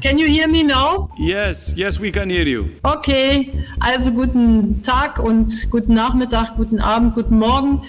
[0.00, 1.10] Can you hear me now?
[1.18, 2.70] Yes, yes, we can hear you.
[2.82, 7.82] Okay, also guten Tag und guten Nachmittag, guten Abend, guten Morgen.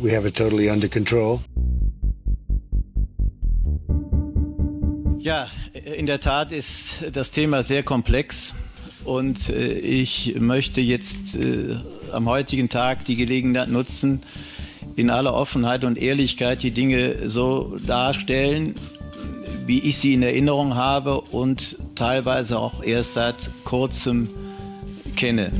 [0.00, 1.40] We have it totally under control.
[5.18, 5.48] Ja,
[5.96, 8.54] in der Tat ist das Thema sehr komplex
[9.04, 11.76] und äh, ich möchte jetzt äh,
[12.12, 14.22] am heutigen Tag die Gelegenheit nutzen,
[14.96, 18.74] in aller Offenheit und Ehrlichkeit die Dinge so darstellen,
[19.66, 24.28] wie ich sie in Erinnerung habe und teilweise auch erst seit kurzem
[25.16, 25.52] kenne.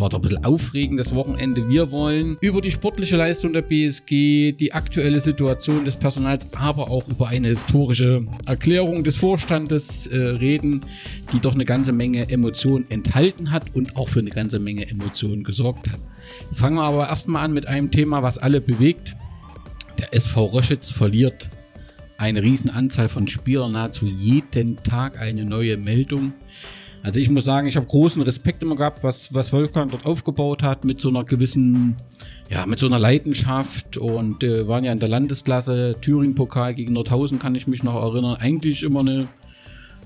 [0.00, 1.68] War doch ein bisschen aufregendes Wochenende.
[1.68, 7.06] Wir wollen über die sportliche Leistung der BSG, die aktuelle Situation des Personals, aber auch
[7.08, 10.80] über eine historische Erklärung des Vorstandes äh, reden,
[11.32, 15.44] die doch eine ganze Menge Emotionen enthalten hat und auch für eine ganze Menge Emotionen
[15.44, 16.00] gesorgt hat.
[16.52, 19.16] Fangen wir aber erstmal an mit einem Thema, was alle bewegt.
[19.98, 21.50] Der SV Röschitz verliert
[22.20, 26.34] eine Riesenanzahl von Spielern, nahezu jeden Tag eine neue Meldung.
[27.02, 30.62] Also ich muss sagen, ich habe großen Respekt immer gehabt, was, was Wolfgang dort aufgebaut
[30.62, 31.96] hat mit so einer gewissen,
[32.50, 37.38] ja, mit so einer Leidenschaft und äh, waren ja in der Landesklasse, Thüringen-Pokal gegen Nordhausen,
[37.38, 38.36] kann ich mich noch erinnern.
[38.36, 39.28] Eigentlich immer eine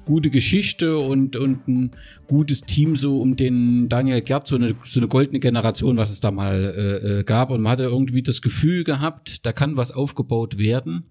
[0.05, 1.91] gute Geschichte und, und ein
[2.28, 6.20] gutes Team so um den Daniel Gerd, so eine, so eine goldene Generation, was es
[6.20, 7.51] da mal äh, äh gab.
[7.51, 11.05] Und man hatte irgendwie das Gefühl gehabt, da kann was aufgebaut werden.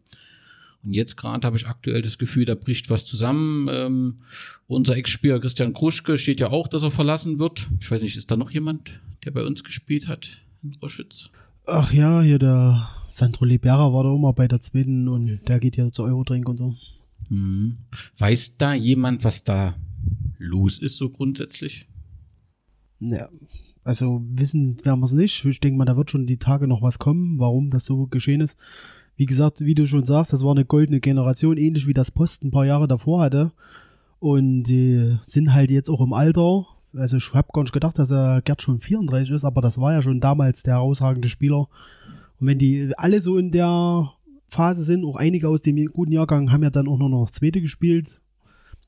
[0.83, 3.67] Und jetzt gerade habe ich aktuell das Gefühl, da bricht was zusammen.
[3.71, 4.21] Ähm,
[4.67, 7.69] unser Ex-Spieler Christian Kruschke steht ja auch, dass er verlassen wird.
[7.79, 11.29] Ich weiß nicht, ist da noch jemand, der bei uns gespielt hat in Roschütz?
[11.65, 15.77] Ach ja, hier der Sandro Libera war da immer bei der zweiten und der geht
[15.77, 16.75] ja zu Eurodrink und so.
[17.29, 17.77] Mhm.
[18.17, 19.75] Weiß da jemand, was da
[20.37, 21.87] los ist, so grundsätzlich?
[22.99, 23.29] Ja,
[23.85, 25.45] also wissen werden wir es nicht.
[25.45, 28.41] Ich denke mal, da wird schon die Tage noch was kommen, warum das so geschehen
[28.41, 28.57] ist
[29.15, 32.43] wie gesagt, wie du schon sagst, das war eine goldene Generation, ähnlich wie das Post
[32.43, 33.51] ein paar Jahre davor hatte.
[34.19, 36.65] Und die sind halt jetzt auch im Alter.
[36.95, 39.93] Also ich habe gar nicht gedacht, dass er Gerd schon 34 ist, aber das war
[39.93, 41.67] ja schon damals der herausragende Spieler.
[42.39, 44.11] Und wenn die alle so in der
[44.47, 47.61] Phase sind, auch einige aus dem guten Jahrgang haben ja dann auch nur noch Zweite
[47.61, 48.19] gespielt.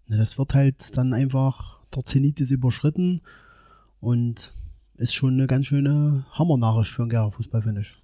[0.07, 3.21] Das wird halt dann einfach, der Zenit ist überschritten
[3.99, 4.53] und
[4.97, 7.95] ist schon eine ganz schöne Hammernachricht für einen Gera Fußball, finde ich.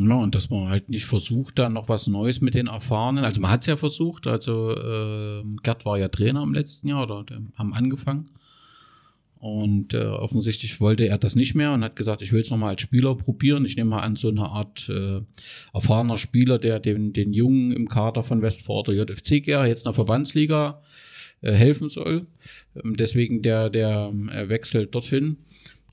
[0.00, 3.24] Ja, und dass man halt nicht versucht, da noch was Neues mit den Erfahrenen.
[3.24, 7.02] Also man hat es ja versucht, also äh, Gerd war ja Trainer im letzten Jahr
[7.02, 7.24] oder
[7.56, 8.28] haben angefangen.
[9.40, 12.70] Und äh, offensichtlich wollte er das nicht mehr und hat gesagt, ich will es nochmal
[12.70, 13.64] als Spieler probieren.
[13.64, 15.20] Ich nehme mal an, so eine Art äh,
[15.74, 19.94] erfahrener Spieler, der den, den Jungen im Kader von Westford JFC Gera jetzt in der
[19.94, 20.80] Verbandsliga
[21.40, 22.28] äh, helfen soll.
[22.76, 25.38] Ähm, deswegen der, der äh, wechselt dorthin.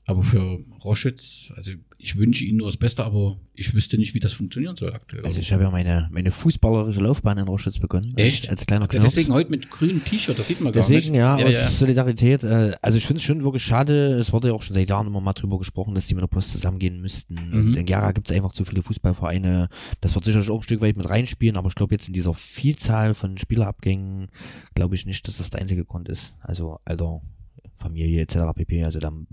[0.04, 1.72] Aber für Roschitz, also
[2.06, 5.24] ich wünsche Ihnen nur das Beste, aber ich wüsste nicht, wie das funktionieren soll aktuell.
[5.26, 8.16] Also ich habe ja meine, meine fußballerische Laufbahn in Roschitz begonnen.
[8.16, 8.48] Echt?
[8.48, 9.02] Als kleiner Knopf.
[9.02, 11.46] Deswegen heute mit grünem T-Shirt, das sieht man Deswegen, gar nicht.
[11.46, 12.44] Deswegen, ja, ja, aus Solidarität.
[12.44, 15.08] Äh, also ich finde es schon wirklich schade, es wurde ja auch schon seit Jahren
[15.08, 17.34] immer mal drüber gesprochen, dass die mit der Post zusammengehen müssten.
[17.34, 17.58] Mhm.
[17.58, 19.68] Und in Gera gibt es einfach zu viele Fußballvereine.
[20.00, 22.34] Das wird sicherlich auch ein Stück weit mit reinspielen, aber ich glaube jetzt in dieser
[22.34, 24.28] Vielzahl von Spielerabgängen
[24.76, 26.34] glaube ich nicht, dass das der einzige Grund ist.
[26.40, 27.20] Also Alter,
[27.78, 28.38] Familie etc.
[28.54, 28.84] pp.
[28.84, 29.26] Also dann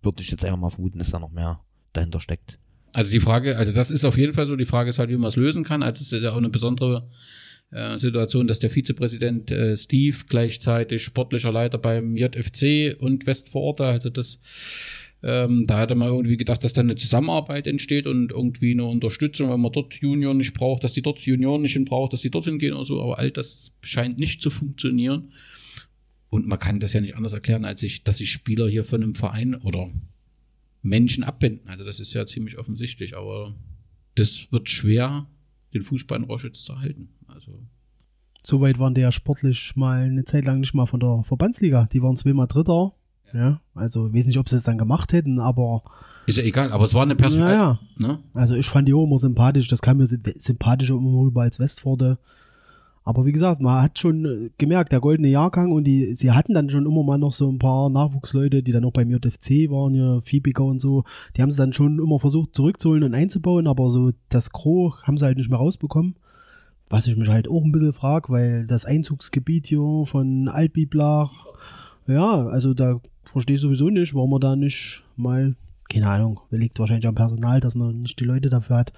[0.00, 1.60] würde ich jetzt einfach mal vermuten, dass da noch mehr
[1.92, 2.58] dahinter steckt.
[2.92, 5.16] Also die Frage, also das ist auf jeden Fall so, die Frage ist halt, wie
[5.16, 5.82] man es lösen kann.
[5.82, 7.08] Also es ist ja auch eine besondere
[7.70, 14.10] äh, Situation, dass der Vizepräsident äh, Steve gleichzeitig sportlicher Leiter beim JFC und Westvororte, also
[14.10, 14.40] das
[15.22, 18.86] ähm, da hat er mal irgendwie gedacht, dass da eine Zusammenarbeit entsteht und irgendwie eine
[18.86, 22.30] Unterstützung, wenn man dort Junior nicht braucht, dass die dort Junioren nicht braucht, dass die
[22.30, 23.02] dorthin gehen oder so.
[23.02, 25.32] Aber all das scheint nicht zu funktionieren.
[26.30, 29.02] Und man kann das ja nicht anders erklären, als ich, dass sich Spieler hier von
[29.02, 29.90] einem Verein oder
[30.82, 31.68] Menschen abwenden.
[31.68, 33.54] Also das ist ja ziemlich offensichtlich, aber
[34.14, 35.26] das wird schwer,
[35.74, 37.10] den Fußball in Roschitz zu halten.
[37.26, 37.60] Also
[38.42, 41.86] Soweit waren die ja sportlich mal eine Zeit lang nicht mal von der Verbandsliga.
[41.92, 42.92] Die waren zweimal Dritter.
[43.32, 43.38] Ja.
[43.38, 45.82] ja also ich weiß nicht, ob sie es dann gemacht hätten, aber.
[46.26, 47.54] Ist ja egal, aber es war eine Perspektive.
[47.54, 48.18] Ja, ne?
[48.34, 49.68] Also ich fand die auch immer sympathisch.
[49.68, 52.18] Das kam mir sympathischer immer rüber als Westforde.
[53.02, 56.52] Aber wie gesagt, man hat schon äh, gemerkt, der goldene Jahrgang und die, sie hatten
[56.54, 59.94] dann schon immer mal noch so ein paar Nachwuchsleute, die dann auch beim JFC waren,
[59.94, 61.04] ja, Fiebiger und so,
[61.36, 65.16] die haben sie dann schon immer versucht zurückzuholen und einzubauen, aber so das Gros haben
[65.16, 66.16] sie halt nicht mehr rausbekommen.
[66.90, 71.46] Was ich mich halt auch ein bisschen frage, weil das Einzugsgebiet hier von Altbiblach,
[72.06, 75.54] ja, also da verstehe ich sowieso nicht, warum man da nicht mal,
[75.88, 78.92] keine Ahnung, liegt wahrscheinlich am Personal, dass man nicht die Leute dafür hat,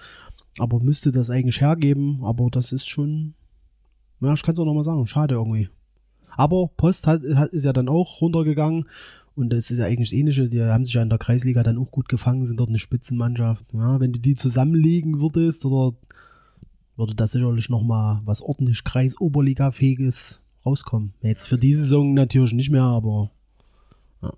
[0.58, 3.34] aber müsste das eigentlich hergeben, aber das ist schon,
[4.22, 5.68] ja, ich kann es auch nochmal sagen, schade irgendwie.
[6.36, 8.86] Aber Post hat, hat, ist ja dann auch runtergegangen
[9.34, 10.48] und das ist ja eigentlich das Ähnliche.
[10.48, 13.64] Die haben sich ja in der Kreisliga dann auch gut gefangen, sind dort eine Spitzenmannschaft.
[13.72, 15.96] Ja, wenn du die zusammenlegen würdest, oder
[16.96, 21.14] würde da sicherlich nochmal was ordentlich Kreis-Oberliga-fähiges rauskommen.
[21.22, 23.30] Jetzt für diese Saison natürlich nicht mehr, aber.
[24.22, 24.32] Ja.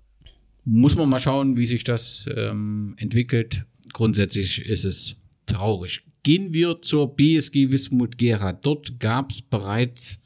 [0.63, 3.65] Muss man mal schauen, wie sich das ähm, entwickelt.
[3.93, 6.03] Grundsätzlich ist es traurig.
[6.25, 8.51] Gehen wir zur BSG Wismut Gera.
[8.51, 10.19] Dort gab es bereits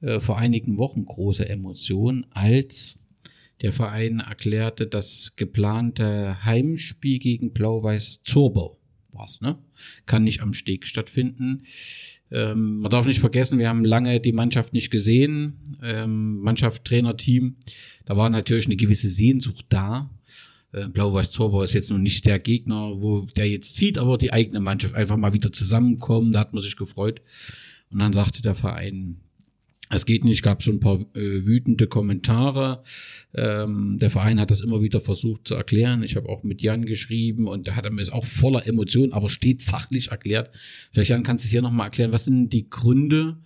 [0.00, 2.98] äh, vor einigen Wochen große Emotionen, als
[3.62, 8.80] der Verein erklärte, das geplante Heimspiel gegen Blau-Weiß Zorbau
[9.12, 9.56] war's, ne?
[10.04, 11.62] Kann nicht am Steg stattfinden.
[12.32, 15.60] Ähm, man darf nicht vergessen, wir haben lange die Mannschaft nicht gesehen.
[15.80, 17.54] Ähm, Mannschaft, Trainer, Team.
[18.04, 20.10] Da war natürlich eine gewisse Sehnsucht da.
[20.72, 24.32] Äh, Blau-Weiß Zorbau ist jetzt noch nicht der Gegner, wo der jetzt zieht, aber die
[24.32, 26.32] eigene Mannschaft einfach mal wieder zusammenkommen.
[26.32, 27.22] Da hat man sich gefreut.
[27.90, 29.20] Und dann sagte der Verein,
[29.92, 32.84] es geht nicht, gab schon ein paar äh, wütende Kommentare.
[33.34, 36.04] Ähm, der Verein hat das immer wieder versucht zu erklären.
[36.04, 39.28] Ich habe auch mit Jan geschrieben und der hat mir es auch voller Emotionen, aber
[39.28, 40.50] steht sachlich erklärt.
[40.92, 43.38] Vielleicht Jan, kannst du es hier nochmal erklären, was sind die Gründe,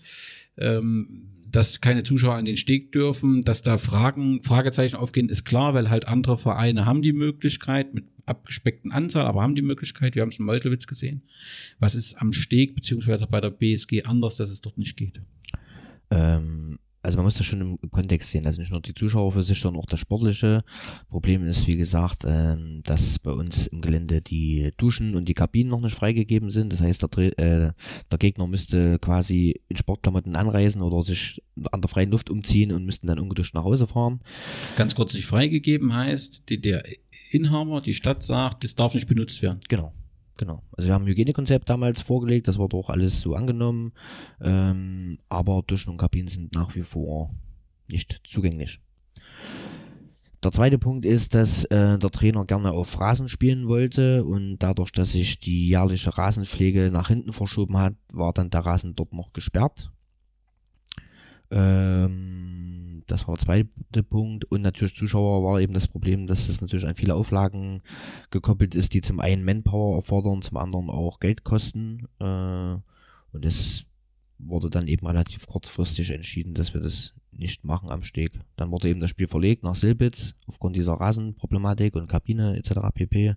[0.58, 5.72] ähm, dass keine Zuschauer an den Steg dürfen, dass da Fragen, Fragezeichen aufgehen, ist klar,
[5.72, 10.16] weil halt andere Vereine haben die Möglichkeit mit abgespeckten Anzahl, aber haben die Möglichkeit.
[10.16, 11.22] Wir haben es in Meuselwitz gesehen.
[11.78, 15.20] Was ist am Steg beziehungsweise bei der BSG anders, dass es dort nicht geht?
[16.10, 18.46] Ähm, also man muss das schon im Kontext sehen.
[18.46, 20.64] Also nicht nur die Zuschauer für sich, sondern auch das sportliche
[21.10, 25.70] Problem ist, wie gesagt, ähm, dass bei uns im Gelände die Duschen und die Kabinen
[25.70, 26.72] noch nicht freigegeben sind.
[26.72, 27.72] Das heißt, der, äh,
[28.10, 32.86] der Gegner müsste quasi in Sportklamotten anreisen oder sich an der freien Luft umziehen und
[32.86, 34.20] müssten dann ungeduscht nach Hause fahren.
[34.76, 36.84] Ganz kurz nicht freigegeben heißt, die, der
[37.30, 39.60] Inhaber, die Stadt sagt, das darf nicht benutzt werden.
[39.68, 39.92] Genau.
[40.36, 40.62] Genau.
[40.76, 43.92] Also wir haben ein Hygienekonzept damals vorgelegt, das wurde auch alles so angenommen,
[44.40, 47.30] ähm, aber Duschen und Kabinen sind nach wie vor
[47.88, 48.80] nicht zugänglich.
[50.42, 54.92] Der zweite Punkt ist, dass äh, der Trainer gerne auf Rasen spielen wollte und dadurch,
[54.92, 59.32] dass sich die jährliche Rasenpflege nach hinten verschoben hat, war dann der Rasen dort noch
[59.32, 59.90] gesperrt.
[61.54, 64.44] Ähm, das war der zweite Punkt.
[64.46, 67.82] Und natürlich Zuschauer war eben das Problem, dass es natürlich an viele Auflagen
[68.30, 72.08] gekoppelt ist, die zum einen Manpower erfordern, zum anderen auch Geld kosten.
[72.18, 72.76] Äh,
[73.32, 73.84] und es
[74.38, 78.40] wurde dann eben relativ kurzfristig entschieden, dass wir das nicht machen am Steg.
[78.56, 82.80] Dann wurde eben das Spiel verlegt nach Silbitz aufgrund dieser Rasenproblematik und Kabine etc.
[82.92, 83.34] pp.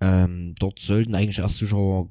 [0.00, 2.10] Ähm, dort sollten eigentlich erst Zuschauer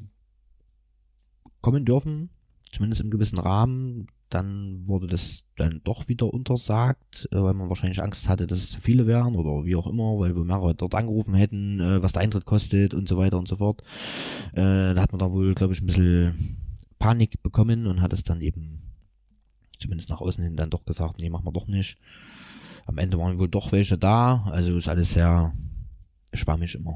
[1.62, 2.30] kommen dürfen,
[2.72, 4.08] zumindest im gewissen Rahmen.
[4.34, 8.72] Dann wurde das dann doch wieder untersagt, äh, weil man wahrscheinlich Angst hatte, dass es
[8.72, 12.14] zu viele wären oder wie auch immer, weil wir mehrere dort angerufen hätten, äh, was
[12.14, 13.84] der Eintritt kostet und so weiter und so fort.
[14.54, 16.34] Äh, da hat man da wohl, glaube ich, ein bisschen
[16.98, 18.82] Panik bekommen und hat es dann eben
[19.78, 22.00] zumindest nach außen hin dann doch gesagt, nee, machen wir doch nicht.
[22.88, 25.54] Am Ende waren wohl doch welche da, also ist alles sehr
[26.34, 26.96] schwammig immer.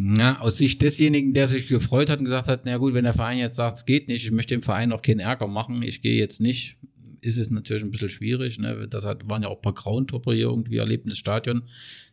[0.00, 3.14] Ja, aus Sicht desjenigen, der sich gefreut hat und gesagt hat, na gut, wenn der
[3.14, 6.02] Verein jetzt sagt, es geht nicht, ich möchte dem Verein auch keinen Ärger machen, ich
[6.02, 6.76] gehe jetzt nicht,
[7.20, 8.58] ist es natürlich ein bisschen schwierig.
[8.58, 8.86] Ne?
[8.88, 11.62] Das hat, waren ja auch ein paar Groundhopper hier irgendwie erlebt das Stadion.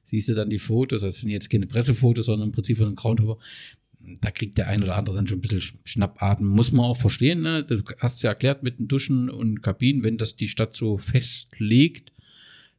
[0.02, 2.96] Siehst du dann die Fotos, das sind jetzt keine Pressefotos, sondern im Prinzip von einem
[2.96, 3.38] Groundhopper.
[4.22, 6.50] Da kriegt der ein oder andere dann schon ein bisschen Schnappatmen.
[6.50, 7.64] Muss man auch verstehen, ne?
[7.64, 12.12] Du hast ja erklärt mit den Duschen und Kabinen, wenn das die Stadt so festlegt,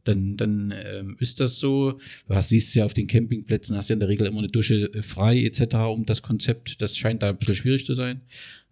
[0.09, 1.99] dann, dann ähm, ist das so.
[2.29, 5.03] Du siehst ja auf den Campingplätzen, hast ja in der Regel immer eine Dusche äh,
[5.03, 5.75] frei etc.
[5.91, 6.81] um das Konzept.
[6.81, 8.21] Das scheint da ein bisschen schwierig zu sein.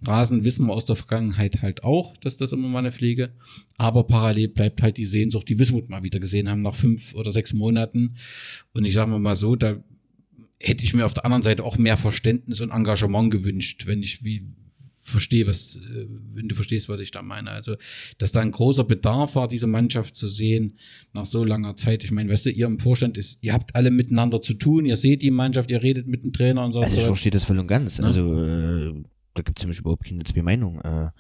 [0.06, 3.32] Rasen wissen wir aus der Vergangenheit halt auch, dass das immer mal eine Pflege.
[3.76, 7.30] Aber parallel bleibt halt die Sehnsucht, die Wismut mal wieder gesehen haben nach fünf oder
[7.30, 8.16] sechs Monaten.
[8.72, 9.82] Und ich sage mal so, da
[10.60, 14.24] hätte ich mir auf der anderen Seite auch mehr Verständnis und Engagement gewünscht, wenn ich
[14.24, 14.46] wie
[15.04, 17.50] verstehe, was, äh, wenn du verstehst, was ich da meine.
[17.50, 17.76] Also,
[18.18, 20.78] dass da ein großer Bedarf war, diese Mannschaft zu sehen
[21.12, 22.04] nach so langer Zeit.
[22.04, 24.96] Ich meine, weißt du, ihr im Vorstand ist, ihr habt alle miteinander zu tun, ihr
[24.96, 26.80] seht die Mannschaft, ihr redet mit dem Trainer und so.
[26.80, 27.98] Also ich verstehe das voll und ganz.
[27.98, 28.04] Ja?
[28.04, 28.94] Also äh,
[29.34, 30.80] da gibt es nämlich überhaupt keine zwei Meinungen.
[30.80, 31.10] Äh,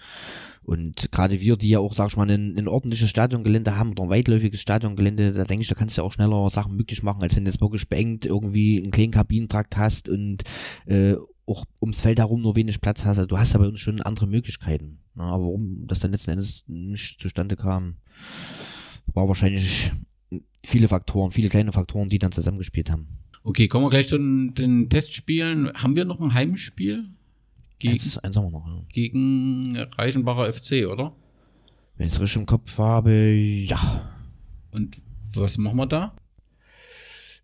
[0.62, 4.04] und gerade wir, die ja auch, sag ich mal, ein, ein ordentliches Stadiongelände haben oder
[4.04, 7.22] ein weitläufiges Stadiongelände, da denke ich, da kannst du ja auch schneller Sachen möglich machen,
[7.22, 10.42] als wenn du jetzt wirklich beengt irgendwie einen kleinen Kabinentrakt hast und
[10.86, 13.18] äh, auch ums Feld herum nur wenig Platz hast.
[13.18, 14.98] Also du hast ja uns schon andere Möglichkeiten.
[15.14, 15.24] Ne?
[15.24, 17.96] Aber warum das dann letzten Endes nicht zustande kam,
[19.06, 19.90] war wahrscheinlich
[20.64, 23.08] viele Faktoren, viele kleine Faktoren, die dann zusammengespielt haben.
[23.42, 25.70] Okay, kommen wir gleich zu den, den Testspielen.
[25.74, 27.10] Haben wir noch ein Heimspiel?
[27.78, 28.66] Gegen, eins, eins haben wir noch.
[28.66, 28.82] Ja.
[28.88, 31.14] Gegen Reichenbacher FC, oder?
[31.96, 34.10] Wenn ich es richtig im Kopf habe, ja.
[34.70, 35.00] Und
[35.34, 36.16] was machen wir da?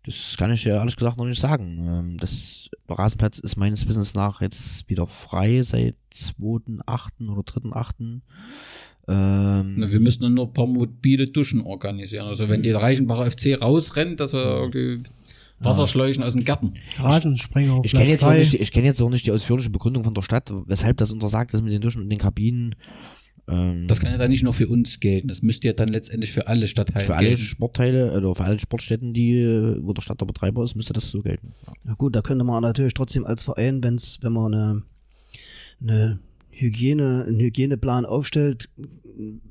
[0.05, 1.77] Das kann ich ja ehrlich gesagt noch nicht sagen.
[1.79, 7.29] Ähm, das Rasenplatz ist meines Wissens nach jetzt wieder frei seit 2.8.
[7.29, 8.21] oder 3.8.
[9.07, 12.25] Ähm, Na, wir müssen dann nur ein paar mobile Duschen organisieren.
[12.25, 15.03] Also wenn die Reichenbacher FC rausrennt, dass wir irgendwie
[15.59, 16.73] Wasserschläuchen aus dem Garten.
[16.97, 18.39] Rasensprenger auf ich kenne jetzt, auch drei.
[18.39, 21.53] nicht, ich kenn jetzt auch nicht die ausführliche Begründung von der Stadt, weshalb das untersagt
[21.53, 22.75] ist mit den Duschen und den Kabinen.
[23.47, 25.27] Ähm, Das kann ja dann nicht nur für uns gelten.
[25.27, 27.43] Das müsste ja dann letztendlich für alle Stadtteile für alle gelten.
[27.43, 31.21] Sportteile oder für alle Sportstätten, die, wo der Stadt der Betreiber ist, müsste das so
[31.21, 31.53] gelten.
[31.85, 31.93] Ja.
[31.95, 34.83] Gut, da könnte man natürlich trotzdem als Verein, wenn's, wenn man eine,
[35.81, 36.19] eine
[36.49, 38.69] Hygiene, einen Hygieneplan aufstellt,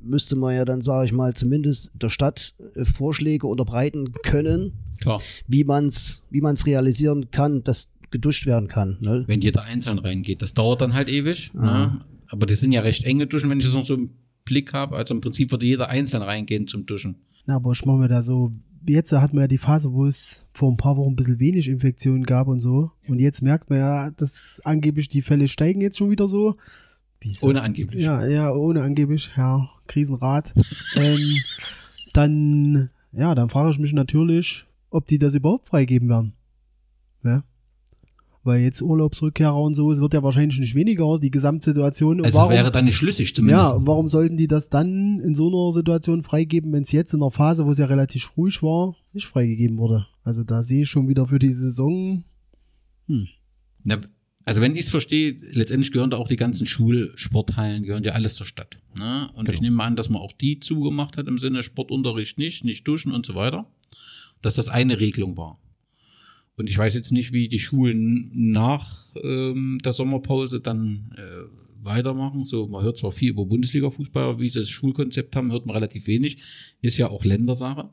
[0.03, 5.21] müsste man ja dann, sage ich mal, zumindest der Stadt äh, Vorschläge unterbreiten können, Klar.
[5.47, 8.97] wie man's, wie man's realisieren kann, dass geduscht werden kann.
[8.99, 9.23] Ne?
[9.25, 10.41] Wenn jeder einzeln reingeht.
[10.41, 11.53] Das dauert dann halt ewig.
[11.53, 12.01] Ne?
[12.31, 14.11] Aber das sind ja recht enge Duschen, wenn ich das noch so im
[14.45, 14.95] Blick habe.
[14.95, 17.17] Also im Prinzip würde jeder einzeln reingehen zum Duschen.
[17.45, 18.53] Na, aber ich mache mir da so,
[18.87, 21.67] jetzt hat man ja die Phase, wo es vor ein paar Wochen ein bisschen wenig
[21.67, 22.91] Infektionen gab und so.
[23.07, 26.55] Und jetzt merkt man ja, dass angeblich die Fälle steigen jetzt schon wieder so.
[27.19, 28.03] Wie so- Ohne angeblich.
[28.03, 30.53] Ja, ja, ohne angeblich, ja, Krisenrat.
[30.95, 31.17] ähm,
[32.13, 36.33] dann, ja, dann frage ich mich natürlich, ob die das überhaupt freigeben werden.
[37.23, 37.43] Ja.
[38.43, 42.25] Weil jetzt Urlaubsrückkehrer und so, es wird ja wahrscheinlich nicht weniger, die Gesamtsituation.
[42.25, 43.71] Also es wäre dann nicht schlüssig zumindest.
[43.71, 47.13] ja, und warum sollten die das dann in so einer Situation freigeben, wenn es jetzt
[47.13, 50.07] in einer Phase, wo es ja relativ ruhig war, nicht freigegeben wurde?
[50.23, 52.23] Also da sehe ich schon wieder für die Saison.
[53.83, 54.01] Na,
[54.43, 58.35] also wenn ich es verstehe, letztendlich gehören da auch die ganzen Schulsporthallen, gehören ja alles
[58.35, 58.77] zur Stadt.
[58.97, 59.29] Ne?
[59.35, 62.87] Und ich nehme an, dass man auch die zugemacht hat im Sinne Sportunterricht nicht, nicht
[62.87, 63.67] duschen und so weiter.
[64.41, 65.59] Dass das eine Regelung war.
[66.55, 72.43] Und ich weiß jetzt nicht, wie die Schulen nach ähm, der Sommerpause dann äh, weitermachen.
[72.43, 76.07] So, man hört zwar viel über Bundesliga-Fußball, wie sie das Schulkonzept haben, hört man relativ
[76.07, 76.37] wenig.
[76.81, 77.89] Ist ja auch Ländersache.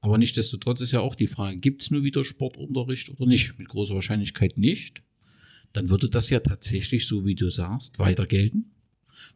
[0.00, 3.58] Aber nichtsdestotrotz ist ja auch die Frage, gibt es nur wieder Sportunterricht oder nicht?
[3.58, 5.02] Mit großer Wahrscheinlichkeit nicht.
[5.72, 8.72] Dann würde das ja tatsächlich, so wie du sagst, weiter gelten.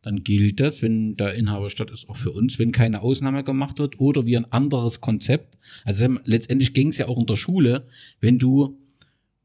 [0.02, 3.78] Dann gilt das, wenn der Inhaber Stadt ist, auch für uns, wenn keine Ausnahme gemacht
[3.78, 5.58] wird oder wie ein anderes Konzept.
[5.84, 7.86] Also letztendlich ging es ja auch in der Schule,
[8.20, 8.78] wenn du,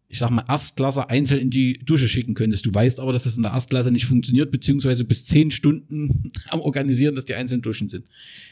[0.07, 2.65] ich sag mal, Erstklasse einzeln in die Dusche schicken könntest.
[2.65, 6.59] Du weißt aber, dass das in der Erstklasse nicht funktioniert, beziehungsweise bis zehn Stunden am
[6.59, 8.07] Organisieren, dass die einzelnen Duschen sind.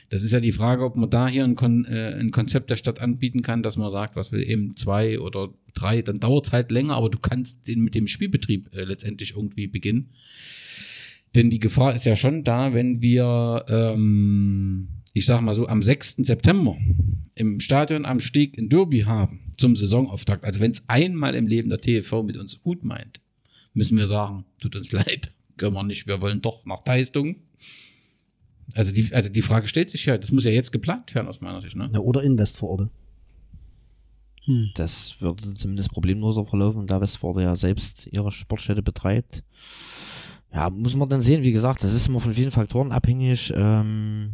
[0.09, 2.77] Das ist ja die Frage, ob man da hier ein, Kon äh, ein Konzept der
[2.77, 6.53] Stadt anbieten kann, dass man sagt, was will eben zwei oder drei, dann dauert es
[6.53, 10.11] halt länger, aber du kannst den mit dem Spielbetrieb äh, letztendlich irgendwie beginnen.
[11.37, 15.83] Denn die Gefahr ist ja schon da, wenn wir, ähm, ich sag mal so, am
[15.83, 16.15] 6.
[16.15, 16.75] September
[17.35, 20.43] im Stadion am Steg in Derby haben zum Saisonauftakt.
[20.43, 23.21] Also wenn es einmal im Leben der TV mit uns gut meint,
[23.75, 27.35] müssen wir sagen, tut uns leid, können wir nicht, wir wollen doch nach Leistung.
[28.73, 31.39] Also die, also die Frage stellt sich ja, das muss ja jetzt geplant werden aus
[31.39, 31.75] meiner Sicht.
[31.75, 31.87] Ne?
[31.93, 32.89] Ja, oder Invest vor Ort.
[34.73, 39.43] Das würde zumindest problemloser verlaufen, da Westforde ja selbst ihre Sportstätte betreibt.
[40.53, 43.53] Ja, muss man dann sehen, wie gesagt, das ist immer von vielen Faktoren abhängig.
[43.55, 44.31] Ähm,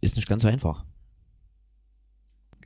[0.00, 0.84] ist nicht ganz so einfach.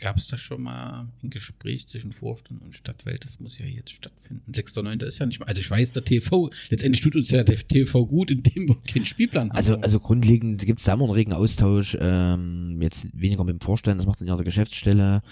[0.00, 3.24] Gab es da schon mal ein Gespräch zwischen Vorstand und Stadtwelt?
[3.24, 4.50] Das muss ja jetzt stattfinden.
[4.52, 5.02] 6.9.
[5.04, 5.46] ist ja nicht mal.
[5.46, 9.04] Also ich weiß, der TV, letztendlich tut uns ja der TV gut, indem wir keinen
[9.06, 9.56] Spielplan haben.
[9.56, 13.60] Also, also grundlegend gibt es da immer einen regen Austausch, ähm, jetzt weniger mit dem
[13.60, 15.22] Vorstand, das macht dann ja der Geschäftsstelle,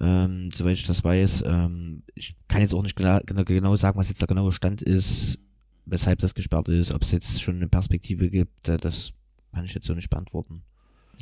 [0.00, 1.42] ähm, soweit ich das weiß.
[1.46, 4.82] Ähm, ich kann jetzt auch nicht genau, genau- genau sagen, was jetzt der genaue Stand
[4.82, 5.38] ist,
[5.86, 9.12] weshalb das gesperrt ist, ob es jetzt schon eine Perspektive gibt, äh, das
[9.52, 10.62] kann ich jetzt so nicht beantworten.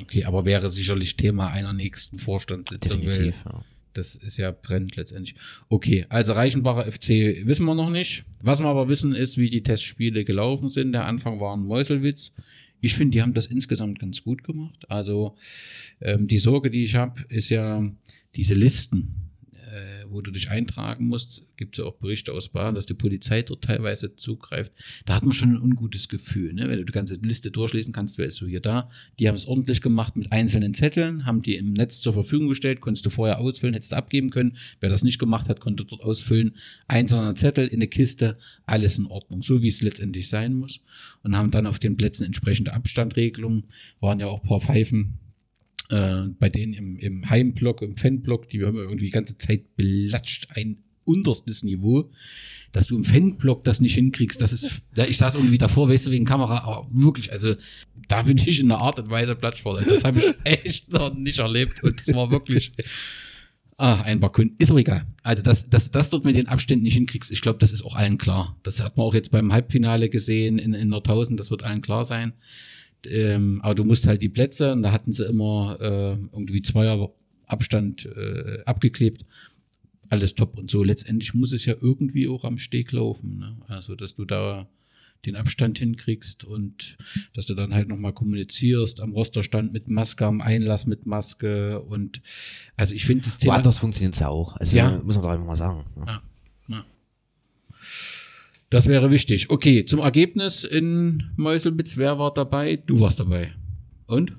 [0.01, 3.65] Okay, aber wäre sicherlich Thema einer nächsten Vorstandssitzung, Definitiv, ja.
[3.93, 5.35] das ist ja brennt letztendlich.
[5.69, 8.25] Okay, also Reichenbacher FC wissen wir noch nicht.
[8.41, 10.93] Was wir aber wissen ist, wie die Testspiele gelaufen sind.
[10.93, 12.33] Der Anfang war ein Meuselwitz.
[12.81, 14.89] Ich finde, die haben das insgesamt ganz gut gemacht.
[14.89, 15.37] Also
[16.01, 17.83] ähm, die Sorge, die ich habe, ist ja
[18.37, 19.20] diese Listen,
[20.11, 21.47] wo du dich eintragen musst.
[21.57, 24.73] Gibt es ja auch Berichte aus Bayern, dass die Polizei dort teilweise zugreift.
[25.05, 26.69] Da hat man schon ein ungutes Gefühl, ne?
[26.69, 28.91] wenn du die ganze Liste durchlesen kannst, wer ist so hier da.
[29.19, 32.81] Die haben es ordentlich gemacht mit einzelnen Zetteln, haben die im Netz zur Verfügung gestellt,
[32.81, 34.57] konntest du vorher ausfüllen, hättest du abgeben können.
[34.81, 36.57] Wer das nicht gemacht hat, konnte dort ausfüllen.
[36.89, 40.81] Einzelner Zettel in eine Kiste, alles in Ordnung, so wie es letztendlich sein muss.
[41.23, 43.65] Und haben dann auf den Plätzen entsprechende Abstandregelungen,
[44.01, 45.19] waren ja auch ein paar Pfeifen
[45.91, 49.77] äh, bei denen im, im Heimblock, im Fanblock, die haben wir irgendwie die ganze Zeit
[49.77, 52.11] belatscht, ein unterstes Niveau,
[52.73, 56.13] dass du im Fanblock das nicht hinkriegst, das ist, ich saß irgendwie davor, weißt du,
[56.13, 57.55] wegen Kamera, aber wirklich, also
[58.09, 59.87] da bin ich in einer Art und Weise platsch worden.
[59.89, 62.73] Das habe ich echt noch nicht erlebt und es war wirklich,
[63.77, 65.07] ah, ein paar Kunden, ist auch egal.
[65.23, 67.97] Also, dass, dass, dass dort mit den Abständen nicht hinkriegst, ich glaube, das ist auch
[67.97, 68.57] allen klar.
[68.63, 71.83] Das hat man auch jetzt beim Halbfinale gesehen in, in der 1000, das wird allen
[71.83, 72.35] klar sein.
[73.07, 77.11] Ähm, aber du musst halt die Plätze, und da hatten sie immer äh, irgendwie Zweier
[77.47, 79.25] Abstand äh, abgeklebt.
[80.09, 80.57] Alles top.
[80.59, 83.39] Und so letztendlich muss es ja irgendwie auch am Steg laufen.
[83.39, 83.57] Ne?
[83.69, 84.69] Also, dass du da
[85.27, 86.97] den Abstand hinkriegst und
[87.35, 92.23] dass du dann halt nochmal kommunizierst am Rosterstand mit Maske, am Einlass mit Maske und
[92.77, 93.55] also ich finde das Thema.
[93.55, 94.57] Woanders funktioniert es ja auch.
[94.57, 94.99] Also Ja.
[95.05, 95.85] muss man doch einfach mal sagen.
[95.97, 96.05] ne?
[96.07, 96.23] Ja,
[96.69, 96.85] ja.
[98.71, 99.51] Das wäre wichtig.
[99.51, 102.77] Okay, zum Ergebnis in Meuselwitz, wer war dabei?
[102.87, 103.53] Du warst dabei.
[104.07, 104.33] Und?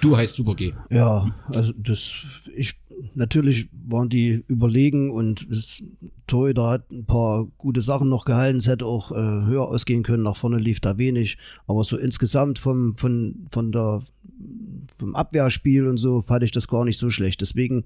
[0.00, 0.72] Du heißt Super G.
[0.90, 2.14] Ja, also das,
[2.54, 2.74] ich,
[3.14, 5.82] natürlich waren die überlegen und das
[6.28, 8.58] Torhüter hat ein paar gute Sachen noch gehalten.
[8.58, 10.22] Es hätte auch äh, höher ausgehen können.
[10.22, 11.36] Nach vorne lief da wenig.
[11.66, 14.02] Aber so insgesamt vom, von, von der,
[14.98, 17.40] vom Abwehrspiel und so fand ich das gar nicht so schlecht.
[17.40, 17.84] Deswegen,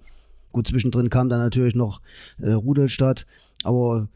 [0.53, 2.03] gut, zwischendrin kam dann natürlich noch
[2.41, 3.27] äh, Rudelstadt.
[3.63, 4.09] Aber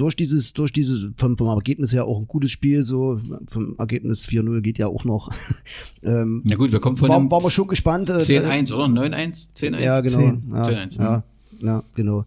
[0.00, 4.26] durch dieses, durch dieses, vom, vom Ergebnis her auch ein gutes Spiel, so vom Ergebnis
[4.26, 5.30] 4-0 geht ja auch noch.
[6.02, 8.08] ähm, Na gut, wir kommen von war, einem waren wir schon gespannt.
[8.08, 9.54] äh, 10-1 oder 9-1?
[9.54, 9.80] 10-1?
[9.80, 10.18] ja, genau.
[10.18, 10.44] 10.
[10.50, 11.24] Ja, 10-1, ja,
[11.62, 12.24] ja, genau.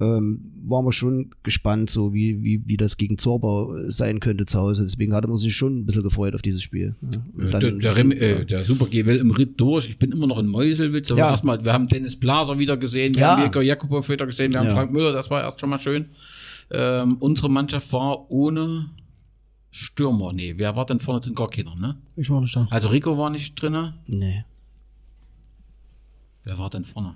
[0.00, 4.58] Ähm, waren wir schon gespannt, so wie, wie, wie das gegen Zorbau sein könnte zu
[4.58, 4.82] Hause.
[4.82, 6.94] Deswegen hatte man sich schon ein bisschen gefreut auf dieses Spiel.
[7.00, 7.46] Ja.
[7.46, 9.88] Äh, dann- der, der, Rem, äh, der Super G will im Ritt durch.
[9.88, 11.10] Ich bin immer noch in Meuselwitz.
[11.10, 11.30] Aber Ja.
[11.30, 13.30] erstmal, wir haben Dennis Blaser wieder gesehen, wir Ja.
[13.36, 14.74] haben Mirko Jakubow wieder gesehen, wir haben Ja.
[14.74, 16.06] Frank Müller, das war erst schon mal schön.
[16.70, 18.90] Ähm, unsere Mannschaft war ohne
[19.70, 20.32] Stürmer.
[20.32, 21.34] Nee, wer war denn vorne drin?
[21.34, 21.96] Gar keiner, ne?
[22.16, 22.66] Ich war nicht da.
[22.70, 23.94] Also Rico war nicht drinne.
[24.06, 24.44] nee.
[26.46, 27.14] Wer war denn vorne?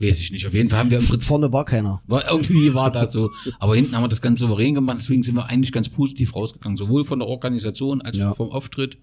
[0.00, 0.46] Weiß ich nicht.
[0.46, 2.00] Auf jeden Fall haben wir im Prinzip Vorne war keiner.
[2.06, 3.30] War, irgendwie war das so.
[3.58, 6.76] Aber hinten haben wir das ganz souverän gemacht, deswegen sind wir eigentlich ganz positiv rausgegangen.
[6.76, 8.30] Sowohl von der Organisation als Ja.
[8.30, 8.98] auch vom Auftritt.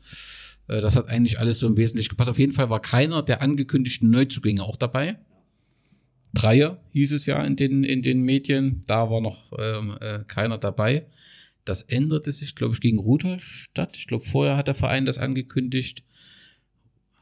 [0.68, 2.30] Äh, Das hat eigentlich alles so im Wesentlichen gepasst.
[2.30, 5.18] Auf jeden Fall war keiner der angekündigten Neuzugänge auch dabei.
[6.34, 8.82] Dreier hieß es ja in den, in den Medien.
[8.88, 11.06] Da war noch ähm, äh, keiner dabei.
[11.66, 13.98] Das änderte sich, glaube ich, gegen Rudolstadt.
[13.98, 16.04] Ich glaube, vorher hat der Verein das angekündigt.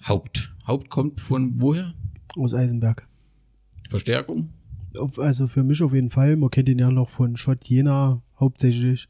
[0.08, 0.54] Haupt.
[0.66, 1.94] Haupt kommt von woher?
[2.38, 3.08] Aus Eisenberg.
[3.90, 4.50] Verstärkung?
[5.18, 6.36] Also für mich auf jeden Fall.
[6.36, 9.08] Man kennt ihn ja noch von Schott Jena hauptsächlich.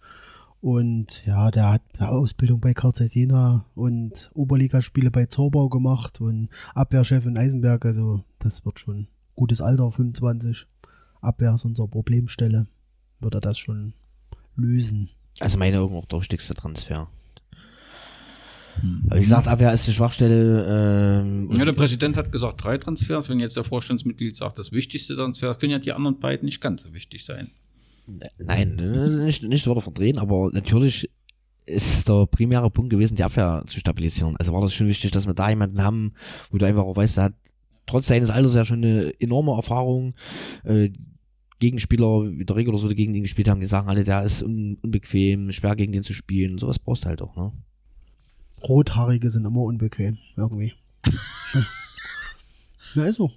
[0.62, 6.19] Und ja, der hat eine Ausbildung bei Karl Zeiss Jena und Oberligaspiele bei Zorbau gemacht
[6.19, 7.86] und Abwehrchef in Eisenberg.
[7.86, 9.08] Also das wird schon
[9.39, 10.67] gutes Alter, 25.
[11.21, 12.67] Abwehr ist unsere Problemstelle.
[13.21, 13.93] Wird er das schon
[14.58, 15.10] lösen.
[15.39, 17.08] Also meine Augen auch der wichtigste Aber
[19.15, 21.21] wie gesagt, Abwehr ist die Schwachstelle.
[21.21, 23.30] Ähm, Ja, der Präsident hat gesagt, drei Transfers.
[23.30, 26.84] Wenn jetzt der Vorstandsmitglied sagt, das wichtigste Transfer, können ja die anderen beiden nicht ganz
[26.84, 27.49] so wichtig sein.
[28.39, 31.10] Nein, äh, nicht, nicht Wörter verdrehen, aber natürlich
[31.65, 34.36] ist der primäre Punkt gewesen, die Abwehr zu stabilisieren.
[34.38, 36.13] Also war das schon wichtig, dass wir da jemanden haben,
[36.49, 37.34] wo du einfach auch weißt, der hat
[37.89, 40.13] trotz seines Alters ja schon eine enorme Erfahrung.
[40.63, 40.91] Äh,
[41.60, 44.23] Gegenspieler, wie der Rick oder so, die gegen ihn gespielt haben, die sagen alle, der
[44.23, 46.58] ist un unbequem, schwer gegen den zu spielen.
[46.58, 47.52] Sowas brauchst du halt auch, ne?
[48.63, 50.73] Rothaarige sind immer unbequem, irgendwie.
[52.95, 53.32] ja, ist so.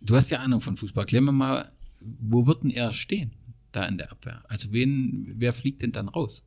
[0.00, 1.06] Du hast ja Ahnung von Fußball.
[1.06, 3.32] Klär mir mal, wo wird denn er stehen,
[3.72, 4.42] da in der Abwehr?
[4.48, 6.42] Also wen, wer fliegt denn dann raus?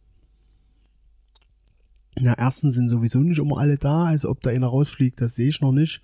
[2.20, 5.48] Na, erstens sind sowieso nicht immer alle da, also ob da einer rausfliegt, das sehe
[5.48, 6.02] ich noch nicht.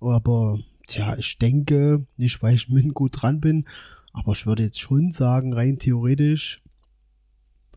[0.00, 3.64] Aber, tja, ich denke, nicht weil ich mit gut dran bin,
[4.12, 6.62] aber ich würde jetzt schon sagen, rein theoretisch,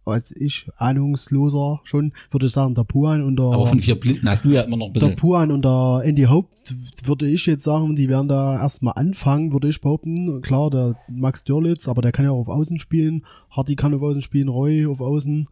[0.05, 4.27] als ich ahnungsloser schon, würde ich sagen, der Puan und der, Aber von vier Blinden
[4.27, 5.15] hast du ja immer noch ein der bisschen.
[5.17, 9.69] Puan und der Andy Haupt, würde ich jetzt sagen, die werden da erstmal anfangen, würde
[9.69, 10.41] ich behaupten.
[10.41, 13.25] Klar, der Max Dörlitz, aber der kann ja auch auf Außen spielen.
[13.51, 15.47] Hardy kann auf Außen spielen, Roy auf Außen.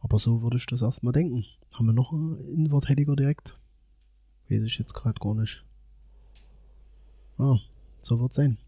[0.00, 1.44] Aber so würde ich das erstmal denken.
[1.76, 3.58] Haben wir noch einen Innenverteidiger direkt?
[4.48, 5.64] Weiß ich jetzt gerade gar nicht.
[7.40, 7.58] Ja,
[7.98, 8.58] so wird sein.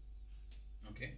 [0.89, 1.13] Okay.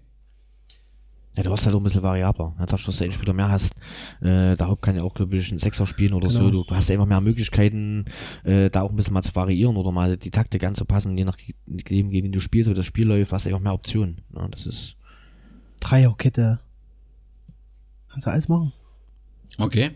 [1.38, 2.54] Ja, du hast halt auch ein bisschen variabler.
[2.60, 3.76] Ja, dadurch, dass du einen Spieler mehr hast,
[4.22, 6.39] äh, Haupt kann ja auch, glaube ich, einen Sechser spielen oder so.
[6.39, 6.52] Genau.
[6.52, 8.06] Du, du hast ja immer mehr Möglichkeiten,
[8.44, 11.56] äh, da auch ein bisschen mal zu variieren oder mal die Taktik anzupassen, je nachdem,
[11.65, 14.22] gegen wen du spielst oder das Spiel läuft, hast du einfach mehr Optionen.
[14.36, 14.98] Ja, das ist,
[15.80, 16.60] Dreierkette.
[18.10, 18.74] Kannst du alles machen?
[19.58, 19.91] Okay.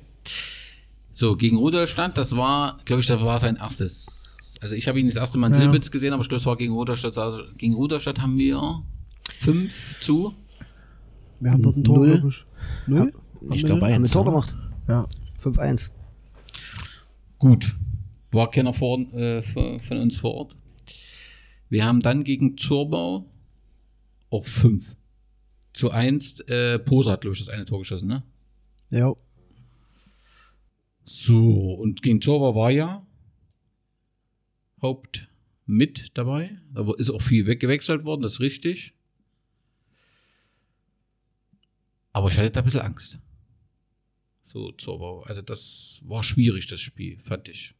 [1.09, 4.38] So, gegen Rudolstadt, das war, glaube ich, das war sein erstes.
[4.61, 5.59] Also ich habe ihn das erste Mal in Ja.
[5.61, 7.17] Silbitz gesehen, aber ich glaube, es war gegen Rudolstadt.
[7.17, 8.83] Also gegen Rudolstadt haben wir
[9.39, 10.33] fünf zu.
[11.39, 12.11] Wir haben dort ein Tor, Null.
[12.19, 12.45] glaube ich.
[12.87, 13.13] Null?
[13.41, 13.85] ich wir glaube?
[13.85, 14.11] Haben eins.
[14.11, 14.53] Tor gemacht.
[14.87, 15.07] Ja.
[15.41, 15.91] 5-1.
[17.37, 17.75] Gut.
[18.31, 20.57] War keiner vor, äh, von von uns vor Ort.
[21.69, 23.25] Wir haben dann gegen Zurbau
[24.29, 24.95] auch fünf.
[25.73, 28.23] Zu eins, äh, Posa hat, glaube ich, das eine Tor geschossen, ne?
[28.89, 29.13] Ja.
[31.05, 33.05] So, und gegen Zurbau war ja
[34.81, 35.29] Haupt
[35.65, 36.59] mit dabei.
[36.73, 38.93] Da ist auch viel weggewechselt worden, das ist richtig.
[42.11, 43.19] Aber ich hatte da ein bisschen Angst.
[44.41, 44.73] So.
[45.25, 47.75] Also das war schwierig, das Spiel, fand ich.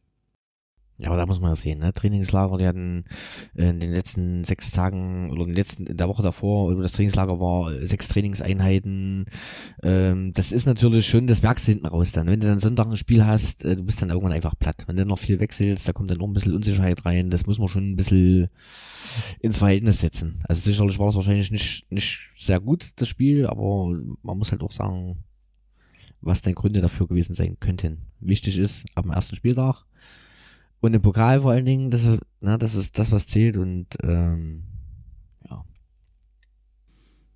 [1.00, 1.94] Ja, aber da muss man ja sehen, ne?
[1.94, 3.04] Trainingslager, die hatten
[3.56, 6.92] äh, in den letzten sechs Tagen oder in, den letzten, in der Woche davor, das
[6.92, 9.24] Trainingslager war äh, sechs Trainingseinheiten.
[9.82, 12.26] Ähm, das ist natürlich schon, das merkst du hinten raus dann.
[12.26, 14.84] Wenn du dann Sonntag ein Spiel hast, äh, du bist dann irgendwann einfach platt.
[14.86, 17.30] Wenn du noch viel wechselst, da kommt dann noch ein bisschen Unsicherheit rein.
[17.30, 18.48] Das muss man schon ein bisschen
[19.40, 20.42] ins Verhältnis setzen.
[20.48, 24.62] Also sicherlich war das wahrscheinlich nicht, nicht sehr gut, das Spiel, aber man muss halt
[24.62, 25.16] auch sagen,
[26.20, 28.02] was denn Gründe dafür gewesen sein könnten.
[28.20, 29.86] Wichtig ist, am ersten Spieltag
[30.80, 32.02] und im Pokal vor allen Dingen, das,
[32.40, 34.62] na, das ist das, was zählt und ähm,
[35.48, 35.64] ja.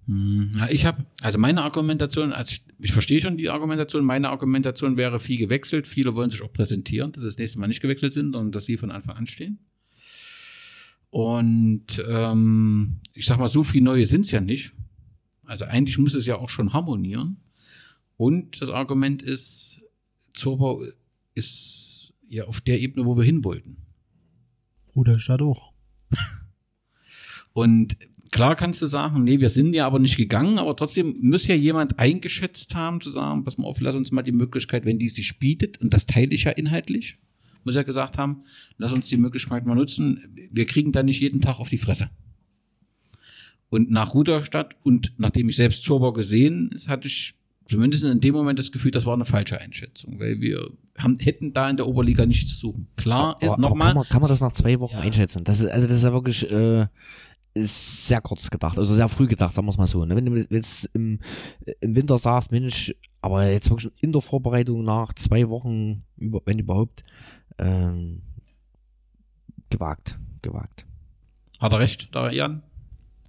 [0.07, 4.30] Hm, ja, ich habe, also meine Argumentation, also ich, ich verstehe schon die Argumentation, meine
[4.30, 5.87] Argumentation wäre viel gewechselt.
[5.87, 8.64] Viele wollen sich auch präsentieren, dass sie das nächste Mal nicht gewechselt sind und dass
[8.64, 9.59] sie von Anfang an stehen.
[11.11, 14.72] Und ähm, ich sag mal, so viel Neue sind's ja nicht.
[15.44, 17.37] Also eigentlich muss es ja auch schon harmonieren.
[18.16, 19.85] Und das Argument ist,
[20.33, 20.83] Zorbau
[21.35, 23.76] ist ja auf der Ebene, wo wir hin wollten.
[24.94, 25.72] Oder Stadt auch.
[27.52, 27.96] Und
[28.30, 31.54] klar kannst du sagen, nee, wir sind ja aber nicht gegangen, aber trotzdem muss ja
[31.54, 35.08] jemand eingeschätzt haben, zu sagen, pass mal auf, lass uns mal die Möglichkeit, wenn die
[35.08, 37.18] sich bietet, und das teile ich ja inhaltlich,
[37.62, 38.42] muss ja gesagt haben,
[38.76, 42.10] lass uns die Möglichkeit mal nutzen, wir kriegen da nicht jeden Tag auf die Fresse.
[43.70, 47.34] Und nach Ruderstadt und nachdem ich selbst Zorbau gesehen, ist, hatte ich
[47.68, 51.53] zumindest in dem Moment das Gefühl, das war eine falsche Einschätzung, weil wir haben, hätten
[51.53, 52.88] da in der Oberliga nichts zu suchen.
[52.96, 55.00] Klar ist Aber- aber nochmal, Kann man, kann man das nach zwei Wochen Ja.
[55.00, 55.44] einschätzen?
[55.44, 56.87] Das ist, also das ist ja wirklich äh,
[57.57, 60.05] ist sehr kurz gedacht, also sehr früh gedacht, sagen wir es mal so.
[60.05, 60.16] Ne?
[60.16, 61.20] Wenn du jetzt im,
[61.81, 66.59] im Winter sagst, Mensch, aber jetzt wirklich in der Vorbereitung nach zwei Wochen, über, wenn
[66.59, 67.05] überhaupt,
[67.59, 68.22] ähm,
[69.70, 70.85] gewagt, gewagt.
[71.61, 72.62] hat er recht, da Jan?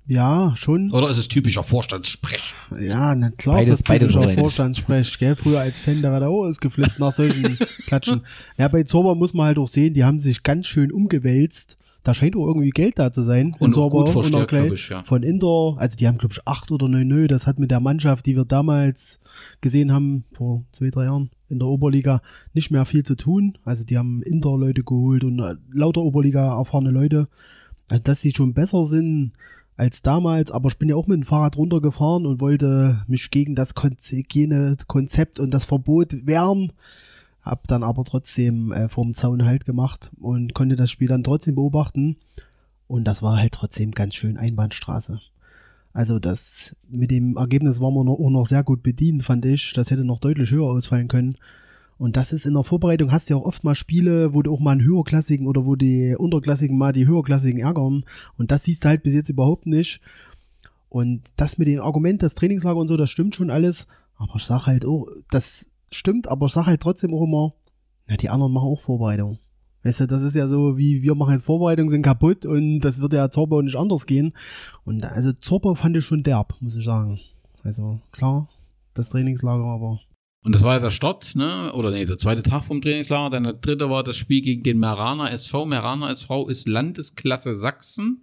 [0.08, 0.92] Ja, schon.
[0.92, 2.54] Oder ist es typischer Vorstandssprech?
[2.80, 4.38] Ja, na klar Beides- ist das beides typischer.
[4.38, 5.36] Vorstandssprech, gell?
[5.36, 7.44] Früher als Fan, da war der auch ausgeflippt nach solchen
[7.88, 8.22] Klatschen.
[8.58, 11.78] Ja, bei Zorba muss man halt auch sehen, die haben sich ganz schön umgewälzt.
[12.04, 13.48] Da scheint auch irgendwie Geld da zu sein.
[13.48, 15.04] in Und auch Zorba gut verstärkt, auch gleich glaub ich, ja.
[15.06, 17.28] Von Inter, also die haben, glaube ich, acht oder neun nö.
[17.28, 19.20] Das hat mit der Mannschaft, die wir damals
[19.62, 22.22] gesehen haben, vor zwei, drei Jahren in der Oberliga,
[22.54, 23.58] nicht mehr viel zu tun.
[23.66, 27.28] Also die haben Inter-Leute geholt und äh, lauter Oberliga erfahrene Leute.
[27.90, 29.32] Also dass sie schon besser sind
[29.78, 33.56] als damals, aber ich bin ja auch mit dem Fahrrad runtergefahren und wollte mich gegen
[33.56, 36.72] das Hygienekonzept und das Verbot wehren.
[37.42, 41.56] Hab dann aber trotzdem äh, vorm Zaun halt gemacht und konnte das Spiel dann trotzdem
[41.56, 42.18] beobachten.
[42.88, 45.20] Und das war halt trotzdem ganz schön Einbahnstraße.
[45.94, 49.74] Also das mit dem Ergebnis waren wir auch noch sehr gut bedient, fand ich.
[49.74, 51.36] Das hätte noch deutlich höher ausfallen können.
[51.98, 54.54] Und das ist in der Vorbereitung, hast du ja auch oft mal Spiele, wo du
[54.54, 58.04] auch mal einen höherklassigen oder wo die unterklassigen mal die höherklassigen ärgern.
[58.38, 60.02] Und das siehst du halt bis jetzt überhaupt nicht.
[60.90, 63.88] Und das mit dem Argument, das Trainingslager und so, das stimmt schon alles.
[64.18, 67.54] Aber ich sag halt auch, das stimmt, aber ich sag halt trotzdem auch immer,
[68.08, 69.40] na, die anderen machen auch Vorbereitung.
[69.84, 73.02] Weißt du, das ist ja so, wie wir machen jetzt Vorbereitung, sind kaputt und das
[73.02, 74.34] wird ja Zorbau nicht anders gehen.
[74.84, 77.20] Und also Zorbau fand ich schon derb, muss ich sagen.
[77.64, 78.50] Also klar,
[78.96, 80.00] das Trainingslager, aber
[80.46, 81.74] Und das war ja der Start, ne?
[81.74, 83.32] Oder nee, der zweite Tag vom Trainingslager.
[83.32, 85.66] Dann der dritte war das Spiel gegen den Meraner SV.
[85.66, 88.22] Meraner SV ist Landesklasse Sachsen.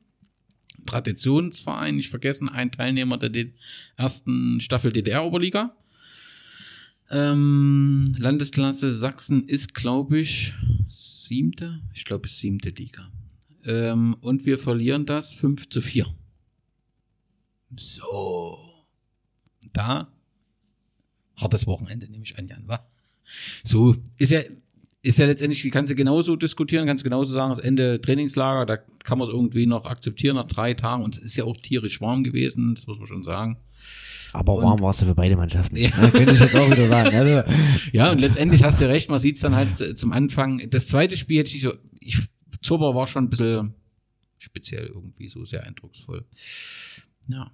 [0.87, 3.47] Traditionsverein, nicht vergessen, ein Teilnehmer der
[3.97, 5.77] ersten Staffel DDR-Oberliga.
[7.11, 10.55] Ähm, Landesklasse Sachsen ist, glaube ich,
[10.87, 13.11] siebte, ich glaube, siebte Liga.
[13.65, 16.07] Ähm, und wir verlieren das 5 zu 4.
[17.77, 18.59] So.
[19.73, 20.12] Da
[21.37, 22.87] hartes Wochenende, nehme ich an, Jan, wa?
[23.65, 24.41] So, ist ja,
[25.03, 29.19] ist ja letztendlich, kannst du genauso diskutieren, kannst genauso sagen, das Ende Trainingslager, da kann
[29.19, 32.25] man es irgendwie noch akzeptieren nach drei Tagen und es ist ja auch tierisch warm
[32.25, 33.59] gewesen, das muss man schon sagen.
[34.33, 35.77] Aber warm war es ja für beide Mannschaften.
[35.77, 35.91] Ja.
[35.91, 36.11] Ja.
[36.11, 37.15] Könnte ich jetzt auch wieder sagen.
[37.15, 37.43] Also,
[37.93, 40.71] Ja, und letztendlich hast du recht, man sieht es dann halt zum Anfang.
[40.71, 42.19] Das zweite Spiel hätte ich so, ich,
[42.63, 43.75] Zurber war schon ein bisschen
[44.39, 46.25] speziell irgendwie, so sehr eindrucksvoll.
[47.29, 47.51] Ja.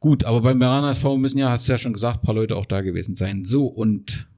[0.00, 2.56] Gut, aber beim Meraner SV müssen ja, hast du ja schon gesagt, ein paar Leute
[2.56, 3.44] auch da gewesen sein.
[3.44, 4.28] So, und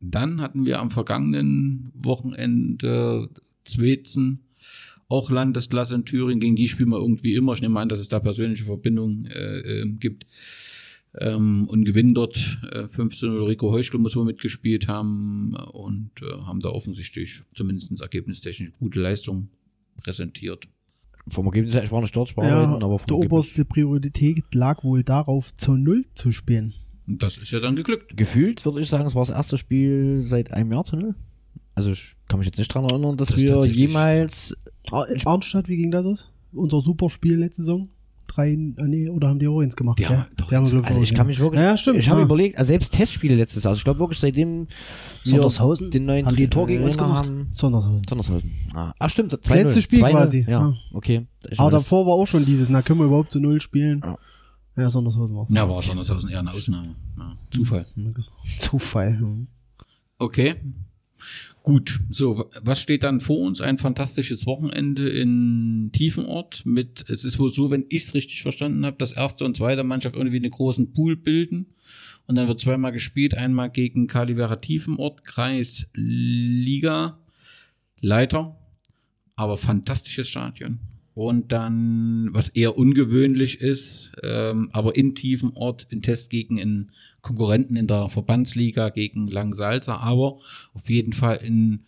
[0.00, 3.28] dann hatten wir am vergangenen Wochenende
[3.64, 4.40] Zwetzen,
[5.08, 7.52] auch Landesklasse in Thüringen, gegen die spielen wir irgendwie immer.
[7.52, 10.26] Ich nehme an, dass es da persönliche Verbindungen äh, äh, gibt.
[11.18, 16.60] Ähm, und gewinnen dort äh, 15 Rico Heuschel muss wohl mitgespielt haben und äh, haben
[16.60, 19.50] da offensichtlich zumindest ergebnistechnisch gute Leistung
[19.98, 20.66] präsentiert.
[21.28, 23.64] Vom Ergebnis her, ich war nicht dort, ich war ja, arbeiten, aber vom die oberste
[23.64, 26.74] Priorität lag wohl darauf, zu Null zu spielen.
[27.06, 28.16] Das ist ja dann geglückt.
[28.16, 31.14] gefühlt würde ich sagen, es war das erste Spiel seit einem Jahr zu null.
[31.74, 34.56] Also ich kann mich jetzt nicht dran erinnern, dass Das wir jemals
[34.90, 36.30] Ar- Arnstadt, wie ging das aus?
[36.52, 37.88] Unser Superspiel letzte Saison?
[38.34, 39.98] Drei, ah, nee, oder haben die auch eins gemacht?
[39.98, 40.08] Die ja?
[40.10, 41.98] haben doch die haben, glaub Also ich kann mich wirklich, Ja, stimmt.
[41.98, 42.24] ich habe ja.
[42.26, 44.66] überlegt, also selbst Testspiele letztes Jahr, also ich glaube wirklich seitdem
[45.24, 45.90] Sondershausen?
[45.90, 47.26] den neuen Haben die Tor gegen uns gemacht?
[47.26, 48.02] haben- Sondershausen.
[48.08, 48.50] Sondershausen.
[48.74, 49.54] Ah, ach stimmt, 2-0.
[49.54, 50.74] letzte Spiel 2-0, quasi, Ja, ja.
[50.92, 51.26] okay.
[51.58, 54.00] Aber das- davor war auch schon dieses, na, können wir überhaupt zu Null spielen?
[54.04, 54.16] Ja.
[54.74, 56.94] Ja, Sondershausen war Ja, war Sondershausen eher eine Ausnahme.
[57.18, 57.86] Ja, Zufall.
[58.58, 59.18] Zufall.
[59.18, 59.46] hm.
[60.18, 60.54] Okay.
[61.62, 63.60] Gut, so, was steht dann vor uns?
[63.60, 68.84] Ein fantastisches Wochenende in Tiefenort mit, es ist wohl so, wenn ich es richtig verstanden
[68.84, 71.66] habe, dass erste und zweite Mannschaft irgendwie einen großen Pool bilden
[72.26, 77.20] und dann wird zweimal gespielt, einmal gegen Kalivera Tiefenort, Kreisliga,
[78.00, 78.58] Leiter,
[79.36, 80.80] aber fantastisches Stadion.
[81.14, 86.90] Und dann, was eher ungewöhnlich ist, ähm, aber in Tiefenort in Test gegen einen
[87.22, 90.38] Konkurrenten in der Verbandsliga gegen Langsalza, aber
[90.74, 91.86] auf jeden Fall in,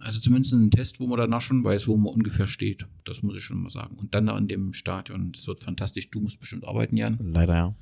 [0.00, 2.86] also zumindest ein Test, wo man danach schon weiß, wo man ungefähr steht.
[3.04, 3.96] Das muss ich schon mal sagen.
[3.96, 6.10] Und dann in dem Stadion, das wird fantastisch.
[6.10, 7.18] Du musst bestimmt arbeiten, Jan.
[7.20, 7.74] Leider ja.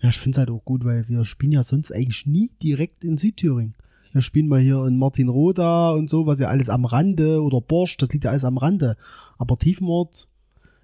[0.00, 3.04] Ja, ich finde es halt auch gut, weil wir spielen ja sonst eigentlich nie direkt
[3.04, 3.74] in Südthüringen.
[4.12, 7.96] Wir spielen mal hier in Martinroda und so, was ja alles am Rande oder Borsch,
[7.96, 8.96] das liegt ja alles am Rande.
[9.38, 10.28] Aber Tiefenort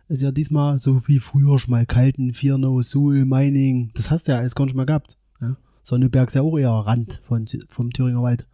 [0.08, 3.90] ist ja diesmal so wie früher schon mal Kalten, Firno, Suhl, Meining.
[3.94, 5.16] Das hast du ja alles gar nicht mehr gehabt.
[5.40, 5.56] Ja?
[5.82, 8.46] Sonneberg ist ja auch eher Rand von, vom Thüringer Wald.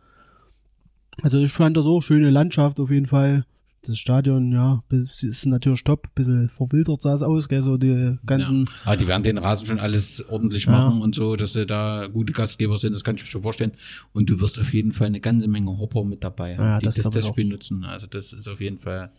[1.22, 3.44] Also ich fand das auch schöne Landschaft auf jeden Fall.
[3.82, 4.84] Das Stadion, ja,
[5.22, 6.14] ist natürlich top.
[6.14, 8.72] Bisschen verwildert sah es aus, gell, so die ganzen Ja.
[8.84, 10.72] Aber die werden den Rasen schon alles ordentlich Ja.
[10.72, 13.72] machen und so, dass sie da gute Gastgeber sind, das kann ich mir schon vorstellen.
[14.12, 16.86] Und du wirst auf jeden Fall eine ganze Menge Hopper mit dabei haben, Ja, die
[16.86, 17.84] das das, ich Testspiel nutzen.
[17.84, 19.12] Also das ist auf jeden Fall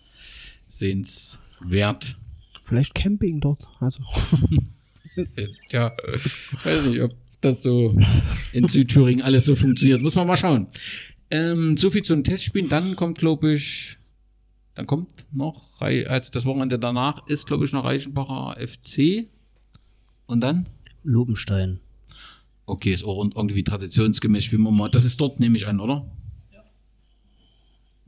[1.61, 2.17] sehenswert.
[2.63, 3.67] Vielleicht Camping dort.
[3.79, 4.03] Also.
[5.71, 5.91] Ja,
[6.63, 7.93] weiß nicht, ob das so
[8.53, 10.01] in Südthüringen alles so funktioniert.
[10.01, 10.67] Muss man mal schauen.
[11.29, 12.69] Ähm, so viel zu den Testspielen.
[12.69, 13.97] Dann kommt, glaube ich,
[14.73, 19.27] dann kommt noch, also das Wochenende danach ist, glaube ich, noch Reichenbacher FC.
[20.27, 20.69] Und dann?
[21.03, 21.81] Lobenstein.
[22.65, 24.89] Okay, ist auch irgendwie traditionsgemäß spielen wir mal.
[24.89, 26.09] Das ist dort, nehme ich an, oder?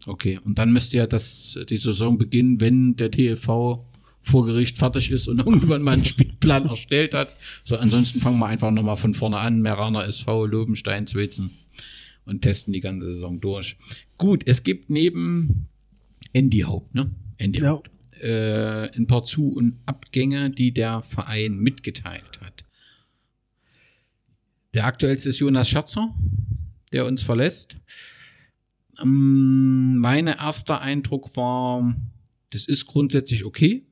[0.05, 3.85] Okay, und dann müsste ja das, die Saison beginnen, wenn der TFV
[4.21, 7.33] vor Gericht fertig ist und irgendwann mal einen Spielplan erstellt hat.
[7.63, 9.61] So, ansonsten fangen wir einfach nochmal von vorne an.
[9.61, 11.51] Meraner SV, Lobenstein, Zwetzen
[12.25, 13.77] und testen die ganze Saison durch.
[14.17, 15.67] Gut, es gibt neben
[16.31, 17.11] Andy Haupt, ne?
[17.37, 17.69] Andy Ja.
[17.71, 22.63] Haupt, äh, ein paar Zu- und Abgänge, die der Verein mitgeteilt hat.
[24.73, 26.15] Der aktuellste ist Jonas Scherzer,
[26.91, 27.75] der uns verlässt.
[29.01, 31.95] Ähm, mein erster Eindruck war,
[32.49, 33.86] das ist grundsätzlich okay.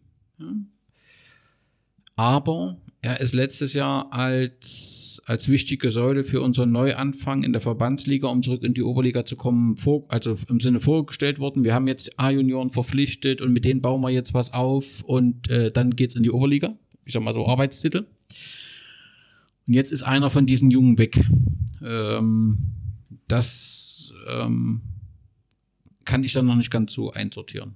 [2.16, 8.28] Aber er ist letztes Jahr als, als wichtige Säule für unseren Neuanfang in der Verbandsliga,
[8.28, 11.64] um zurück in die Oberliga zu kommen, vor, also im Sinne vorgestellt worden.
[11.64, 15.72] Wir haben jetzt A-Junioren verpflichtet und mit denen bauen wir jetzt was auf und äh,
[15.72, 16.78] dann geht's in die Oberliga.
[17.06, 18.06] Ich sag mal so Arbeitstitel.
[19.68, 21.20] Und jetzt ist einer von diesen Jungen weg.
[21.84, 22.58] Ähm,
[23.28, 24.82] das ähm,
[26.12, 27.76] kann ich dann noch nicht ganz so einsortieren.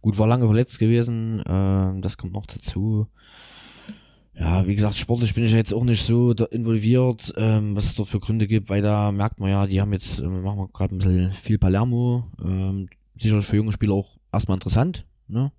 [0.00, 3.06] Gut, war lange verletzt gewesen, ähm, das kommt noch dazu.
[4.36, 8.08] Ja, wie gesagt, sportlich bin ich jetzt auch nicht so involviert, ähm, was es dort
[8.08, 10.96] für Gründe gibt, weil da merkt man ja, die haben jetzt, ähm, machen wir gerade
[10.96, 12.24] ein bisschen viel Palermo,
[13.16, 15.52] sicherlich für junge Spieler auch erstmal interessant, ne?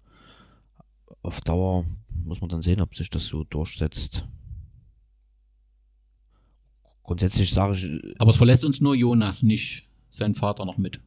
[1.21, 1.86] Auf Dauer
[2.25, 4.25] muss man dann sehen, ob sich das so durchsetzt.
[7.04, 10.99] Grundsätzlich sage ich, Aber es verlässt uns nur Jonas, nicht sein Vater noch mit.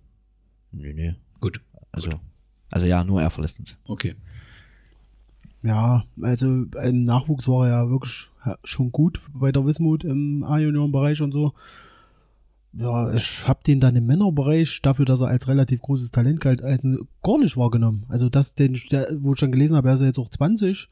[0.73, 1.61] Nee, nee, Gut,
[1.93, 2.11] also,
[2.71, 3.77] also ja, nur er verlässt uns.
[3.85, 4.15] okay.
[5.63, 8.31] Ja, also im Nachwuchs war er ja wirklich
[8.63, 11.53] schon gut bei der Wismut im A-Junioren-Bereich und so.
[12.75, 16.63] Ja, ich habe den dann im Männerbereich, dafür, dass er als relativ großes Talent galt,
[16.63, 18.05] also gar nicht wahrgenommen.
[18.09, 20.89] Also das, den, der, wo ich schon gelesen habe, er ist ja jetzt auch 20.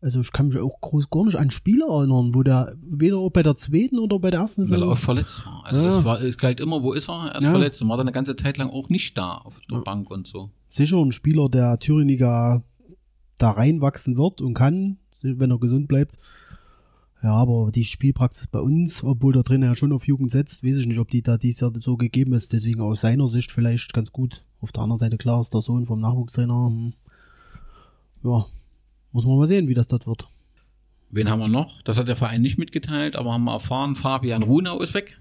[0.00, 3.42] Also ich kann mich auch groß gar nicht an Spiele erinnern, wo der weder bei
[3.42, 5.64] der zweiten oder bei der ersten Weil er Saison- auch verletzt war.
[5.66, 5.86] Also Ja.
[5.86, 7.30] das war, es galt immer, wo ist er?
[7.32, 7.50] Er ist Ja.
[7.50, 10.26] verletzt und war dann eine ganze Zeit lang auch nicht da auf der Bank und
[10.26, 10.50] so.
[10.70, 12.62] sicher ein Spieler, der Thüringiger
[13.38, 16.16] da reinwachsen wird und kann, wenn er gesund bleibt.
[17.22, 20.76] Ja, aber die Spielpraxis bei uns, obwohl der Trainer ja schon auf Jugend setzt, weiß
[20.76, 22.52] ich nicht, ob die da dieses Jahr so gegeben ist.
[22.52, 24.44] Deswegen aus seiner Sicht vielleicht ganz gut.
[24.60, 26.66] Auf der anderen Seite, klar, ist der Sohn vom Nachwuchstrainer.
[26.68, 26.92] Hm.
[28.22, 28.46] Ja,
[29.12, 30.26] muss man mal sehen, wie das dort wird.
[31.10, 31.80] Wen haben wir noch?
[31.82, 35.18] Das hat der Verein nicht mitgeteilt, aber haben wir erfahren, Fabian Runau ist weg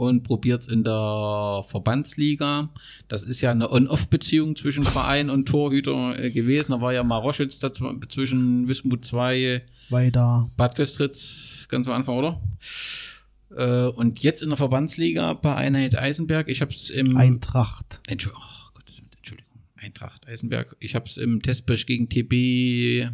[0.00, 2.70] und probiert es in der Verbandsliga.
[3.08, 6.72] Das ist ja eine On-Off-Beziehung zwischen Verein und Torhüter äh, gewesen.
[6.72, 7.60] Da war ja Maroschitz
[8.08, 10.50] zwischen Wismut 2, Weiter.
[10.56, 12.40] Bad Köstritz ganz am Anfang, oder?
[13.54, 16.48] Äh, und jetzt in der Verbandsliga bei Einheit Eisenberg.
[16.48, 18.00] Ich habe es im Eintracht.
[18.06, 19.60] Entschuldigung, oh, Gottes Willen, Entschuldigung.
[19.90, 20.76] Eintracht Eisenberg.
[20.78, 23.10] Ich habe es im Testbericht gegen TB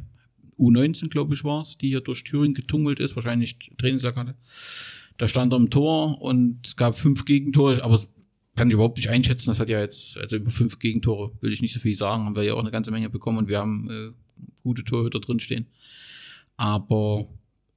[0.59, 4.35] U19, glaube ich, war es, die hier durch Thüringen getummelt ist, wahrscheinlich Trainingslager hatte.
[5.17, 8.01] Da stand er im Tor und es gab fünf Gegentore, aber
[8.55, 9.51] kann ich überhaupt nicht einschätzen.
[9.51, 12.37] Das hat ja jetzt, also über fünf Gegentore will ich nicht so viel sagen, haben
[12.37, 14.13] wir ja auch eine ganze Menge bekommen und wir haben äh,
[14.63, 15.67] gute Torhüter drinstehen.
[16.57, 17.27] Aber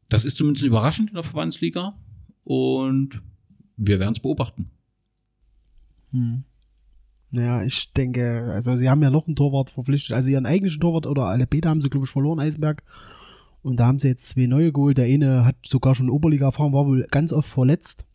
[0.09, 1.97] das ist zumindest überraschend in der Verbandsliga
[2.43, 3.21] und
[3.77, 4.69] wir werden es beobachten.
[6.11, 6.43] Hm.
[7.31, 11.05] Naja, ich denke, also sie haben ja noch einen Torwart verpflichtet, also ihren eigentlichen Torwart
[11.05, 12.83] oder alle Beta haben sie, glaube ich, verloren, Eisenberg.
[13.61, 14.97] Und da haben sie jetzt zwei neue geholt.
[14.97, 18.05] Der eine hat sogar schon Oberliga erfahren, war wohl ganz oft verletzt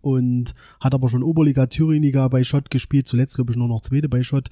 [0.00, 3.06] und hat aber schon Oberliga, Thüringiga bei Schott gespielt.
[3.06, 4.48] Zuletzt, glaube ich, nur noch zweite bei Schott.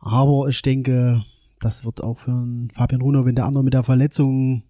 [0.00, 1.24] Aber ich denke,
[1.60, 4.64] das wird auch für einen Fabian Runer, wenn der andere mit der Verletzung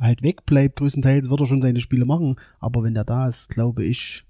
[0.00, 2.36] halt wegbleibt, größtenteils wird er schon seine Spiele machen.
[2.58, 4.24] Aber wenn der da ist, glaube ich,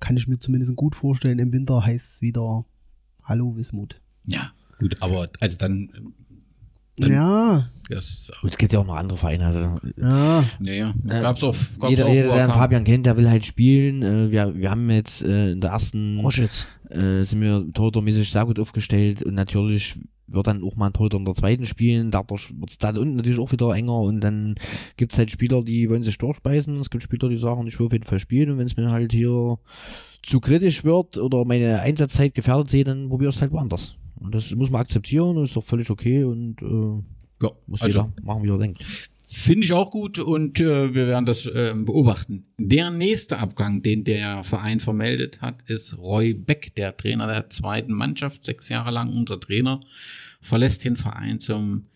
[0.00, 2.64] kann ich mir zumindest gut vorstellen, im Winter heißt es wieder
[3.24, 4.00] Hallo Wismut.
[4.24, 5.90] Ja, gut, aber also dann.
[6.96, 7.68] dann ja.
[7.88, 9.46] Das, es gibt ja auch noch andere Vereine.
[9.46, 10.44] Also, ja.
[10.58, 11.54] Naja, gab's auch.
[11.78, 14.02] Gab's jeder, auch, jeder, der den Fabian kennt, der will halt spielen.
[14.02, 16.18] Äh, wir, wir haben jetzt äh, in der ersten.
[16.20, 16.66] Roschitz.
[16.88, 19.98] Äh, sind wir torhütermäßig sehr gut aufgestellt und natürlich
[20.32, 23.16] wird dann auch mal ein Torhüter in der zweiten spielen, dadurch wird es da unten
[23.16, 24.54] natürlich auch wieder enger und dann
[24.96, 27.86] gibt es halt Spieler, die wollen sich durchbeißen, es gibt Spieler, die sagen, ich will
[27.86, 29.58] auf jeden Fall spielen und wenn es mir halt hier
[30.22, 33.96] zu kritisch wird oder meine Einsatzzeit gefährdet sehe, dann probiere ich es halt woanders.
[34.20, 38.00] Und das muss man akzeptieren und ist doch völlig okay und äh, ja, muss also,
[38.02, 39.10] jeder machen, wie er denkt.
[39.34, 42.44] Finde ich auch gut und äh, wir werden das äh, beobachten.
[42.58, 47.94] Der nächste Abgang, den der Verein vermeldet hat, ist Roy Beck, der Trainer der zweiten
[47.94, 49.80] Mannschaft, sechs Jahre lang unser Trainer,
[50.42, 51.86] verlässt den Verein zum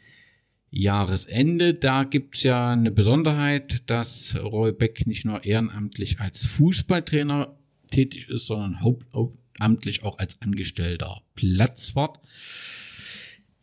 [0.70, 1.75] Jahresende.
[1.75, 7.55] Da gibt's ja eine Besonderheit, dass Roy Beck nicht nur ehrenamtlich als Fußballtrainer
[7.90, 12.18] tätig ist, sondern hauptamtlich auch als angestellter Platzwart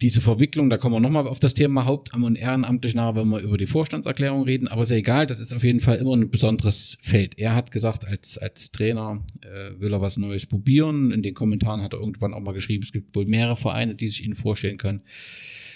[0.03, 3.39] diese Verwicklung, da kommen wir nochmal auf das Thema Hauptamt und Ehrenamtlich nach, wenn wir
[3.39, 6.97] über die Vorstandserklärung reden, aber ja egal, das ist auf jeden Fall immer ein besonderes
[7.01, 7.39] Feld.
[7.39, 11.11] Er hat gesagt, als, als Trainer äh, will er was Neues probieren.
[11.11, 14.09] In den Kommentaren hat er irgendwann auch mal geschrieben, es gibt wohl mehrere Vereine, die
[14.09, 15.03] sich ihn vorstellen können.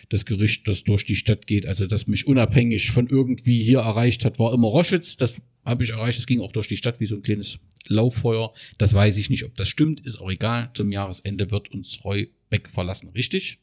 [0.10, 4.26] Das Gerücht, das durch die Stadt geht, also das mich unabhängig von irgendwie hier erreicht
[4.26, 5.16] hat, war immer Roschitz.
[5.16, 8.54] Das habe ich erreicht, es ging auch durch die Stadt wie so ein kleines Lauffeuer.
[8.78, 10.70] Das weiß ich nicht, ob das stimmt, ist auch egal.
[10.74, 13.60] Zum Jahresende wird uns Roy Beck verlassen, richtig?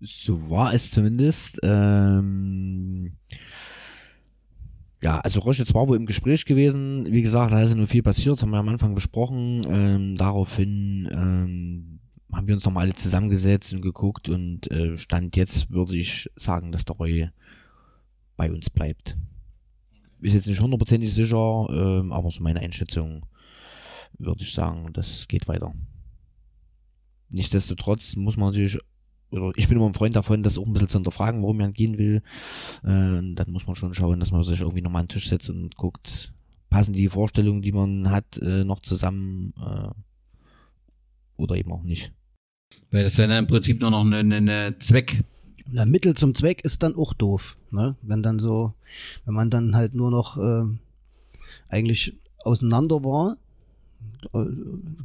[0.00, 1.60] So war es zumindest.
[1.62, 3.16] Ähm,
[5.02, 7.06] ja, also Roche war wohl im Gespräch gewesen.
[7.12, 9.62] Wie gesagt, da ist ja nur viel passiert, das haben wir am Anfang besprochen.
[9.68, 12.00] Ähm, daraufhin ähm,
[12.32, 16.72] haben wir uns nochmal alle zusammengesetzt und geguckt und äh, Stand jetzt würde ich sagen,
[16.72, 17.30] dass der Roy
[18.36, 19.16] bei uns bleibt.
[20.20, 23.26] Ist jetzt nicht hundertprozentig sicher, ähm, aber so meine Einschätzung
[24.18, 25.72] würde ich sagen, das geht weiter.
[27.28, 28.78] Nichtsdestotrotz muss man natürlich
[29.34, 31.72] oder ich bin immer ein Freund davon, das auch ein bisschen zu hinterfragen, warum man
[31.72, 32.22] gehen will.
[32.82, 35.50] Äh, dann muss man schon schauen, dass man sich irgendwie nochmal an den Tisch setzt
[35.50, 36.32] und guckt,
[36.70, 39.90] passen die Vorstellungen, die man hat, äh, noch zusammen äh,
[41.36, 42.12] oder eben auch nicht.
[42.90, 45.22] Weil das dann im Prinzip nur noch eine, eine Zweck.
[45.66, 47.96] Na, Mittel zum Zweck ist dann auch doof, ne?
[48.02, 48.74] Wenn dann so,
[49.24, 50.64] wenn man dann halt nur noch äh,
[51.68, 53.36] eigentlich auseinander war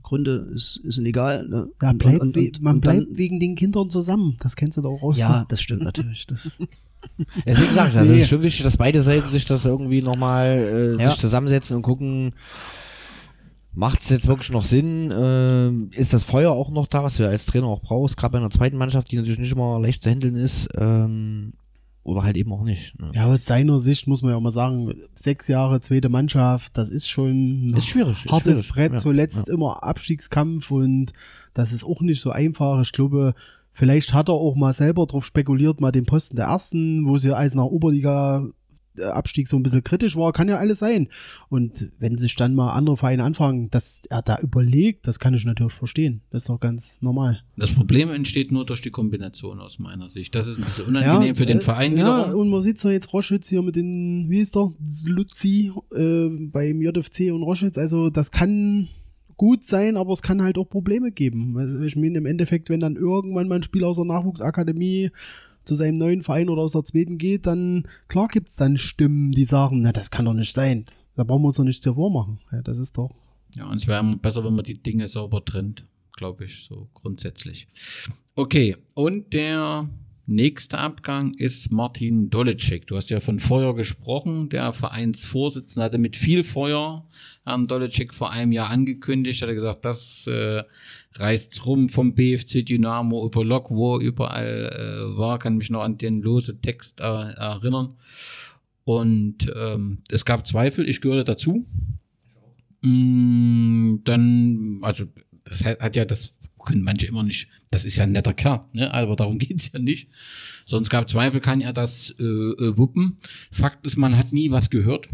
[0.04, 1.48] Gründe ist, ist egal.
[1.48, 1.68] Ne?
[1.82, 4.38] Ja, bleibt, und, und, man und bleibt dann, wegen den Kindern zusammen.
[4.42, 5.18] Das kennst du doch auch raus.
[5.18, 6.26] Ja, das stimmt natürlich.
[6.28, 6.60] Das
[7.46, 8.18] Deswegen sage ich, also nee.
[8.18, 11.10] es ist schon wichtig, dass beide Seiten sich das irgendwie nochmal äh, ja.
[11.10, 12.34] sich zusammensetzen und gucken,
[13.74, 15.12] macht es jetzt wirklich noch Sinn?
[15.12, 18.38] Äh, ist das Feuer auch noch da, was du als Trainer auch brauchst, gerade bei
[18.40, 20.70] einer zweiten Mannschaft, die natürlich nicht immer leicht zu handeln ist?
[20.78, 21.54] Ähm,
[22.04, 23.00] oder halt eben auch nicht.
[23.00, 23.12] Ne?
[23.14, 26.90] Ja, aus seiner Sicht muss man ja auch mal sagen, sechs Jahre zweite Mannschaft, das
[26.90, 28.70] ist schon ein ist schwierig, ist hartes schwierig.
[28.70, 29.54] Brett, ja, zuletzt ja.
[29.54, 31.14] immer Abstiegskampf und
[31.54, 32.82] das ist auch nicht so einfach.
[32.82, 33.36] Ich glaube,
[33.72, 37.36] vielleicht hat er auch mal selber drauf spekuliert, mal den Posten der Ersten, wo sie
[37.36, 38.48] als nach Oberliga
[39.04, 41.10] Abstieg so ein bisschen kritisch war, kann ja alles sein.
[41.50, 45.46] Und wenn sich dann mal andere Vereine anfangen, dass er da überlegt, das kann ich
[45.46, 46.22] natürlich verstehen.
[46.32, 47.42] Das ist doch ganz normal.
[47.58, 50.36] Das Problem entsteht nur durch die Kombination aus meiner Sicht.
[50.36, 52.32] Das ist ein bisschen unangenehm ja, für den Verein äh, wiederum.
[52.32, 54.72] Ja, und man sieht ja jetzt Roschütz hier mit den, wie ist der,
[55.08, 57.78] Luzi äh, beim JFC und Roschütz.
[57.78, 58.88] Also das kann
[59.40, 61.84] gut sein, aber es kann halt auch Probleme geben.
[61.86, 65.12] Ich meine, im Endeffekt, wenn dann irgendwann mal ein Spieler aus der Nachwuchsakademie
[65.66, 69.32] zu seinem neuen Verein oder aus der zweiten geht, dann klar gibt es dann Stimmen,
[69.32, 70.86] die sagen, na, das kann doch nicht sein.
[71.16, 72.40] Da brauchen wir uns doch nichts davor machen.
[72.52, 73.10] Ja, das ist doch.
[73.56, 75.86] Ja, und es wäre besser, wenn man die Dinge sauber trennt,
[76.16, 77.68] glaube ich, so grundsätzlich.
[78.36, 79.90] Okay, und der
[80.32, 82.86] Nächster Abgang ist Martin Dolecek.
[82.86, 84.50] Du hast ja von Feuer gesprochen.
[84.50, 87.08] Der Vereinsvorsitzende hatte mit viel Feuer
[87.46, 89.42] Herrn Dolecek vor einem Jahr angekündigt.
[89.42, 90.62] Hat er gesagt, das äh,
[91.16, 95.40] reißt rum vom BFC Dynamo über Lok, wo er überall äh, war.
[95.40, 97.98] Kann mich noch an den lose Text äh, erinnern.
[98.84, 100.88] Und ähm, es gab Zweifel.
[100.88, 101.66] Ich gehörte dazu.
[102.84, 105.06] Mm, dann, also
[105.44, 108.94] das hat ja das können manche immer nicht, das ist ja ein netter Kerl, ne?
[108.94, 110.10] aber darum geht's ja nicht.
[110.66, 113.18] Sonst gab Zweifel, kann er das äh, äh, wuppen.
[113.52, 115.08] Fakt ist, man hat nie was gehört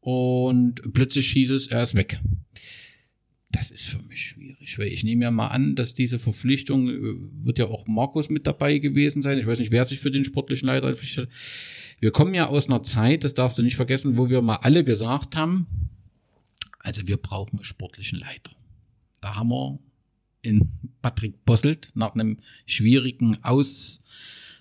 [0.00, 2.20] und plötzlich hieß es, er ist weg.
[3.50, 7.14] Das ist für mich schwierig, weil ich nehme ja mal an, dass diese Verpflichtung, äh,
[7.44, 9.38] wird ja auch Markus mit dabei gewesen sein.
[9.38, 11.30] Ich weiß nicht, wer sich für den sportlichen Leiter verpflichtet.
[12.00, 14.82] Wir kommen ja aus einer Zeit, das darfst du nicht vergessen, wo wir mal alle
[14.82, 15.66] gesagt haben,
[16.80, 18.50] also wir brauchen einen sportlichen Leiter.
[19.20, 19.78] Da haben wir
[20.42, 20.68] in
[21.00, 24.00] Patrick Bosselt nach einem schwierigen Aus,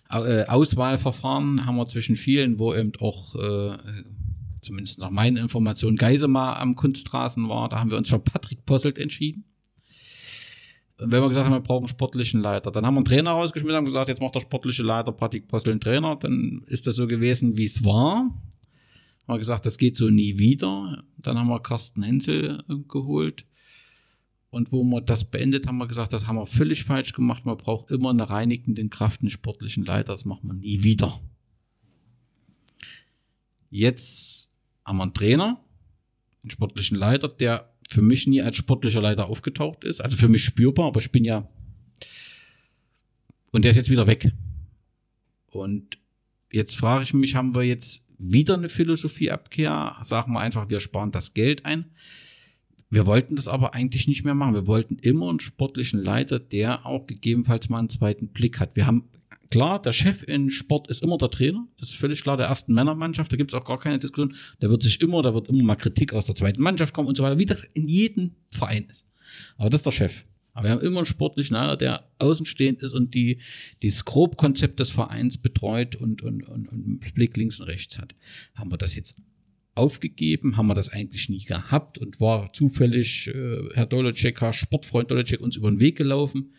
[0.09, 3.77] äh, Auswahlverfahren haben wir zwischen vielen, wo eben auch äh,
[4.61, 8.97] zumindest nach meinen Informationen Geisemar am Kunstrasen war, da haben wir uns für Patrick Posselt
[8.97, 9.43] entschieden.
[10.97, 13.31] Und wenn wir gesagt haben, wir brauchen einen sportlichen Leiter, dann haben wir einen Trainer
[13.31, 16.95] rausgeschmissen und gesagt, jetzt macht der sportliche Leiter Patrick Posselt einen Trainer, dann ist das
[16.95, 18.17] so gewesen, wie es war.
[19.27, 21.03] Haben wir gesagt, das geht so nie wieder.
[21.17, 23.45] Dann haben wir Carsten Hensel äh, geholt.
[24.51, 27.45] Und wo wir das beendet, haben wir gesagt, das haben wir völlig falsch gemacht.
[27.45, 30.11] Man braucht immer eine reinigende Kraft, einen sportlichen Leiter.
[30.11, 31.21] Das machen wir nie wieder.
[33.69, 35.63] Jetzt haben wir einen Trainer,
[36.43, 40.01] einen sportlichen Leiter, der für mich nie als sportlicher Leiter aufgetaucht ist.
[40.01, 41.47] Also für mich spürbar, aber ich bin ja.
[43.51, 44.33] Und der ist jetzt wieder weg.
[45.47, 45.97] Und
[46.51, 49.95] jetzt frage ich mich, haben wir jetzt wieder eine Philosophieabkehr?
[50.03, 51.85] Sagen wir einfach, wir sparen das Geld ein.
[52.91, 54.53] Wir wollten das aber eigentlich nicht mehr machen.
[54.53, 58.75] Wir wollten immer einen sportlichen Leiter, der auch gegebenenfalls mal einen zweiten Blick hat.
[58.75, 59.09] Wir haben,
[59.49, 61.65] klar, der Chef in Sport ist immer der Trainer.
[61.79, 63.31] Das ist völlig klar, der ersten Männermannschaft.
[63.31, 64.35] Da gibt es auch gar keine Diskussion.
[64.61, 67.15] Der wird sich immer, da wird immer mal Kritik aus der zweiten Mannschaft kommen und
[67.15, 69.07] so weiter, wie das in jedem Verein ist.
[69.55, 70.25] Aber das ist der Chef.
[70.53, 73.39] Aber wir haben immer einen sportlichen Leiter, der außenstehend ist und die,
[73.81, 78.13] dieses Grobkonzept des Vereins betreut und, und, und, und Blick links und rechts hat.
[78.55, 79.15] Haben wir das jetzt
[79.75, 85.11] aufgegeben, haben wir das eigentlich nie gehabt und war zufällig äh, Herr Dolocek, Herr Sportfreund
[85.11, 86.53] Dolocek uns über den Weg gelaufen.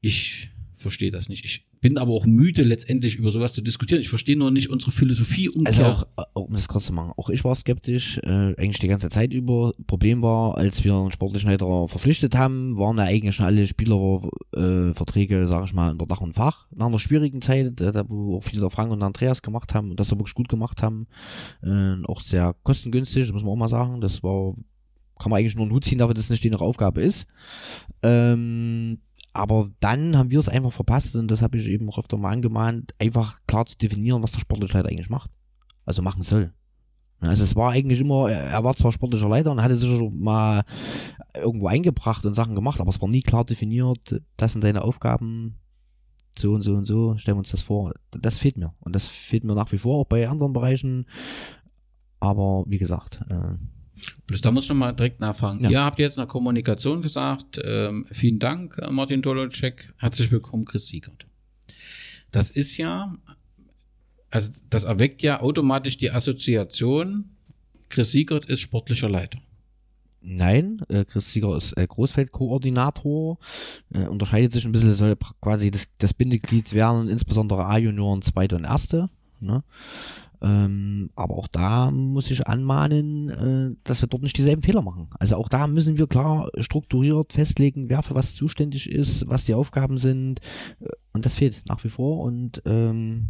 [0.00, 1.44] Ich verstehe das nicht.
[1.44, 4.00] Ich bin aber auch müde, letztendlich über sowas zu diskutieren.
[4.00, 7.12] Ich verstehe nur nicht unsere Philosophie um Also auch, äh, um das kurz zu machen,
[7.16, 9.72] auch ich war skeptisch, äh, eigentlich die ganze Zeit über.
[9.86, 15.42] Problem war, als wir einen sportlichen Leiter verpflichtet haben, waren ja eigentlich schon alle Spielerverträge,
[15.42, 16.66] äh, sage ich mal, in der Dach und Fach.
[16.74, 19.90] Nach einer schwierigen Zeit, äh, da wo auch viele der Frank und Andreas gemacht haben
[19.90, 21.06] und das wirklich gut gemacht haben,
[21.62, 24.00] äh, auch sehr kostengünstig, das muss man auch mal sagen.
[24.00, 24.54] Das war,
[25.18, 27.26] kann man eigentlich nur einen Hut ziehen, dafür, dass es eine stehende Aufgabe ist.
[28.02, 28.98] Ähm,
[29.32, 32.32] aber dann haben wir es einfach verpasst und das habe ich eben auch öfter mal
[32.32, 35.30] angemahnt, einfach klar zu definieren, was der sportliche Leiter eigentlich macht.
[35.84, 36.52] Also machen soll.
[37.20, 40.62] Also es war eigentlich immer, er war zwar sportlicher Leiter und hatte sich schon mal
[41.34, 45.58] irgendwo eingebracht und Sachen gemacht, aber es war nie klar definiert, das sind deine Aufgaben,
[46.38, 47.92] so und so und so, stellen wir uns das vor.
[48.10, 48.72] Das fehlt mir.
[48.80, 51.06] Und das fehlt mir nach wie vor auch bei anderen Bereichen.
[52.20, 53.54] Aber wie gesagt, äh,
[54.26, 55.62] Bloß da muss ich nochmal direkt nachfragen.
[55.64, 55.70] Ja.
[55.70, 60.64] Ihr habt jetzt in der Kommunikation gesagt, ähm, vielen Dank, äh, Martin Dolocek, herzlich willkommen,
[60.64, 61.26] Chris Siegert.
[62.30, 63.12] Das ist ja,
[64.30, 67.30] also das erweckt ja automatisch die Assoziation,
[67.88, 69.40] Chris Siegert ist sportlicher Leiter.
[70.22, 73.38] Nein, äh, Chris Sieger ist äh, Großfeldkoordinator,
[73.94, 78.64] äh, unterscheidet sich ein bisschen, soll quasi das, das Bindeglied werden, insbesondere A-Junioren, zweite und
[78.64, 79.08] erste.
[79.40, 79.64] Ne?
[80.42, 85.08] Ähm, aber auch da muss ich anmahnen, äh, dass wir dort nicht dieselben Fehler machen.
[85.18, 89.54] Also auch da müssen wir klar strukturiert festlegen, wer für was zuständig ist, was die
[89.54, 90.40] Aufgaben sind.
[90.80, 92.20] Äh, und das fehlt nach wie vor.
[92.20, 93.28] Und ähm,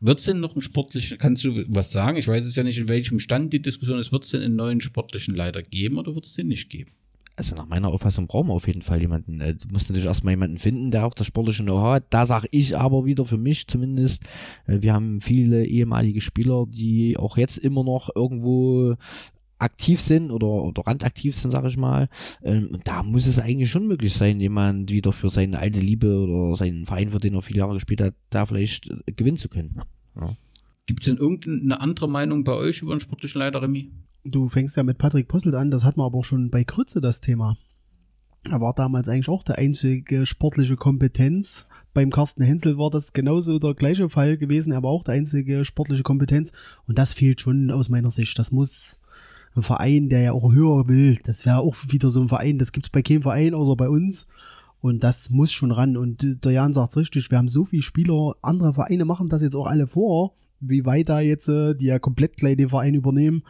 [0.00, 2.18] wird es denn noch einen sportlichen, kannst du was sagen?
[2.18, 4.12] Ich weiß es ja nicht, in welchem Stand die Diskussion ist.
[4.12, 6.92] Wird es denn einen neuen sportlichen Leiter geben oder wird es den nicht geben?
[7.36, 9.40] Also nach meiner Auffassung brauchen wir auf jeden Fall jemanden.
[9.40, 12.04] Äh, du musst natürlich erstmal jemanden finden, der auch das sportliche Know-how hat.
[12.10, 14.22] Da sage ich aber wieder für mich zumindest,
[14.66, 18.96] äh, wir haben viele ehemalige Spieler, die auch jetzt immer noch irgendwo
[19.58, 22.08] aktiv sind oder, oder randaktiv sind, sage ich mal.
[22.42, 26.56] Ähm, da muss es eigentlich schon möglich sein, jemand wieder für seine alte Liebe oder
[26.56, 29.80] seinen Verein, für den er viele Jahre gespielt hat, da vielleicht äh, gewinnen zu können.
[30.18, 30.30] Ja.
[30.86, 33.90] Gibt es denn irgendeine andere Meinung bei euch über den sportlichen Leiter, Remy?
[34.28, 37.00] Du fängst ja mit Patrick Posselt an, das hatten wir aber auch schon bei Krütze
[37.00, 37.56] das Thema.
[38.44, 41.66] Er war damals eigentlich auch der einzige sportliche Kompetenz.
[41.94, 44.72] Beim Carsten Hensel war das genauso der gleiche Fall gewesen.
[44.72, 46.52] Er war auch der einzige sportliche Kompetenz.
[46.86, 48.38] Und das fehlt schon aus meiner Sicht.
[48.38, 49.00] Das muss
[49.56, 52.72] ein Verein, der ja auch höher will, das wäre auch wieder so ein Verein, das
[52.72, 54.26] gibt es bei keinem Verein außer bei uns.
[54.80, 55.96] Und das muss schon ran.
[55.96, 59.56] Und der Jan sagt richtig, wir haben so viele Spieler, andere Vereine machen das jetzt
[59.56, 63.42] auch alle vor, wie weit da jetzt, äh, die ja komplett gleich den Verein übernehmen.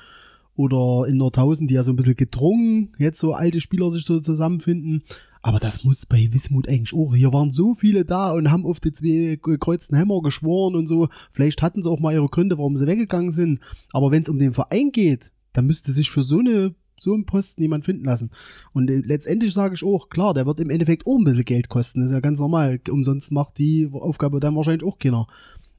[0.57, 4.20] Oder in Nordhausen, die ja so ein bisschen gedrungen, jetzt so alte Spieler sich so
[4.20, 5.02] zusammenfinden.
[5.42, 7.14] Aber das muss bei Wismut eigentlich auch.
[7.14, 11.09] Hier waren so viele da und haben auf die zwei gekreuzten Hämmer geschworen und so.
[11.30, 13.61] Vielleicht hatten sie auch mal ihre Gründe, warum sie weggegangen sind.
[13.92, 17.26] Aber wenn es um den Verein geht, dann müsste sich für so eine so einen
[17.26, 18.30] Posten jemand finden lassen.
[18.72, 21.68] Und äh, letztendlich sage ich auch, klar, der wird im Endeffekt auch ein bisschen Geld
[21.68, 22.00] kosten.
[22.00, 22.80] Das ist ja ganz normal.
[22.90, 25.26] Umsonst macht die Aufgabe dann wahrscheinlich auch keiner.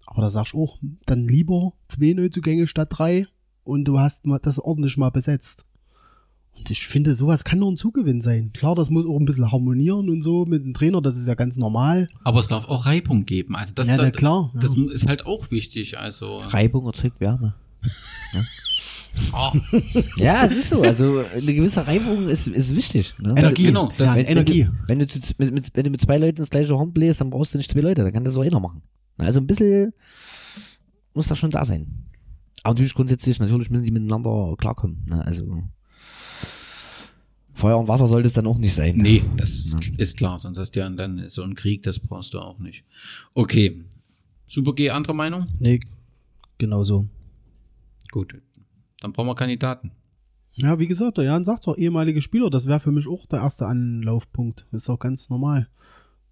[0.05, 3.27] Aber da sagst du auch, dann lieber zwei Neuzugänge statt drei
[3.67, 5.65] und du hast das ordentlich mal besetzt.
[6.57, 8.51] Und ich finde, sowas kann nur ein Zugewinn sein.
[8.51, 11.35] Klar, das muss auch ein bisschen harmonieren und so mit dem Trainer, das ist ja
[11.35, 12.07] ganz normal.
[12.23, 13.55] Aber es darf auch Reibung geben.
[13.55, 14.59] Also das, Ja, da- klar, ja.
[14.59, 15.99] das ist halt auch wichtig.
[15.99, 17.53] Also Reibung erzeugt Wärme.
[19.33, 19.51] Ah,
[20.17, 20.81] Ja, es ist so.
[20.83, 23.13] Also eine gewisse Reibung ist, ist wichtig.
[23.19, 23.31] Ne?
[23.35, 24.69] Energie, genau, das- ja, wenn, Energie.
[24.85, 26.91] Wenn du, wenn, du zu, mit, mit, wenn du mit zwei Leuten das gleiche Horn
[26.93, 28.83] bläst, dann brauchst du nicht zwei Leute, dann kann das so einer machen.
[29.17, 29.91] Also ein bisschen
[31.15, 31.87] muss das schon da sein.
[32.67, 35.05] Aber natürlich grundsätzlich, natürlich müssen die miteinander klarkommen.
[35.07, 35.25] Ne?
[35.25, 35.63] Also
[37.53, 38.97] Feuer und Wasser sollte es dann auch nicht sein.
[38.97, 40.37] nee, das ist klar.
[40.37, 42.83] Sonst hast du ja dann so einen Krieg, das brauchst du auch nicht.
[43.33, 43.85] Okay.
[44.47, 45.47] Super G, andere Meinung?
[45.59, 45.79] Nee,
[46.57, 47.07] genau so.
[48.11, 48.35] Gut.
[48.99, 49.91] Dann brauchen wir Kandidaten.
[50.51, 53.39] Ja, wie gesagt, der Jan sagt doch, ehemalige Spieler, das wäre für mich auch der
[53.39, 54.67] erste Anlaufpunkt.
[54.73, 55.69] Das ist auch ganz normal.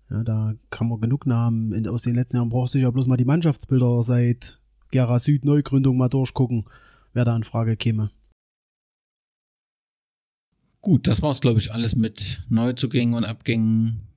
[0.09, 1.87] Ja, da kann man genug Namen.
[1.87, 4.59] Aus den letzten Jahren braucht sich ja bloß mal die Mannschaftsbilder seit
[4.95, 6.63] Gera Süd Neugründung mal durchgucken,
[7.11, 8.11] wer da in Frage käme.
[10.79, 14.07] Gut, das war's, glaube ich, alles mit Neuzugängen und Abgängen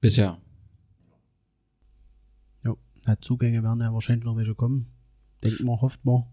[0.00, 0.40] bisher.
[2.64, 2.74] Ja,
[3.20, 4.86] Zugänge werden ja wahrscheinlich noch welche kommen.
[5.44, 6.24] Denkt man, hofft man.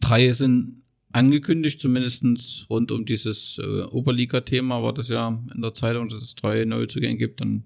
[0.00, 6.08] Drei sind angekündigt, zumindestens rund um dieses äh, Oberliga-Thema war das ja in der Zeitung,
[6.08, 7.42] dass es drei Neuzugänge gibt.
[7.42, 7.64] Dann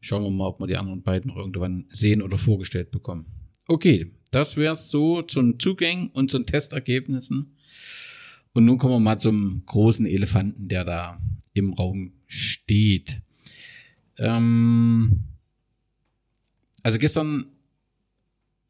[0.00, 3.41] schauen wir mal, ob wir die anderen beiden noch irgendwann sehen oder vorgestellt bekommen.
[3.68, 7.56] Okay, das wär's so zum Zugängen und zu den Testergebnissen.
[8.54, 11.20] Und nun kommen wir mal zum großen Elefanten, der da
[11.54, 13.20] im Raum steht.
[14.18, 15.24] Ähm,
[16.82, 17.46] also gestern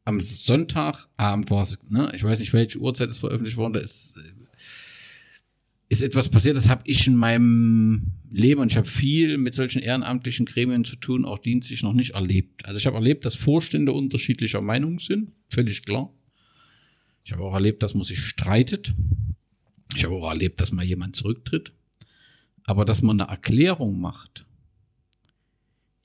[0.05, 2.11] am Sonntagabend war es, ne?
[2.13, 4.17] ich weiß nicht, welche Uhrzeit es veröffentlicht worden, da ist,
[5.93, 9.81] ist etwas passiert, das habe ich in meinem Leben, und ich habe viel mit solchen
[9.81, 12.65] ehrenamtlichen Gremien zu tun, auch dienstlich noch nicht erlebt.
[12.65, 16.11] Also ich habe erlebt, dass Vorstände unterschiedlicher Meinung sind, völlig klar.
[17.23, 18.93] Ich habe auch erlebt, dass man sich streitet.
[19.95, 21.71] Ich habe auch erlebt, dass mal jemand zurücktritt.
[22.65, 24.45] Aber dass man eine Erklärung macht,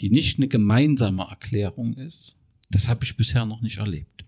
[0.01, 2.37] die nicht eine gemeinsame Erklärung ist,
[2.71, 4.25] das habe ich bisher noch nicht erlebt.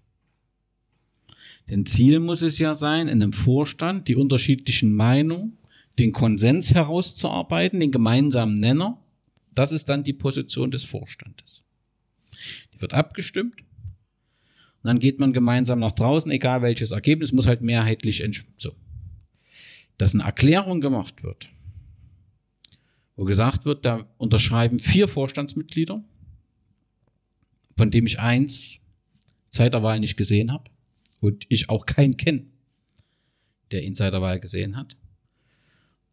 [1.70, 5.56] Denn Ziel muss es ja sein, in einem Vorstand die unterschiedlichen Meinungen,
[6.00, 9.00] den Konsens herauszuarbeiten, den gemeinsamen Nenner.
[9.54, 11.62] Das ist dann die Position des Vorstandes.
[12.74, 13.60] Die wird abgestimmt.
[13.60, 18.74] Und dann geht man gemeinsam nach draußen, egal welches Ergebnis, muss halt mehrheitlich entsch- so.
[19.96, 21.50] Dass eine Erklärung gemacht wird,
[23.14, 26.02] wo gesagt wird, da unterschreiben vier Vorstandsmitglieder,
[27.76, 28.78] von dem ich eins
[29.50, 30.70] seit der Wahl nicht gesehen habe
[31.20, 32.46] und ich auch keinen kenne,
[33.70, 34.96] der ihn seit der Wahl gesehen hat.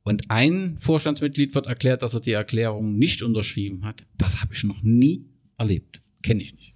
[0.03, 4.05] Und ein Vorstandsmitglied wird erklärt, dass er die Erklärung nicht unterschrieben hat.
[4.17, 5.25] Das habe ich noch nie
[5.57, 6.01] erlebt.
[6.23, 6.73] Kenne ich nicht.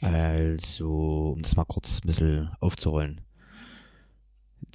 [0.00, 3.20] Also, um das mal kurz ein bisschen aufzurollen.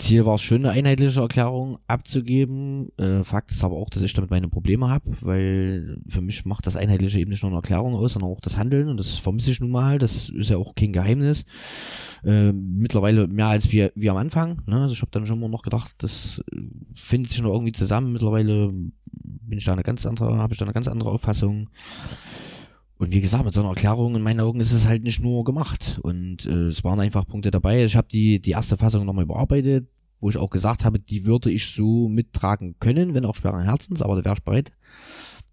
[0.01, 2.89] Ziel war es schon, eine einheitliche Erklärung abzugeben.
[2.97, 6.67] Äh, Fakt ist aber auch, dass ich damit meine Probleme habe, weil für mich macht
[6.67, 9.51] das Einheitliche eben nicht nur eine Erklärung aus, sondern auch das Handeln und das vermisse
[9.51, 9.99] ich nun mal.
[9.99, 11.45] Das ist ja auch kein Geheimnis.
[12.23, 14.61] Äh, mittlerweile mehr als wir, wir am Anfang.
[14.65, 14.81] Ne?
[14.81, 16.59] Also ich habe dann schon immer noch gedacht, das äh,
[16.93, 18.11] findet sich noch irgendwie zusammen.
[18.11, 21.69] Mittlerweile bin ich da eine ganz andere, habe ich da eine ganz andere Auffassung.
[23.01, 25.43] Und wie gesagt, mit so einer Erklärung in meinen Augen ist es halt nicht nur
[25.43, 25.99] gemacht.
[26.03, 27.83] Und äh, es waren einfach Punkte dabei.
[27.83, 29.89] Ich habe die, die erste Fassung nochmal überarbeitet,
[30.19, 34.03] wo ich auch gesagt habe, die würde ich so mittragen können, wenn auch schweren Herzens,
[34.03, 34.71] aber da wäre ich bereit.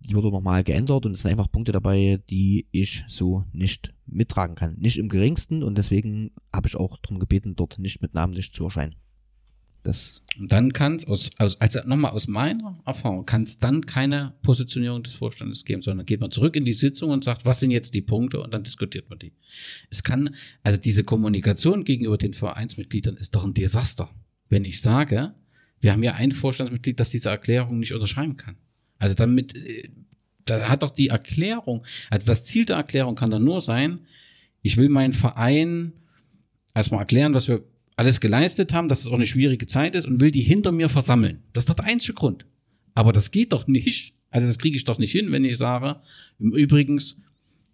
[0.01, 4.55] Die wurde nochmal geändert und es sind einfach Punkte dabei, die ich so nicht mittragen
[4.55, 4.75] kann.
[4.77, 8.65] Nicht im geringsten und deswegen habe ich auch darum gebeten, dort nicht mit namentlich zu
[8.65, 8.97] erscheinen.
[9.83, 13.87] Das Und dann kann es aus, aus also nochmal aus meiner Erfahrung, kann es dann
[13.87, 17.61] keine Positionierung des Vorstandes geben, sondern geht man zurück in die Sitzung und sagt, was
[17.61, 19.33] sind jetzt die Punkte und dann diskutiert man die.
[19.89, 24.11] Es kann, also diese Kommunikation gegenüber den Vereinsmitgliedern ist doch ein Desaster.
[24.49, 25.35] Wenn ich sage,
[25.81, 28.57] wir haben ja ein Vorstandsmitglied, das diese Erklärung nicht unterschreiben kann.
[28.99, 29.89] Also damit, äh,
[30.45, 34.01] da hat doch die Erklärung, also das Ziel der Erklärung kann doch nur sein,
[34.63, 35.93] ich will meinen Verein
[36.75, 37.65] erstmal erklären, was wir
[37.99, 40.89] alles geleistet haben, dass es auch eine schwierige Zeit ist und will die hinter mir
[40.89, 41.43] versammeln.
[41.53, 42.47] Das ist doch der einzige Grund.
[42.95, 46.01] Aber das geht doch nicht, Also das kriege ich doch nicht hin, wenn ich sage,
[46.39, 47.03] im Übrigen,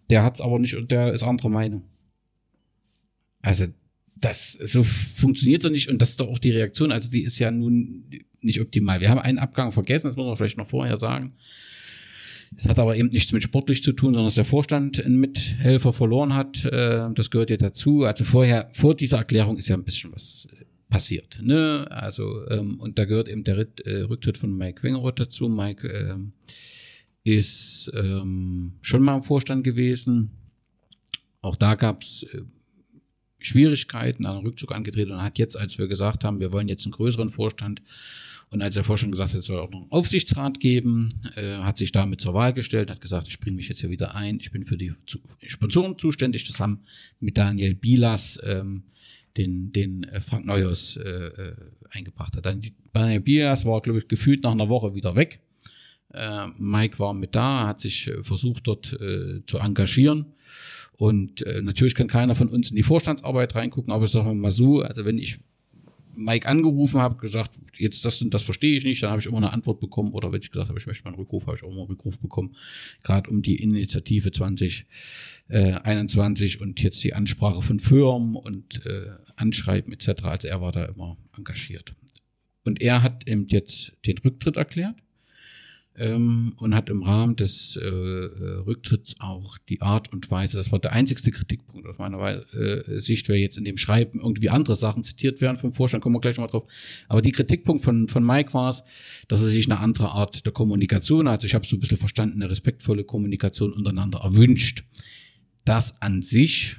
[0.09, 1.83] der hat's aber nicht und der ist anderer Meinung.
[3.41, 3.65] Also
[4.15, 6.91] das so funktioniert doch nicht und das ist doch auch die Reaktion.
[6.91, 8.05] Also die ist ja nun
[8.41, 9.01] nicht optimal.
[9.01, 11.33] Wir haben einen Abgang vergessen, das muss man vielleicht noch vorher sagen.
[12.57, 15.91] Es hat aber eben nichts mit sportlich zu tun, sondern dass der Vorstand einen Mithelfer
[15.91, 16.63] verloren hat.
[16.65, 18.03] Äh, das gehört ja dazu.
[18.03, 21.39] Also vorher, vor dieser Erklärung ist ja ein bisschen was äh, passiert.
[21.41, 21.85] Ne?
[21.89, 25.49] Also, ähm, und da gehört eben der äh, Rücktritt von Mike Wengeroth dazu.
[25.49, 26.33] Mike ähm,
[27.23, 30.31] ist ähm, schon mal im Vorstand gewesen.
[31.41, 32.25] Auch da gab es
[33.39, 36.93] Schwierigkeiten, einen Rückzug angetreten und hat jetzt, als wir gesagt haben, wir wollen jetzt einen
[36.93, 37.81] größeren Vorstand,
[38.55, 41.77] und als der Vorstand gesagt hat, es soll auch noch einen Aufsichtsrat geben, äh, hat
[41.77, 44.49] sich damit zur Wahl gestellt, hat gesagt, ich bringe mich jetzt hier wieder ein, ich
[44.49, 44.93] bin für die
[45.43, 46.85] Sponsoren zuständig, zusammen
[47.19, 48.83] mit Daniel Bilas, ähm,
[49.35, 51.55] den, den äh, Frank Neuhaus äh, äh,
[51.89, 52.45] eingebracht hat.
[52.93, 55.41] Daniel Bilas war, glaube ich, gefühlt nach einer Woche wieder weg.
[56.13, 60.27] Äh, Mike war mit da, hat sich äh, versucht, dort äh, zu engagieren.
[60.93, 64.49] Und äh, natürlich kann keiner von uns in die Vorstandsarbeit reingucken, aber sagen wir mal
[64.49, 65.39] so, also wenn ich
[66.15, 69.37] Mike angerufen habe, gesagt, jetzt das und das verstehe ich nicht, dann habe ich immer
[69.37, 71.63] eine Antwort bekommen oder wenn ich gesagt habe, ich möchte mal einen Rückruf, habe ich
[71.63, 72.55] auch immer einen Rückruf bekommen,
[73.03, 79.93] gerade um die Initiative 2021 äh, und jetzt die Ansprache von Firmen und äh, Anschreiben
[79.93, 80.23] etc.
[80.23, 81.93] Also er war da immer engagiert.
[82.63, 84.95] Und er hat eben jetzt den Rücktritt erklärt
[85.97, 90.71] ähm, und hat im Rahmen des äh, äh, Rücktritts auch die Art und Weise, das
[90.71, 94.75] war der einzigste Kritikpunkt aus meiner äh, Sicht, wer jetzt in dem Schreiben irgendwie andere
[94.75, 96.65] Sachen zitiert werden vom Vorstand, kommen wir gleich nochmal drauf.
[97.07, 98.83] Aber die Kritikpunkt von, von Mike war es,
[99.27, 102.41] dass er sich eine andere Art der Kommunikation, also ich habe so ein bisschen verstanden,
[102.41, 104.83] eine respektvolle Kommunikation untereinander erwünscht.
[105.63, 106.77] Das an sich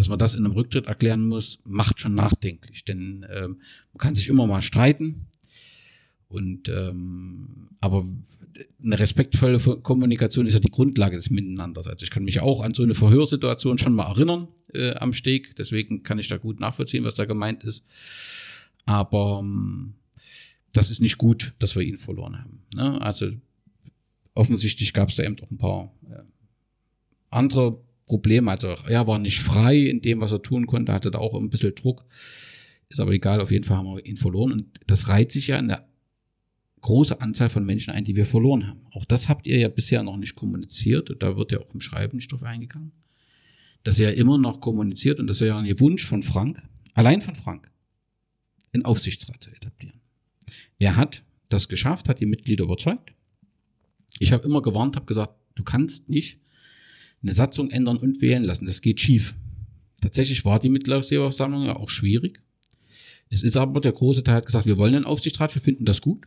[0.00, 2.86] dass man das in einem Rücktritt erklären muss, macht schon nachdenklich.
[2.86, 3.60] Denn ähm,
[3.92, 5.26] man kann sich immer mal streiten,
[6.30, 8.06] und ähm, aber
[8.82, 11.86] eine respektvolle Kommunikation ist ja die Grundlage des Miteinanders.
[11.86, 15.56] Also ich kann mich auch an so eine Verhörsituation schon mal erinnern äh, am Steg.
[15.56, 17.84] Deswegen kann ich da gut nachvollziehen, was da gemeint ist.
[18.86, 19.94] Aber ähm,
[20.72, 22.62] das ist nicht gut, dass wir ihn verloren haben.
[22.74, 23.00] Ne?
[23.02, 23.32] Also
[24.34, 26.22] offensichtlich gab es da eben auch ein paar äh,
[27.30, 28.50] andere Probleme.
[28.50, 31.50] Also er war nicht frei in dem, was er tun konnte, hatte da auch ein
[31.50, 32.04] bisschen Druck.
[32.88, 34.52] Ist aber egal, auf jeden Fall haben wir ihn verloren.
[34.52, 35.89] Und das reiht sich ja in der
[36.80, 38.80] große Anzahl von Menschen ein, die wir verloren haben.
[38.92, 41.80] Auch das habt ihr ja bisher noch nicht kommuniziert und da wird ja auch im
[41.80, 42.92] Schreiben nicht drauf eingegangen.
[43.82, 46.62] Dass er immer noch kommuniziert und das wäre ja ein Wunsch von Frank,
[46.94, 47.70] allein von Frank,
[48.72, 50.00] einen Aufsichtsrat zu etablieren.
[50.78, 53.12] Er hat das geschafft, hat die Mitglieder überzeugt.
[54.18, 56.40] Ich habe immer gewarnt, habe gesagt, du kannst nicht
[57.22, 58.66] eine Satzung ändern und wählen lassen.
[58.66, 59.34] Das geht schief.
[60.00, 62.42] Tatsächlich war die Mitgliederversammlung ja auch schwierig.
[63.28, 66.00] Es ist aber, der große Teil hat gesagt, wir wollen einen Aufsichtsrat, wir finden das
[66.00, 66.26] gut.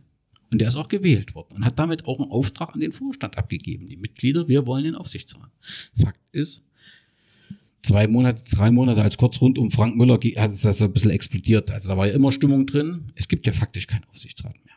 [0.54, 3.40] Und der ist auch gewählt worden und hat damit auch einen Auftrag an den Vorstand
[3.40, 3.88] abgegeben.
[3.88, 5.50] Die Mitglieder, wir wollen den Aufsichtsrat.
[6.00, 6.64] Fakt ist,
[7.82, 11.10] zwei Monate, drei Monate als kurz rund um Frank Müller hat es das ein bisschen
[11.10, 11.72] explodiert.
[11.72, 13.08] Also da war ja immer Stimmung drin.
[13.16, 14.76] Es gibt ja faktisch keinen Aufsichtsrat mehr.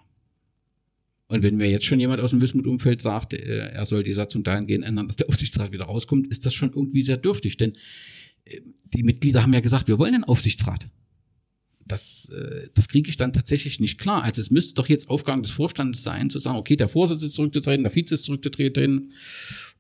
[1.27, 4.43] Und wenn mir jetzt schon jemand aus dem Wismut-Umfeld sagt, äh, er soll die Satzung
[4.45, 7.59] dahingehend ändern, dass der Aufsichtsrat wieder rauskommt, ist das schon irgendwie sehr dürftig.
[7.59, 7.77] Denn
[8.47, 8.63] äh,
[8.95, 10.89] die Mitglieder haben ja gesagt, wir wollen den Aufsichtsrat
[11.87, 14.23] das, äh, das kriege ich dann tatsächlich nicht klar.
[14.23, 17.35] Also es müsste doch jetzt Aufgabe des Vorstandes sein, zu sagen, okay, der Vorsitzende ist
[17.35, 19.13] zurückgetreten, der Vize ist zurückgetreten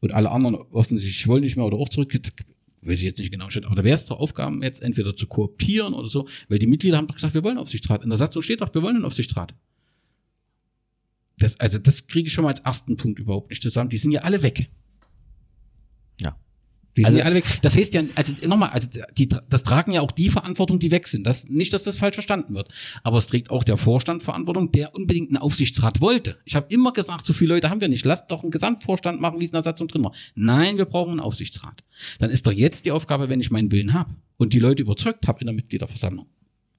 [0.01, 2.55] und alle anderen offensichtlich wollen nicht mehr oder auch zurückgetreten.
[2.83, 5.93] Weiß ich jetzt nicht genau, aber da wäre es doch Aufgaben jetzt entweder zu kooptieren
[5.93, 8.05] oder so, weil die Mitglieder haben doch gesagt, wir wollen Aufsichtsrat.
[8.05, 9.55] In der Satzung steht doch, wir wollen einen Aufsichtsrat.
[11.39, 13.91] Das, also das kriege ich schon mal als ersten Punkt überhaupt nicht zusammen.
[13.91, 14.71] Die sind ja alle weg.
[16.97, 17.45] Die sind also, ja alle weg.
[17.63, 21.07] Das heißt ja, also nochmal, also die, das tragen ja auch die Verantwortung, die weg
[21.07, 21.27] sind.
[21.27, 22.69] Das, nicht, dass das falsch verstanden wird.
[23.03, 26.39] Aber es trägt auch der Vorstand Verantwortung, der unbedingt einen Aufsichtsrat wollte.
[26.45, 28.05] Ich habe immer gesagt, so viele Leute haben wir nicht.
[28.05, 30.13] Lasst doch einen Gesamtvorstand machen, wie es in der Satzung drin war.
[30.35, 31.85] Nein, wir brauchen einen Aufsichtsrat.
[32.19, 35.29] Dann ist doch jetzt die Aufgabe, wenn ich meinen Willen habe und die Leute überzeugt
[35.29, 36.27] habe in der Mitgliederversammlung.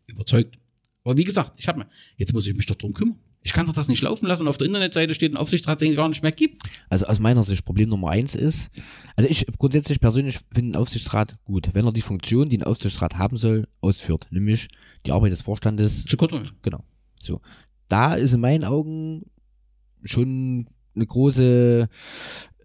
[0.07, 0.57] Überzeugt.
[1.03, 1.88] Aber wie gesagt, ich habe mir,
[2.18, 3.18] jetzt muss ich mich doch drum kümmern.
[3.47, 5.91] Ich kann doch das nicht laufen lassen und auf der Internetseite steht ein Aufsichtsrat, den
[5.91, 6.63] es gar nicht mehr gibt.
[6.89, 8.69] Also aus meiner Sicht, Problem Nummer eins ist,
[9.15, 13.17] also ich grundsätzlich persönlich finde einen Aufsichtsrat gut, wenn er die Funktion, die ein Aufsichtsrat
[13.17, 14.67] haben soll, ausführt, nämlich
[15.05, 16.03] die Arbeit des Vorstandes.
[16.03, 16.57] Zu kontrollieren.
[16.61, 16.83] Genau.
[17.21, 17.39] So.
[17.87, 19.23] Da ist in meinen Augen
[20.03, 21.87] schon eine große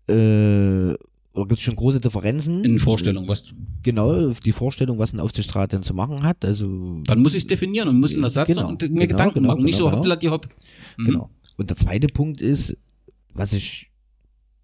[0.08, 0.94] äh,
[1.34, 2.62] oder gibt es schon große Differenzen?
[2.64, 3.54] In Vorstellung, was?
[3.82, 6.44] Genau, die Vorstellung, was ein Aufsichtsrat denn zu machen hat.
[6.44, 9.06] Also Dann muss ich es definieren und muss in der Satzung genau, und mir genau,
[9.06, 9.98] Gedanken genau, machen, nicht so genau.
[9.98, 10.48] hoppla die hopp.
[10.98, 11.04] Mhm.
[11.06, 11.30] Genau.
[11.56, 12.76] Und der zweite Punkt ist,
[13.32, 13.90] was ich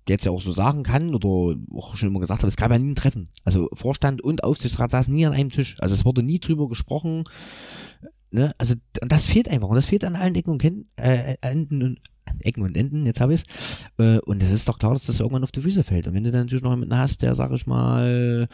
[0.08, 2.78] jetzt ja auch so sagen kann oder auch schon immer gesagt habe, es gab ja
[2.78, 3.28] nie ein Treffen.
[3.44, 5.76] Also Vorstand und Aufsichtsrat saßen nie an einem Tisch.
[5.80, 7.24] Also es wurde nie drüber gesprochen.
[8.30, 8.54] Ne?
[8.58, 10.64] Also das fehlt einfach und das fehlt an allen Ecken und
[10.96, 11.98] äh, Enden,
[12.40, 14.04] Ecken und Enden, jetzt habe ich es.
[14.04, 16.06] Äh, und es ist doch klar, dass das irgendwann auf die Füße fällt.
[16.06, 18.48] Und wenn du dann natürlich noch jemanden hast, der, sag ich mal,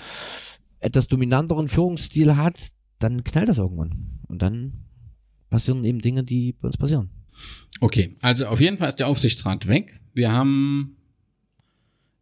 [0.80, 4.20] etwas dominanteren Führungsstil hat, dann knallt das irgendwann.
[4.28, 4.72] Und dann
[5.50, 7.10] passieren eben Dinge, die bei uns passieren.
[7.80, 10.00] Okay, also auf jeden Fall ist der Aufsichtsrat weg.
[10.12, 10.96] Wir haben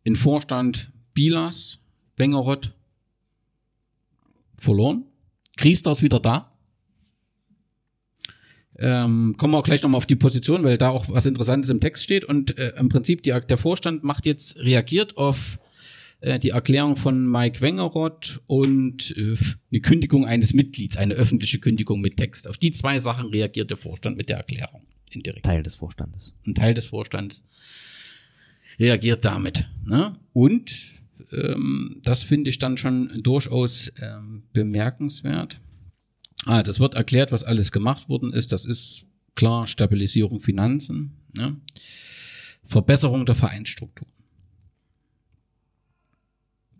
[0.04, 1.78] in Vorstand Bilas,
[2.16, 2.74] Bengerott
[4.56, 5.04] verloren.
[5.56, 6.51] Kriester ist wieder da.
[8.78, 11.80] Ähm, kommen wir auch gleich nochmal auf die Position, weil da auch was Interessantes im
[11.80, 12.24] Text steht.
[12.24, 15.58] Und äh, im Prinzip die, der Vorstand macht jetzt, reagiert auf
[16.20, 19.36] äh, die Erklärung von Mike Wengeroth und äh,
[19.70, 22.48] eine Kündigung eines Mitglieds, eine öffentliche Kündigung mit Text.
[22.48, 24.86] Auf die zwei Sachen reagiert der Vorstand mit der Erklärung.
[25.10, 25.44] Indirekt.
[25.44, 26.32] Teil des Vorstandes.
[26.46, 27.44] Ein Teil des Vorstandes
[28.78, 29.68] reagiert damit.
[29.84, 30.12] Ne?
[30.32, 30.72] Und
[31.32, 35.60] ähm, das finde ich dann schon durchaus ähm, bemerkenswert.
[36.46, 38.52] Also es wird erklärt, was alles gemacht worden ist.
[38.52, 41.56] Das ist klar Stabilisierung Finanzen, ne?
[42.64, 44.08] Verbesserung der Vereinsstruktur.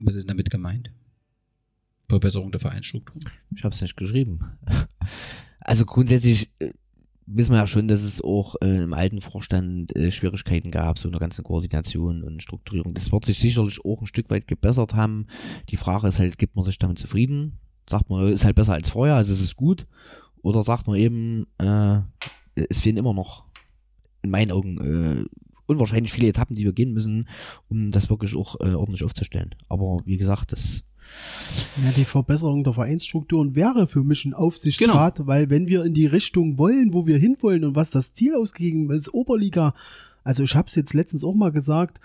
[0.00, 0.92] Was ist damit gemeint?
[2.08, 3.20] Verbesserung der Vereinsstruktur?
[3.54, 4.40] Ich habe es nicht geschrieben.
[5.64, 6.72] Also grundsätzlich äh,
[7.26, 11.08] wissen wir ja schon, dass es auch äh, im alten Vorstand äh, Schwierigkeiten gab, so
[11.08, 12.94] eine ganze Koordination und Strukturierung.
[12.94, 15.28] Das wird sich sicherlich auch ein Stück weit gebessert haben.
[15.68, 17.60] Die Frage ist halt, gibt man sich damit zufrieden?
[17.89, 19.87] Sagt man, ist halt besser als vorher, also es ist gut?
[20.43, 22.01] Oder sagt man eben, äh,
[22.55, 23.45] es fehlen immer noch,
[24.22, 25.24] in meinen Augen, äh,
[25.66, 27.28] unwahrscheinlich viele Etappen, die wir gehen müssen,
[27.68, 29.55] um das wirklich auch äh, ordentlich aufzustellen.
[29.68, 30.85] Aber wie gesagt, das
[31.85, 35.26] ja, die Verbesserung der Vereinsstrukturen wäre für mich ein Aufsichtsrat, genau.
[35.26, 38.91] weil wenn wir in die Richtung wollen, wo wir hinwollen und was das Ziel ausgegeben
[38.91, 39.74] ist, Oberliga,
[40.24, 42.01] also ich habe es jetzt letztens auch mal gesagt,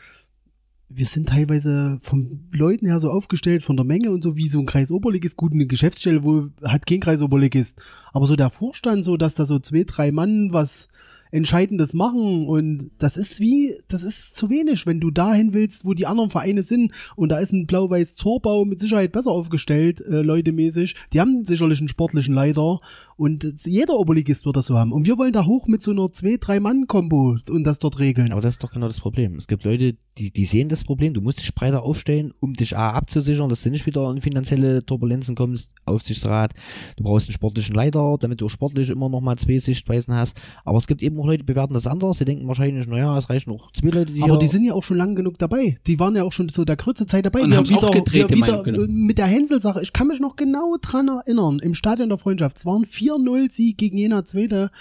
[0.89, 4.59] wir sind teilweise vom Leuten her so aufgestellt, von der Menge und so, wie so
[4.59, 7.81] ein Kreis Oberligist, gut, eine Geschäftsstelle, wo hat kein Kreis Oberligist,
[8.13, 10.87] aber so der Vorstand, so dass da so zwei, drei Mann was
[11.31, 15.93] Entscheidendes machen und das ist wie, das ist zu wenig, wenn du dahin willst, wo
[15.93, 20.21] die anderen Vereine sind und da ist ein blau-weiß Torbau mit Sicherheit besser aufgestellt, äh,
[20.21, 20.95] leutemäßig.
[21.11, 22.79] Die haben sicherlich einen sportlichen Leiter
[23.17, 24.91] und jeder Oberligist wird das so haben.
[24.91, 28.31] Und wir wollen da hoch mit so einer zwei, drei Mann-Kombo und das dort regeln.
[28.31, 29.35] Aber das ist doch genau das Problem.
[29.35, 31.15] Es gibt Leute, die, die sehen das Problem.
[31.15, 34.85] Du musst dich breiter aufstellen, um dich A abzusichern, dass du nicht wieder in finanzielle
[34.85, 36.53] Turbulenzen kommst, Aufsichtsrat.
[36.95, 40.39] Du brauchst einen sportlichen Leiter, damit du sportlich immer noch mal zwei Sichtweisen hast.
[40.63, 42.19] Aber es gibt eben auch Leute, die bewerten das anders.
[42.19, 44.83] Die denken wahrscheinlich, naja, es reichen noch zwei Leute, die Aber die sind ja auch
[44.83, 45.79] schon lang genug dabei.
[45.87, 47.41] Die waren ja auch schon so der kurze Zeit dabei.
[47.41, 48.85] Und haben wieder, auch gedreht, wieder, genau.
[48.87, 49.81] mit der Hänsel-Sache.
[49.81, 51.57] Ich kann mich noch genau dran erinnern.
[51.63, 52.57] Im Stadion der Freundschaft.
[52.57, 54.71] Es waren vier 4-0-Sieg gegen Jena Zweite.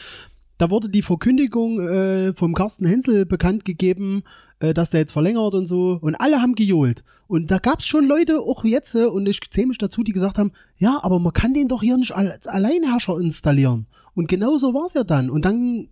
[0.59, 4.23] Da wurde die Verkündigung äh, vom Carsten Hensel bekannt gegeben,
[4.59, 5.99] äh, dass der jetzt verlängert und so.
[6.01, 7.05] Und alle haben gejohlt.
[7.29, 10.13] Und da gab es schon Leute, auch jetzt, äh, und ich zähle mich dazu, die
[10.13, 13.87] gesagt haben, ja, aber man kann den doch hier nicht als Alleinherrscher installieren.
[14.15, 15.29] Und genau so war es ja dann.
[15.29, 15.89] Und dann,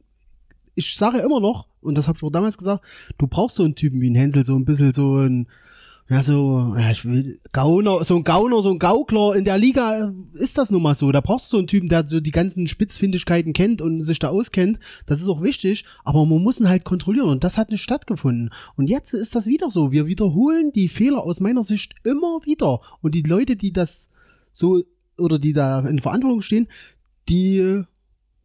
[0.75, 2.83] ich sage immer noch, und das habe ich auch damals gesagt,
[3.19, 5.47] du brauchst so einen Typen wie ein Hensel, so ein bisschen so ein
[6.07, 10.13] ja, so, ja, ich will, Gauner, so ein Gauner, so ein Gaukler in der Liga
[10.35, 11.11] ist das nun mal so.
[11.13, 14.29] Da brauchst du so einen Typen, der so die ganzen Spitzfindigkeiten kennt und sich da
[14.29, 14.79] auskennt.
[15.07, 18.51] Das ist auch wichtig, aber man muss ihn halt kontrollieren und das hat nicht stattgefunden.
[18.77, 19.93] Und jetzt ist das wieder so.
[19.93, 22.81] Wir wiederholen die Fehler aus meiner Sicht immer wieder.
[23.01, 24.11] Und die Leute, die das
[24.53, 24.83] so,
[25.17, 26.69] oder die da in Verantwortung stehen,
[27.31, 27.81] die,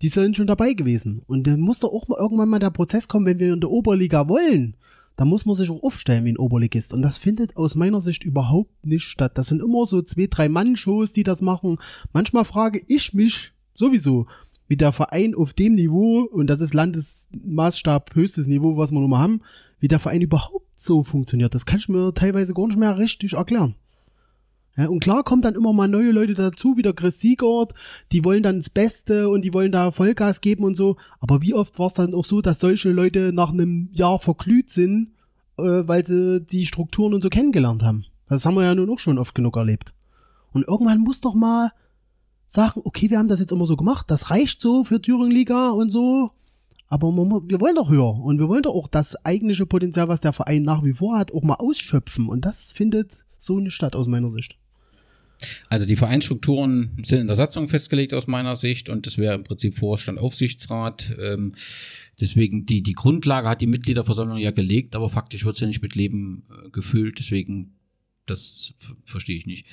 [0.01, 1.23] die sind schon dabei gewesen.
[1.27, 3.69] Und dann muss doch auch mal irgendwann mal der Prozess kommen, wenn wir in der
[3.69, 4.77] Oberliga wollen
[5.19, 6.93] da muss man sich auch aufstellen wie ein Oberligist.
[6.93, 9.37] Und das findet aus meiner Sicht überhaupt nicht statt.
[9.37, 11.77] Das sind immer so zwei, drei Mann-Shows, die das machen.
[12.13, 14.27] Manchmal frage ich mich sowieso,
[14.69, 19.09] wie der Verein auf dem Niveau, und das ist Landesmaßstab höchstes Niveau, was wir nun
[19.09, 19.41] mal haben,
[19.81, 21.53] wie der Verein überhaupt so funktioniert.
[21.53, 23.75] Das kann ich mir teilweise gar nicht mehr richtig erklären.
[24.79, 27.73] Ja, und klar kommen dann immer mal neue Leute dazu, wie der Chris Siegert,
[28.13, 30.95] die wollen dann das Beste und die wollen da Vollgas geben und so.
[31.19, 34.69] Aber wie oft war es dann auch so, dass solche Leute nach einem Jahr verglüht
[34.69, 35.09] sind,
[35.57, 38.05] äh, weil sie die Strukturen und so kennengelernt haben.
[38.29, 39.93] Das haben wir ja nun auch schon oft genug erlebt.
[40.53, 41.73] Und irgendwann muss doch mal
[42.47, 45.89] sagen, okay, wir haben das jetzt immer so gemacht, das reicht so für Thüringen-Liga und
[45.89, 46.31] so.
[46.87, 50.31] Aber wir wollen doch höher und wir wollen doch auch das eigentliche Potenzial, was der
[50.31, 52.29] Verein nach wie vor hat, auch mal ausschöpfen.
[52.29, 54.57] Und das findet so nicht statt aus meiner Sicht.
[55.69, 59.43] Also die Vereinsstrukturen sind in der Satzung festgelegt aus meiner Sicht und das wäre im
[59.43, 61.15] Prinzip Vorstand, Aufsichtsrat.
[61.19, 61.53] Ähm,
[62.19, 65.81] deswegen die, die Grundlage hat die Mitgliederversammlung ja gelegt, aber faktisch wird sie ja nicht
[65.81, 67.19] mit Leben äh, gefüllt.
[67.19, 67.75] Deswegen
[68.29, 68.73] das
[69.05, 69.65] verstehe ich nicht.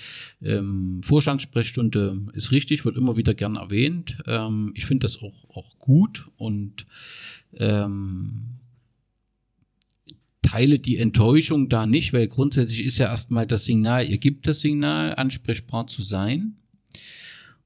[0.42, 4.18] Ähm, Vorstandssprechstunde ist richtig, wird immer wieder gern erwähnt.
[4.26, 6.86] Ähm, ich finde das auch, auch gut und
[7.54, 8.55] ähm,
[10.46, 14.60] teile die Enttäuschung da nicht, weil grundsätzlich ist ja erstmal das Signal, ihr gibt das
[14.60, 16.56] Signal, ansprechbar zu sein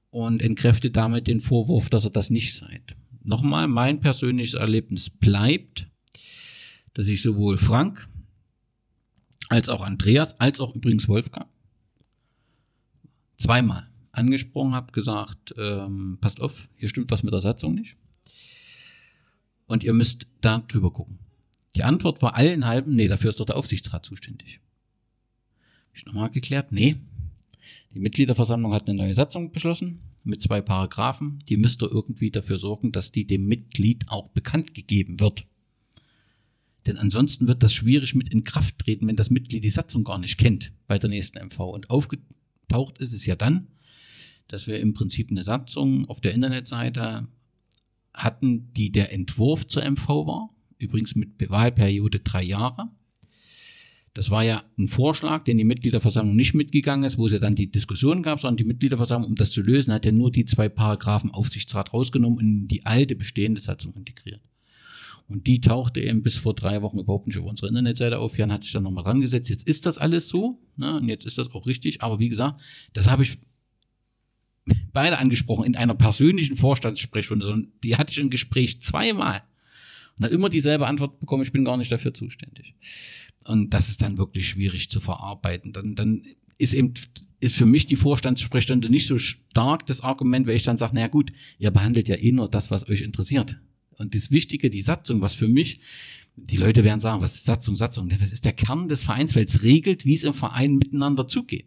[0.08, 2.96] und entkräftet damit den Vorwurf, dass ihr das nicht seid.
[3.22, 5.88] Nochmal, mein persönliches Erlebnis bleibt,
[6.94, 8.08] dass ich sowohl Frank
[9.50, 11.48] als auch Andreas, als auch übrigens Wolfgang
[13.36, 17.96] zweimal angesprochen habe, gesagt, ähm, passt auf, hier stimmt was mit der Satzung nicht.
[19.66, 21.18] Und ihr müsst da drüber gucken.
[21.76, 24.60] Die Antwort war allen halben, nee, dafür ist doch der Aufsichtsrat zuständig.
[25.88, 26.96] Hab ich nochmal geklärt, nee.
[27.94, 31.38] Die Mitgliederversammlung hat eine neue Satzung beschlossen mit zwei Paragraphen.
[31.48, 35.46] Die müsste irgendwie dafür sorgen, dass die dem Mitglied auch bekannt gegeben wird.
[36.86, 40.18] Denn ansonsten wird das schwierig mit in Kraft treten, wenn das Mitglied die Satzung gar
[40.18, 41.58] nicht kennt bei der nächsten MV.
[41.60, 43.68] Und aufgetaucht ist es ja dann,
[44.48, 47.28] dass wir im Prinzip eine Satzung auf der Internetseite
[48.14, 50.50] hatten, die der Entwurf zur MV war.
[50.82, 52.88] Übrigens mit Wahlperiode drei Jahre.
[54.14, 57.54] Das war ja ein Vorschlag, den die Mitgliederversammlung nicht mitgegangen ist, wo es ja dann
[57.54, 60.68] die Diskussion gab, sondern die Mitgliederversammlung, um das zu lösen, hat ja nur die zwei
[60.68, 64.40] Paragraphen Aufsichtsrat rausgenommen und in die alte bestehende Satzung integriert.
[65.30, 68.36] Und die tauchte eben bis vor drei Wochen überhaupt nicht auf unserer Internetseite auf.
[68.36, 69.48] Jan hat sich dann nochmal dran gesetzt.
[69.48, 70.58] Jetzt ist das alles so.
[70.76, 70.96] Ne?
[70.96, 72.02] Und jetzt ist das auch richtig.
[72.02, 72.60] Aber wie gesagt,
[72.94, 73.38] das habe ich
[74.92, 77.68] beide angesprochen in einer persönlichen Vorstandssprechstunde.
[77.84, 79.40] Die hatte ich im Gespräch zweimal.
[80.20, 82.74] Und dann immer dieselbe Antwort bekommen, ich bin gar nicht dafür zuständig.
[83.46, 85.72] Und das ist dann wirklich schwierig zu verarbeiten.
[85.72, 86.22] Dann, dann
[86.58, 86.92] ist eben
[87.40, 91.08] ist für mich die Vorstandssprechstunde nicht so stark das Argument, weil ich dann sage, naja
[91.08, 93.58] gut, ihr behandelt ja eh nur das, was euch interessiert.
[93.92, 95.80] Und das Wichtige, die Satzung, was für mich,
[96.36, 98.10] die Leute werden sagen, was ist Satzung, Satzung?
[98.10, 101.66] Das ist der Kern des Vereins, weil es regelt, wie es im Verein miteinander zugeht.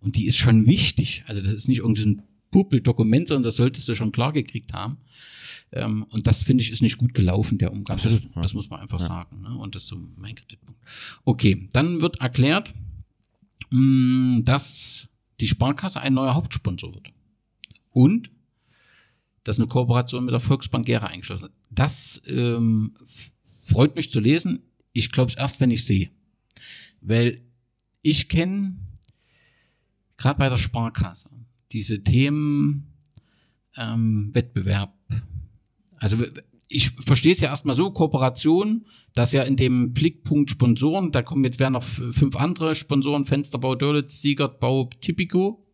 [0.00, 1.22] Und die ist schon wichtig.
[1.28, 4.98] Also das ist nicht irgendein Pupeldokument, sondern das solltest du schon klar gekriegt haben.
[5.74, 7.98] Ähm, und das finde ich ist nicht gut gelaufen, der Umgang.
[8.00, 9.06] Das, das muss man einfach ja.
[9.06, 9.40] sagen.
[9.40, 9.58] Ne?
[9.58, 10.80] Und das ist so mein Kritikpunkt.
[11.24, 12.72] Okay, dann wird erklärt,
[13.70, 15.08] mh, dass
[15.40, 17.12] die Sparkasse ein neuer Hauptsponsor wird.
[17.90, 18.30] Und
[19.42, 21.54] dass eine Kooperation mit der Volksbank Gera eingeschlossen ist.
[21.70, 22.94] Das ähm,
[23.60, 24.60] freut mich zu lesen.
[24.92, 26.08] Ich glaube es erst, wenn ich sehe.
[27.00, 27.42] Weil
[28.02, 28.76] ich kenne
[30.16, 31.28] gerade bei der Sparkasse
[31.72, 32.94] diese Themen
[33.76, 34.94] ähm, Wettbewerb.
[36.04, 36.18] Also
[36.68, 38.84] ich verstehe es ja erstmal so, Kooperation,
[39.14, 43.74] dass ja in dem Blickpunkt Sponsoren, da kommen jetzt werden noch fünf andere Sponsoren, Fensterbau
[43.74, 45.64] Dörlitz, Siegertbau, Tipico,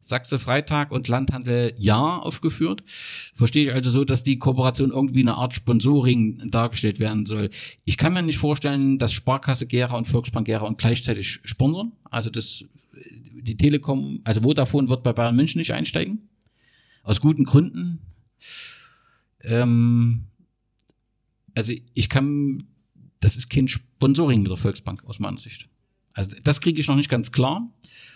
[0.00, 2.82] Sachse Freitag und Landhandel Ja aufgeführt.
[2.86, 7.48] Verstehe ich also so, dass die Kooperation irgendwie eine Art Sponsoring dargestellt werden soll.
[7.86, 11.92] Ich kann mir nicht vorstellen, dass Sparkasse Gera und Volksbank Gera und gleichzeitig sponsern.
[12.04, 12.66] Also das,
[13.40, 16.28] die Telekom, also Vodafone wird bei Bayern München nicht einsteigen.
[17.02, 18.00] Aus guten Gründen.
[19.42, 20.26] Ähm,
[21.54, 22.58] also ich kann,
[23.20, 25.68] das ist kein Sponsoring mit der Volksbank aus meiner Sicht.
[26.18, 27.70] Also das kriege ich noch nicht ganz klar.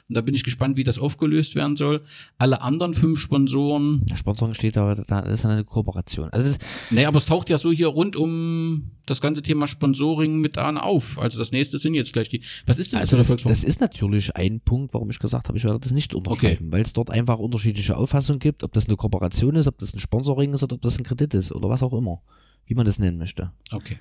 [0.08, 2.02] Und da bin ich gespannt, wie das aufgelöst werden soll.
[2.36, 4.04] Alle anderen fünf Sponsoren.
[4.06, 6.28] Der Sponsoring steht aber, da ist eine Kooperation.
[6.30, 6.58] Also das
[6.90, 10.78] nee, aber es taucht ja so hier rund um das ganze Thema Sponsoring mit an
[10.78, 11.16] auf.
[11.20, 12.42] Also das nächste sind jetzt gleich die.
[12.66, 13.28] Was ist denn also das?
[13.28, 16.66] Das, das ist natürlich ein Punkt, warum ich gesagt habe, ich werde das nicht unterschreiben,
[16.66, 16.72] okay.
[16.72, 20.00] weil es dort einfach unterschiedliche Auffassungen gibt, ob das eine Kooperation ist, ob das ein
[20.00, 22.20] Sponsoring ist oder ob das ein Kredit ist oder was auch immer,
[22.66, 23.52] wie man das nennen möchte.
[23.70, 24.00] Okay.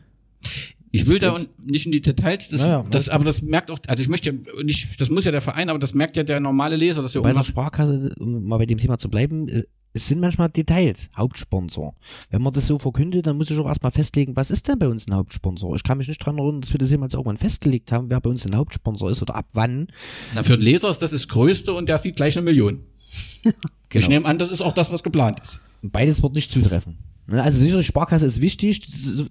[0.92, 4.04] Ich will da nicht in die Details, das, naja, das, aber das merkt auch, also
[4.04, 6.76] ich möchte ja nicht, das muss ja der Verein, aber das merkt ja der normale
[6.76, 9.64] Leser, dass wir Bei der Sparkasse, um mal bei dem Thema zu bleiben, äh,
[9.94, 11.96] es sind manchmal Details, Hauptsponsor.
[12.30, 14.88] Wenn man das so verkündet, dann muss ich auch erstmal festlegen, was ist denn bei
[14.88, 15.76] uns ein Hauptsponsor?
[15.76, 18.30] Ich kann mich nicht dran erinnern, dass wir das jemals irgendwann festgelegt haben, wer bei
[18.30, 19.88] uns ein Hauptsponsor ist oder ab wann.
[20.34, 22.86] Na, für den Leser ist das das Größte und der sieht gleich eine Million.
[23.44, 23.56] genau.
[23.92, 25.60] Ich nehme an, das ist auch das, was geplant ist.
[25.82, 26.98] Beides wird nicht zutreffen.
[27.28, 28.82] Ne, also sicherlich, Sparkasse ist wichtig,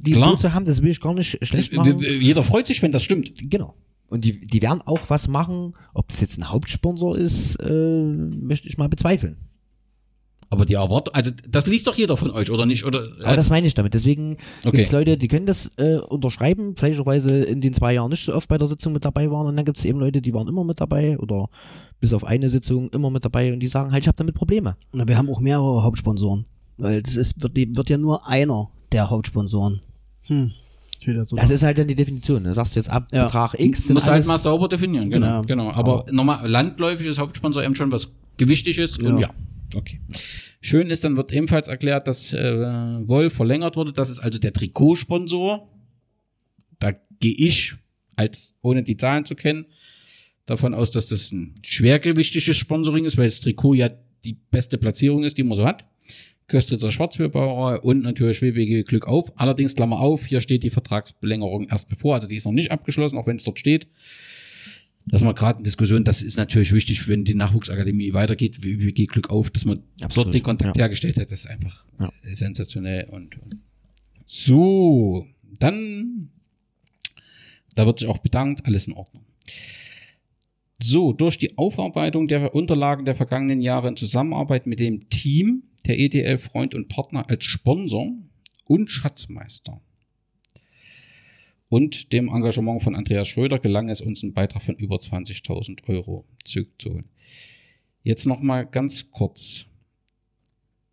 [0.00, 0.38] die Klar.
[0.38, 1.98] zu haben, das will ich gar nicht schlecht machen.
[1.98, 3.32] Jeder freut sich, wenn das stimmt.
[3.50, 3.74] Genau.
[4.08, 5.74] Und die, die werden auch was machen.
[5.94, 9.36] Ob das jetzt ein Hauptsponsor ist, äh, möchte ich mal bezweifeln.
[10.52, 12.84] Aber die Erwartung, also das liest doch jeder von euch, oder nicht?
[12.84, 13.94] Oder, also Aber das meine ich damit.
[13.94, 14.72] Deswegen okay.
[14.72, 18.34] gibt es Leute, die können das äh, unterschreiben, fälschlicherweise in den zwei Jahren nicht so
[18.34, 19.46] oft bei der Sitzung mit dabei waren.
[19.46, 21.48] Und dann gibt es eben Leute, die waren immer mit dabei oder
[22.00, 24.76] bis auf eine Sitzung immer mit dabei und die sagen halt, ich habe damit Probleme.
[24.92, 26.46] Na, wir haben auch mehrere Hauptsponsoren.
[26.80, 29.80] Weil das ist, wird, wird ja nur einer der Hauptsponsoren.
[30.26, 30.52] Hm.
[31.24, 32.44] So das ist halt dann die Definition.
[32.44, 33.24] Da sagst du jetzt ab ja.
[33.24, 33.86] Betrag X.
[33.86, 35.26] Du musst halt mal sauber definieren, genau.
[35.26, 35.40] Ja.
[35.40, 35.70] genau.
[35.70, 38.98] Aber, Aber nochmal, landläufig ist Hauptsponsor eben schon was Gewichtiges.
[39.00, 39.08] Ja.
[39.08, 39.30] Und ja,
[39.74, 40.00] okay.
[40.60, 43.94] Schön ist, dann wird ebenfalls erklärt, dass äh, Wolf verlängert wurde.
[43.94, 45.70] Das ist also der Trikotsponsor.
[46.78, 47.74] Da gehe ich,
[48.16, 49.64] als ohne die Zahlen zu kennen,
[50.44, 53.88] davon aus, dass das ein schwergewichtiges Sponsoring ist, weil das Trikot ja
[54.24, 55.86] die beste Platzierung ist, die man so hat.
[56.50, 59.32] Köstritzer Schwarzwildbrauerei und natürlich WBG Glück auf.
[59.36, 63.16] Allerdings, Klammer auf, hier steht die Vertragsbelägerung erst bevor, also die ist noch nicht abgeschlossen,
[63.16, 63.86] auch wenn es dort steht.
[65.06, 69.30] Dass man gerade in Diskussion, das ist natürlich wichtig, wenn die Nachwuchsakademie weitergeht, WBG Glück
[69.30, 70.82] auf, dass man Absolut, dort den Kontakt ja.
[70.82, 71.30] hergestellt hat.
[71.30, 72.12] Das ist einfach ja.
[72.32, 73.60] sensationell und, und
[74.26, 75.26] so.
[75.58, 76.30] Dann
[77.74, 79.24] Da wird sich auch bedankt, alles in Ordnung.
[80.82, 85.98] So, durch die Aufarbeitung der Unterlagen der vergangenen Jahre in Zusammenarbeit mit dem Team der
[85.98, 88.12] EDL Freund und Partner als Sponsor
[88.64, 89.82] und Schatzmeister
[91.68, 96.28] und dem Engagement von Andreas Schröder gelang es uns, einen Beitrag von über 20.000 Euro
[96.44, 97.08] zurückzuholen.
[98.04, 99.66] Jetzt noch mal ganz kurz.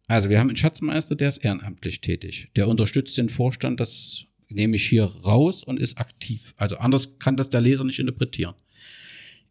[0.07, 2.49] Also wir haben einen Schatzmeister, der ist ehrenamtlich tätig.
[2.55, 6.55] Der unterstützt den Vorstand, das nehme ich hier raus und ist aktiv.
[6.57, 8.55] Also anders kann das der Leser nicht interpretieren.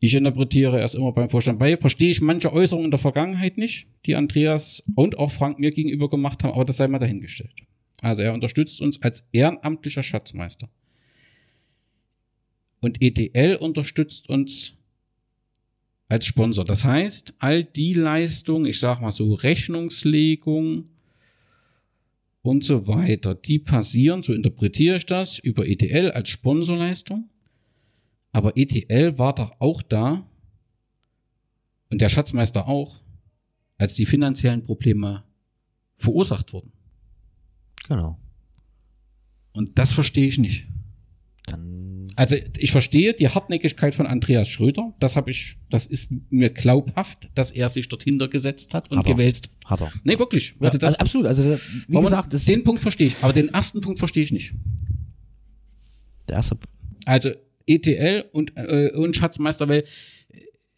[0.00, 1.76] Ich interpretiere erst immer beim Vorstand bei.
[1.76, 6.10] Verstehe ich manche Äußerungen in der Vergangenheit nicht, die Andreas und auch Frank mir gegenüber
[6.10, 7.54] gemacht haben, aber das sei mal dahingestellt.
[8.02, 10.68] Also er unterstützt uns als ehrenamtlicher Schatzmeister.
[12.80, 14.76] Und ETL unterstützt uns
[16.08, 16.64] als Sponsor.
[16.64, 20.90] Das heißt, all die Leistungen, ich sag mal so Rechnungslegung
[22.42, 27.28] und so weiter, die passieren, so interpretiere ich das, über ETL als Sponsorleistung.
[28.36, 30.28] Aber ETL war doch auch da
[31.88, 33.00] und der Schatzmeister auch,
[33.78, 35.24] als die finanziellen Probleme
[35.96, 36.70] verursacht wurden.
[37.88, 38.18] Genau.
[39.54, 40.66] Und das verstehe ich nicht.
[41.46, 44.92] Dann Also ich verstehe die Hartnäckigkeit von Andreas Schröder.
[45.00, 49.06] Das habe ich, das ist mir glaubhaft, dass er sich dorthin gesetzt hat und Hat
[49.06, 49.48] gewälzt.
[49.64, 49.90] hat er.
[50.04, 50.56] Nee, wirklich.
[50.60, 51.26] Ja, Also das, also absolut.
[51.26, 51.58] Also
[51.88, 54.52] wie gesagt, den Punkt verstehe ich, aber den ersten Punkt verstehe ich nicht.
[56.28, 56.58] der erste.
[57.06, 57.30] Also
[57.66, 59.84] ETL und, äh, und Schatzmeister, weil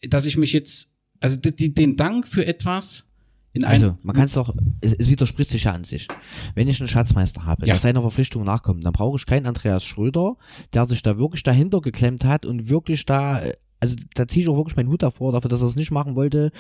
[0.00, 3.04] äh, dass ich mich jetzt, also die, den Dank für etwas
[3.52, 6.06] in einem Also, man kann es doch, es, es widerspricht sich ja an sich.
[6.54, 7.74] Wenn ich einen Schatzmeister habe, Ja.
[7.74, 10.36] der seiner Verpflichtung nachkommt, dann brauche ich keinen Andreas Schröder,
[10.74, 14.48] der sich da wirklich dahinter geklemmt hat und wirklich da, äh, also da ziehe ich
[14.48, 16.52] auch wirklich meinen Hut davor, dafür, dass er es nicht machen wollte.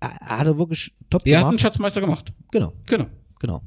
[0.00, 1.60] Er er hat er wirklich top er hat einen gemacht.
[1.60, 2.32] Schatzmeister gemacht.
[2.50, 3.06] Genau, Genau.
[3.38, 3.62] genau,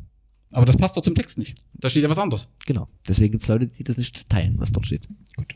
[0.52, 1.56] Aber das passt doch zum Text nicht.
[1.76, 2.50] Da steht ja was anderes.
[2.66, 2.90] genau.
[3.08, 5.08] Deswegen gibt es Leute, die das nicht teilen, was dort steht.
[5.38, 5.56] Gut.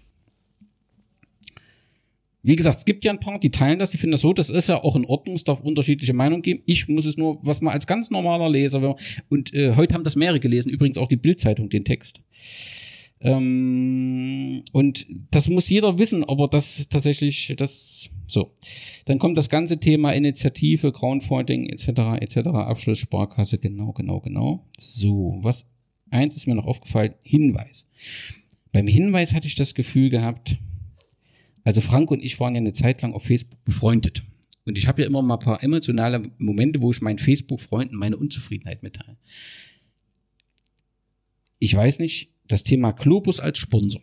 [2.41, 4.49] Wie gesagt, es gibt ja ein paar, die teilen das, die finden das so, das
[4.49, 6.61] ist ja auch in Ordnung, es darf unterschiedliche Meinungen geben.
[6.65, 8.95] Ich muss es nur, was man als ganz normaler Leser, man-
[9.27, 12.21] und äh, heute haben das mehrere gelesen, übrigens auch die Bildzeitung, den Text.
[13.21, 18.55] Ähm, und das muss jeder wissen, aber das tatsächlich, das, so.
[19.05, 24.65] Dann kommt das ganze Thema Initiative, Crowdfunding, etc., etc., Abschluss, Sparkasse, genau, genau, genau.
[24.77, 25.71] So, was,
[26.09, 27.87] eins ist mir noch aufgefallen, Hinweis.
[28.71, 30.57] Beim Hinweis hatte ich das Gefühl gehabt,
[31.63, 34.23] also Frank und ich waren ja eine Zeit lang auf Facebook befreundet.
[34.65, 38.17] Und ich habe ja immer mal ein paar emotionale Momente, wo ich meinen Facebook-Freunden meine
[38.17, 39.17] Unzufriedenheit mitteile.
[41.59, 44.01] Ich weiß nicht, das Thema Globus als Sponsor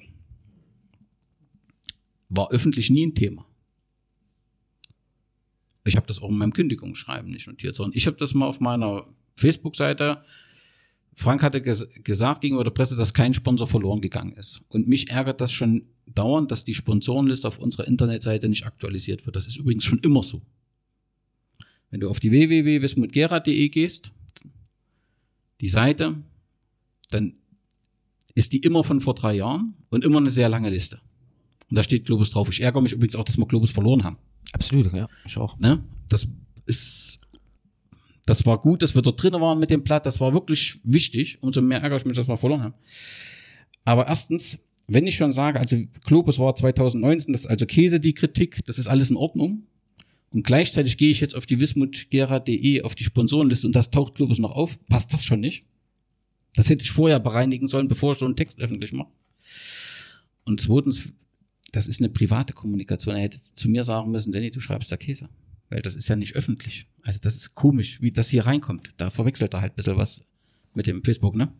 [2.28, 3.46] war öffentlich nie ein Thema.
[5.84, 8.60] Ich habe das auch in meinem Kündigungsschreiben nicht notiert, sondern ich habe das mal auf
[8.60, 10.24] meiner Facebook-Seite
[11.18, 14.60] Frank hatte ges gesagt gegenüber der Presse, dass kein Sponsor verloren gegangen ist.
[14.68, 19.34] Und mich ärgert das schon dauernd, dass die Sponsorenliste auf unserer Internetseite nicht aktualisiert wird.
[19.34, 20.42] Das ist übrigens schon immer so.
[21.90, 24.12] Wenn du auf die www.wismutgera.de gehst,
[25.62, 26.14] die Seite,
[27.10, 27.34] dann
[28.34, 31.00] ist die immer von vor drei Jahren und immer eine sehr lange Liste.
[31.70, 32.50] Und da steht Globus drauf.
[32.50, 34.18] Ich ärgere mich übrigens auch, dass wir Globus verloren haben.
[34.52, 35.58] Absolut, ja, ich auch.
[35.58, 35.82] Ne?
[36.10, 36.28] Das
[36.66, 37.20] ist,
[38.26, 40.04] das war gut, dass wir dort drinnen waren mit dem Blatt.
[40.04, 41.38] Das war wirklich wichtig.
[41.42, 42.74] Umso mehr ärgere ich mich, dass wir verloren haben.
[43.84, 44.58] Aber erstens,
[44.88, 48.78] wenn ich schon sage, also Globus war 2019, das ist also Käse die Kritik, das
[48.78, 49.62] ist alles in Ordnung.
[50.30, 54.40] Und gleichzeitig gehe ich jetzt auf die wismutgera.de auf die Sponsorenliste und das taucht Globus
[54.40, 54.78] noch auf.
[54.86, 55.64] Passt das schon nicht?
[56.54, 59.10] Das hätte ich vorher bereinigen sollen, bevor ich so einen Text öffentlich mache.
[60.44, 61.12] Und zweitens,
[61.72, 63.14] das ist eine private Kommunikation.
[63.14, 65.28] Er hätte zu mir sagen müssen, Danny, du schreibst da Käse.
[65.68, 66.86] Weil das ist ja nicht öffentlich.
[67.02, 68.90] Also das ist komisch, wie das hier reinkommt.
[68.96, 70.24] Da verwechselt er halt ein bisschen was
[70.74, 71.52] mit dem Facebook, ne?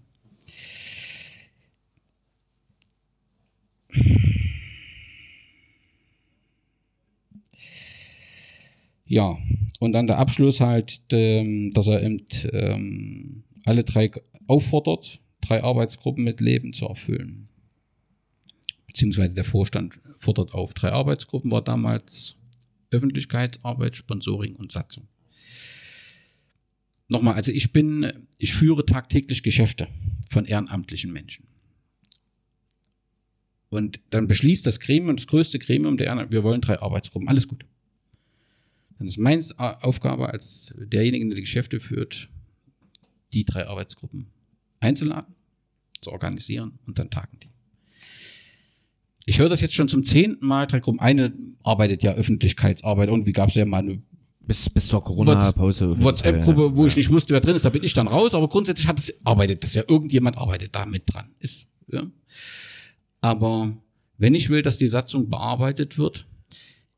[9.09, 9.39] Ja,
[9.79, 14.11] und dann der Abschluss halt, ähm, dass er eben ähm, alle drei
[14.49, 17.49] auffordert, drei Arbeitsgruppen mit Leben zu erfüllen.
[18.87, 20.75] Beziehungsweise der Vorstand fordert auf.
[20.75, 22.36] Drei Arbeitsgruppen war damals
[22.91, 25.09] Öffentlichkeitsarbeit, Sponsoring und Satzung.
[27.09, 29.89] Nochmal, also ich bin, ich führe tagtäglich Geschäfte
[30.29, 31.47] von ehrenamtlichen Menschen.
[33.69, 37.29] Und dann beschließt das Gremium, das größte Gremium der Ehrenamt, wir wollen drei Arbeitsgruppen.
[37.29, 37.65] Alles gut.
[38.99, 42.29] Dann ist meine Aufgabe als derjenige, der die Geschäfte führt,
[43.33, 44.29] die drei Arbeitsgruppen
[44.81, 45.35] einzuladen,
[46.01, 47.51] zu organisieren und dann tagen die.
[49.27, 51.01] Ich höre das jetzt schon zum zehnten Mal, drei Gruppen.
[51.01, 53.09] Eine arbeitet ja Öffentlichkeitsarbeit.
[53.09, 54.01] Irgendwie gab es ja mal eine
[54.47, 55.97] Bis, bis zur Corona-Pause.
[56.01, 56.87] WhatsApp-Gruppe, wo ja.
[56.87, 57.65] ich nicht wusste, wer drin ist.
[57.65, 58.35] Da bin ich dann raus.
[58.35, 59.83] Aber grundsätzlich hat es arbeitet das ja.
[59.89, 61.29] Irgendjemand arbeitet da mit dran.
[61.41, 62.07] Ist, ja.
[63.21, 63.77] Aber
[64.17, 66.27] wenn ich will, dass die Satzung bearbeitet wird,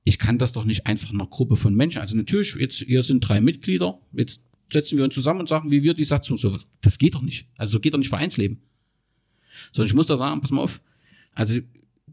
[0.05, 2.03] ich kann das doch nicht einfach einer Gruppe von Menschen.
[2.03, 5.83] Also natürlich, jetzt hier sind drei Mitglieder, jetzt setzen wir uns zusammen und sagen, wie
[5.83, 6.55] wir die Satzung so.
[6.83, 7.49] Das geht doch nicht.
[7.57, 8.61] Also so geht doch nicht Vereinsleben.
[9.73, 10.83] Sondern ich muss da sagen, pass mal auf.
[11.33, 11.61] Also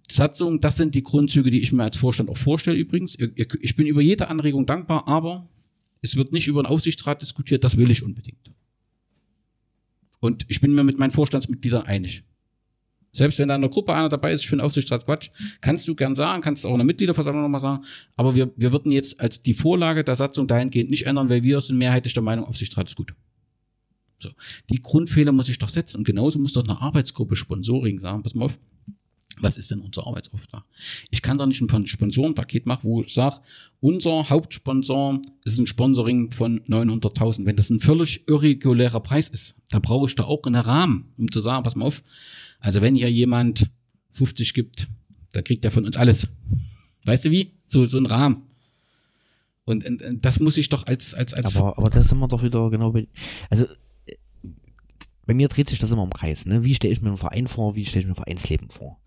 [0.10, 3.18] Satzung, das sind die Grundzüge, die ich mir als Vorstand auch vorstelle übrigens.
[3.18, 5.50] Ich bin über jede Anregung dankbar, aber
[6.02, 8.52] es wird nicht über den Aufsichtsrat diskutiert, das will ich unbedingt.
[10.20, 12.24] Und ich bin mir mit meinen Vorstandsmitgliedern einig.
[13.12, 15.30] Selbst wenn da in der Gruppe einer dabei ist, ich finde Aufsichtsratsquatsch,
[15.62, 17.86] kannst du gern sagen, kannst du auch in der Mitgliederversammlung nochmal sagen,
[18.16, 21.62] aber wir, wir würden jetzt als die Vorlage der Satzung dahingehend nicht ändern, weil wir
[21.62, 23.14] sind mehrheitlich der Meinung, Aufsichtsrat ist gut.
[24.20, 24.30] So.
[24.70, 26.00] Die Grundfehler muss ich doch setzen.
[26.00, 28.60] Und genauso muss doch eine Arbeitsgruppe Sponsoring sagen, pass mal auf,
[29.40, 30.64] was ist denn unser Arbeitsauftrag?
[31.12, 33.42] Ich kann da nicht ein Sponsorenpaket machen, wo ich sage,
[33.80, 37.46] unser Hauptsponsor ist ein Sponsoring von 900.000.
[37.46, 41.32] Wenn das ein völlig irregulärer Preis ist, da brauche ich da auch einen Rahmen, um
[41.32, 42.04] zu sagen, pass mal auf,
[42.60, 43.70] also wenn hier jemand
[44.12, 44.88] 50 gibt,
[45.34, 46.28] da kriegt er von uns alles.
[47.04, 47.52] Weißt du wie?
[47.66, 48.44] So, so ein Rahmen.
[49.66, 51.56] Und, und, und das muss ich doch als, als, als.
[51.56, 52.94] Aber, aber das sind wir doch wieder genau
[53.50, 53.66] also,
[55.26, 56.64] bei mir dreht sich das immer im Kreis, ne?
[56.64, 59.00] Wie stelle ich mir einen Verein vor, wie stelle ich mir ein Vereinsleben vor?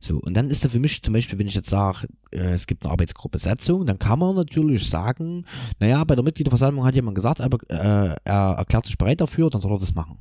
[0.00, 2.66] So, und dann ist da für mich zum Beispiel, wenn ich jetzt sage, äh, es
[2.66, 5.44] gibt eine Arbeitsgruppe Satzung, dann kann man natürlich sagen,
[5.78, 9.60] naja, bei der Mitgliederversammlung hat jemand gesagt, aber äh, er erklärt sich bereit dafür, dann
[9.60, 10.18] soll er das machen.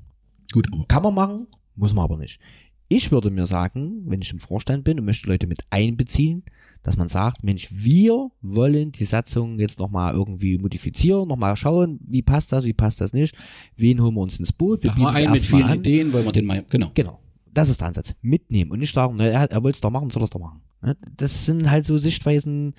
[0.51, 0.67] Gut.
[0.87, 2.39] Kann man machen, muss man aber nicht.
[2.87, 6.43] Ich würde mir sagen, wenn ich im Vorstand bin und möchte Leute mit einbeziehen,
[6.83, 12.21] dass man sagt, Mensch, wir wollen die Satzung jetzt nochmal irgendwie modifizieren, nochmal schauen, wie
[12.21, 13.35] passt das, wie passt das nicht,
[13.75, 15.77] wen holen wir uns ins Boot, wir bieten ein mit vielen an.
[15.77, 16.91] Ideen, wollen wir den mal, genau.
[16.93, 17.19] Genau.
[17.53, 18.15] Das ist der Ansatz.
[18.21, 20.61] Mitnehmen und nicht sagen, na, er, er wollte es doch machen, soll es doch machen.
[20.81, 20.95] Ne?
[21.17, 22.73] Das sind halt so Sichtweisen,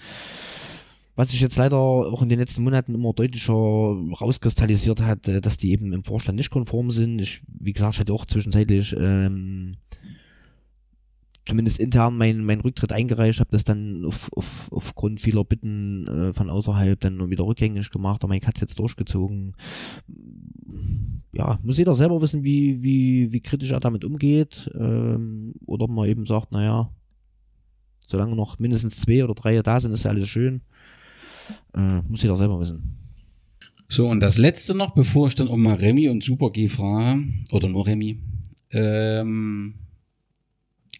[1.14, 5.58] was sich jetzt leider auch in den letzten Monaten immer deutlicher rauskristallisiert hat, äh, dass
[5.58, 7.20] die eben im Vorstand nicht konform sind.
[7.20, 9.76] Ich, wie gesagt, ich hatte auch zwischenzeitlich ähm,
[11.46, 16.32] zumindest intern mein, mein Rücktritt eingereicht, habe das dann auf, auf, aufgrund vieler Bitten äh,
[16.32, 19.54] von außerhalb dann wieder rückgängig gemacht, aber mein Katz jetzt durchgezogen.
[21.32, 24.70] Ja, muss jeder selber wissen, wie, wie, wie kritisch er damit umgeht.
[24.74, 26.90] Ähm, oder man eben sagt, naja,
[28.06, 30.60] solange noch mindestens zwei oder drei da sind, ist ja alles schön.
[31.74, 32.82] Äh, muss jeder selber wissen.
[33.88, 37.22] So, und das letzte noch, bevor ich dann auch mal Remy und Super G frage,
[37.50, 38.20] oder nur Remy,
[38.70, 39.74] ähm,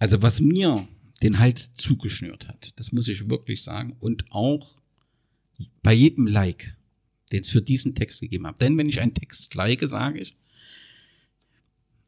[0.02, 0.88] also was mir
[1.22, 3.94] den Hals zugeschnürt hat, das muss ich wirklich sagen.
[4.00, 4.82] Und auch
[5.80, 6.76] bei jedem Like,
[7.30, 8.60] den es für diesen Text gegeben hat.
[8.60, 10.36] Denn wenn ich einen Text like, sage ich,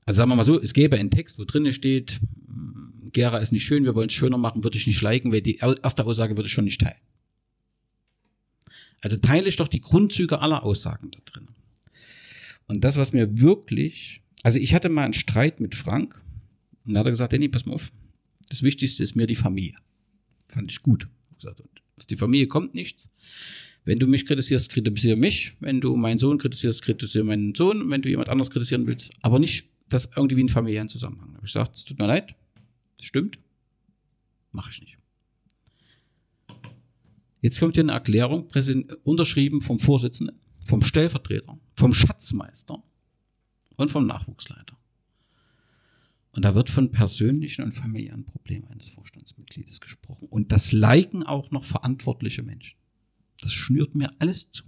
[0.06, 2.18] also sagen wir mal so, es gäbe einen Text, wo drinnen steht,
[3.12, 5.58] Gera ist nicht schön, wir wollen es schöner machen, würde ich nicht liken, weil die
[5.58, 6.98] erste Aussage würde ich schon nicht teilen.
[9.02, 11.46] Also teile ich doch die Grundzüge aller Aussagen da drin.
[12.66, 16.24] Und das, was mir wirklich, also ich hatte mal einen Streit mit Frank,
[16.86, 17.92] und dann hat er gesagt, Danny, pass mal auf,
[18.48, 19.74] das Wichtigste ist mir die Familie.
[20.48, 21.08] Fand ich gut.
[21.36, 21.62] Gesagt,
[21.96, 23.08] aus die Familie kommt nichts.
[23.84, 25.56] Wenn du mich kritisierst, kritisiere mich.
[25.60, 27.90] Wenn du meinen Sohn kritisierst, kritisiere meinen Sohn.
[27.90, 31.28] Wenn du jemand anderes kritisieren willst, aber nicht das irgendwie in familiären Zusammenhang.
[31.28, 32.34] Da habe ich gesagt, es tut mir leid,
[32.96, 33.38] das stimmt,
[34.52, 34.98] mache ich nicht.
[37.42, 38.48] Jetzt kommt hier eine Erklärung,
[39.02, 42.82] unterschrieben vom Vorsitzenden, vom Stellvertreter, vom Schatzmeister
[43.76, 44.78] und vom Nachwuchsleiter.
[46.34, 50.26] Und da wird von persönlichen und familiären Problemen eines Vorstandsmitgliedes gesprochen.
[50.28, 52.76] Und das liken auch noch verantwortliche Menschen.
[53.40, 54.64] Das schnürt mir alles zu.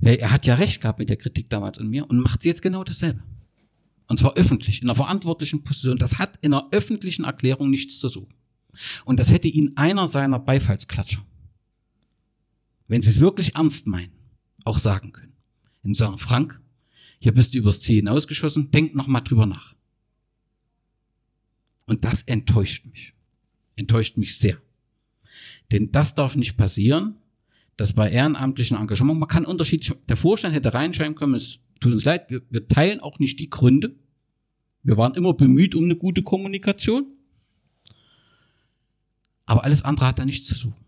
[0.00, 2.60] Weil er hat ja recht gehabt mit der Kritik damals an mir und macht jetzt
[2.60, 3.22] genau dasselbe.
[4.06, 5.96] Und zwar öffentlich, in einer verantwortlichen Position.
[5.96, 8.34] Das hat in einer öffentlichen Erklärung nichts zu suchen.
[9.06, 11.24] Und das hätte ihn einer seiner Beifallsklatscher,
[12.86, 14.12] wenn sie es wirklich ernst meinen,
[14.64, 15.32] auch sagen können.
[15.82, 16.60] Und sagen, Frank,
[17.18, 19.74] hier bist du übers Ziel hinausgeschossen, denk noch mal drüber nach.
[21.90, 23.14] Und das enttäuscht mich.
[23.74, 24.56] Enttäuscht mich sehr.
[25.72, 27.16] Denn das darf nicht passieren,
[27.76, 32.04] dass bei ehrenamtlichen Engagement, man kann unterschiedlich, der Vorstand hätte reinschreiben können, es tut uns
[32.04, 33.96] leid, wir, wir teilen auch nicht die Gründe.
[34.84, 37.08] Wir waren immer bemüht um eine gute Kommunikation.
[39.44, 40.84] Aber alles andere hat da nichts zu suchen.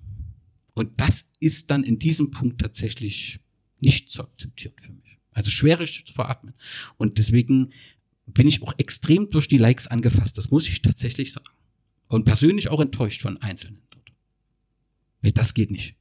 [0.75, 3.41] Und das ist dann in diesem Punkt tatsächlich
[3.81, 5.19] nicht zu akzeptieren für mich.
[5.33, 6.55] Also schwierig zu veratmen.
[6.97, 7.73] Und deswegen
[8.27, 10.39] bin ich auch extrem durch die Likes angefasst.
[10.39, 11.49] Das muss ich tatsächlich sagen.
[12.09, 14.13] Und persönlich auch enttäuscht von Einzelnen dort.
[15.23, 15.97] Weil das geht nicht.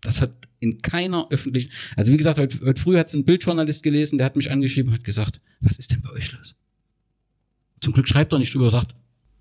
[0.00, 3.82] Das hat in keiner öffentlichen, also wie gesagt, heute, heute früh hat es ein Bildjournalist
[3.82, 6.54] gelesen, der hat mich angeschrieben und hat gesagt, was ist denn bei euch los?
[7.80, 8.94] Zum Glück schreibt er nicht drüber, sagt,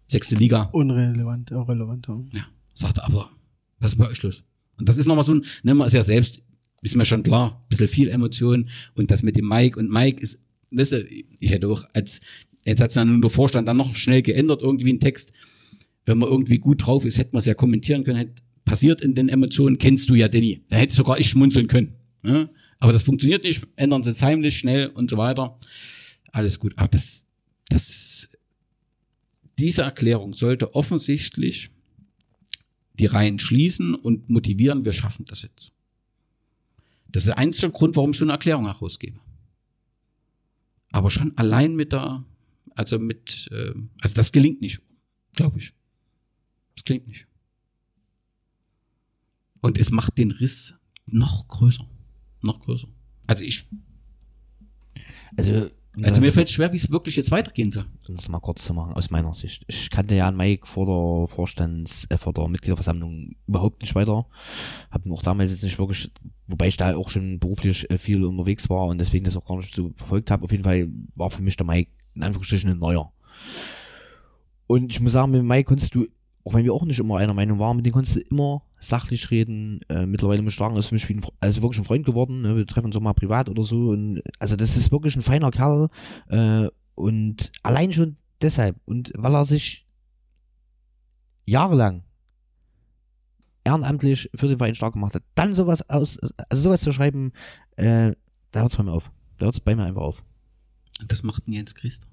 [0.08, 0.64] sechste Liga.
[0.74, 2.08] Unrelevant, irrelevant.
[2.34, 3.30] Ja, sagt er, aber,
[3.80, 4.44] was ist bei euch los?
[4.78, 6.42] Und das ist nochmal so ein, ne, man ist ja selbst,
[6.82, 10.46] ist mir schon klar, bisschen viel Emotion und das mit dem Mike und Mike ist
[10.72, 12.22] weißt du, ich hätte auch als,
[12.66, 15.32] jetzt hat es dann nur der Vorstand dann noch schnell geändert, irgendwie ein Text.
[16.06, 19.16] wenn man irgendwie gut drauf ist, hätte man es ja kommentieren können, hätte passiert in
[19.16, 20.64] den Emotionen, kennst du ja Danny.
[20.70, 21.96] Da hätte sogar ich schmunzeln können.
[22.24, 22.50] Ja?
[22.80, 25.60] Aber das funktioniert nicht, ändern sie es heimlich, schnell und so weiter.
[26.32, 26.74] Alles gut.
[26.78, 27.26] Aber das,
[27.70, 28.30] das,
[29.58, 31.72] diese Erklärung sollte offensichtlich
[32.94, 35.72] die Reihen schließen und motivieren, wir schaffen das jetzt.
[37.12, 39.20] Das ist der einzige Grund, warum ich so eine Erklärung herausgebe.
[41.00, 42.26] Aber schon allein mit der,
[42.76, 44.82] also mit, äh, also das gelingt nicht,
[45.34, 45.74] glaube ich.
[46.76, 47.26] Das gelingt nicht.
[49.62, 51.90] Und es macht den Riss noch größer.
[52.42, 52.90] Noch größer.
[53.28, 53.70] Also ich.
[55.38, 55.72] Also,
[56.04, 57.86] also mir fällt es schwer, wie es wirklich jetzt weitergehen soll.
[58.08, 59.64] Um es mal kurz zu machen, aus meiner Sicht.
[59.68, 64.28] Ich kannte ja Mike vor der Vorstands-, äh, vor der Mitgliederversammlung überhaupt nicht weiter.
[64.92, 66.12] Hab ihn auch damals jetzt nicht wirklich,
[66.48, 69.58] wobei ich da auch schon beruflich äh, viel unterwegs war und deswegen das auch gar
[69.58, 70.44] nicht so verfolgt habe.
[70.46, 73.12] Auf jeden Fall war für mich der Mike in Anführungsstrichen ein neuer.
[74.68, 76.06] Und ich muss sagen, mit Mike konntest du
[76.50, 79.30] auch wenn wir auch nicht immer einer Meinung waren, mit denen konntest du immer sachlich
[79.30, 79.82] reden.
[79.88, 82.42] Äh, mittlerweile muss ich sagen, ist mich wie ein, also wirklich ein Freund geworden.
[82.42, 82.56] Ne?
[82.56, 83.90] Wir treffen uns auch mal privat oder so.
[83.90, 85.90] Und, also das ist wirklich ein feiner Kerl.
[86.28, 89.86] Äh, und allein schon deshalb und weil er sich
[91.46, 92.04] jahrelang
[93.64, 96.18] ehrenamtlich für den Verein stark gemacht hat, dann sowas aus,
[96.50, 97.32] also sowas zu schreiben,
[97.76, 98.14] äh,
[98.52, 99.12] da hört es bei mir auf.
[99.38, 100.24] Da hört es bei mir einfach auf.
[101.08, 102.08] Das macht ein Jens Christ.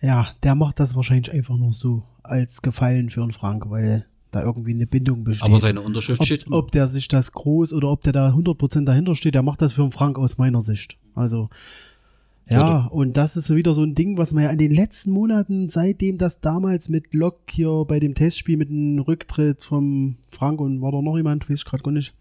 [0.00, 4.42] Ja, der macht das wahrscheinlich einfach nur so als Gefallen für einen Frank, weil da
[4.42, 5.48] irgendwie eine Bindung besteht.
[5.48, 6.46] Aber seine Unterschrift ob, steht.
[6.50, 9.72] Ob der sich das groß oder ob der da 100% dahinter steht, der macht das
[9.72, 10.98] für einen Frank aus meiner Sicht.
[11.14, 11.50] Also,
[12.50, 12.92] ja, oder?
[12.92, 16.18] und das ist wieder so ein Ding, was man ja in den letzten Monaten, seitdem
[16.18, 20.92] das damals mit Lok hier bei dem Testspiel mit dem Rücktritt vom Frank und war
[20.92, 22.14] da noch jemand, weiß ich gerade gar nicht.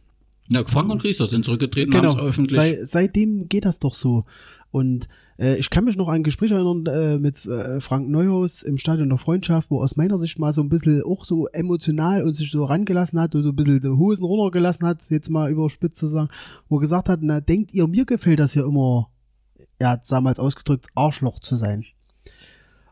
[0.50, 2.60] Na, Frank und Riester sind zurückgetreten, genau, haben es öffentlich.
[2.60, 4.26] Sei, seitdem geht das doch so.
[4.72, 5.08] Und
[5.38, 8.78] äh, ich kann mich noch an ein Gespräch erinnern äh, mit äh, Frank Neuhaus im
[8.78, 12.34] Stadion der Freundschaft, wo aus meiner Sicht mal so ein bisschen auch so emotional und
[12.34, 16.00] sich so rangelassen hat und so ein bisschen die Hosen runtergelassen hat, jetzt mal überspitzt
[16.00, 16.30] zu sagen,
[16.68, 19.10] wo er gesagt hat, na, denkt ihr, mir gefällt das ja immer,
[19.78, 21.86] er hat damals ausgedrückt, Arschloch zu sein.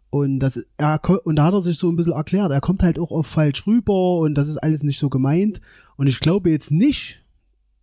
[0.09, 2.97] Und das, er, und da hat er sich so ein bisschen erklärt, er kommt halt
[2.97, 5.59] auch auf falsch rüber und das ist alles nicht so gemeint.
[5.97, 7.23] Und ich glaube jetzt nicht,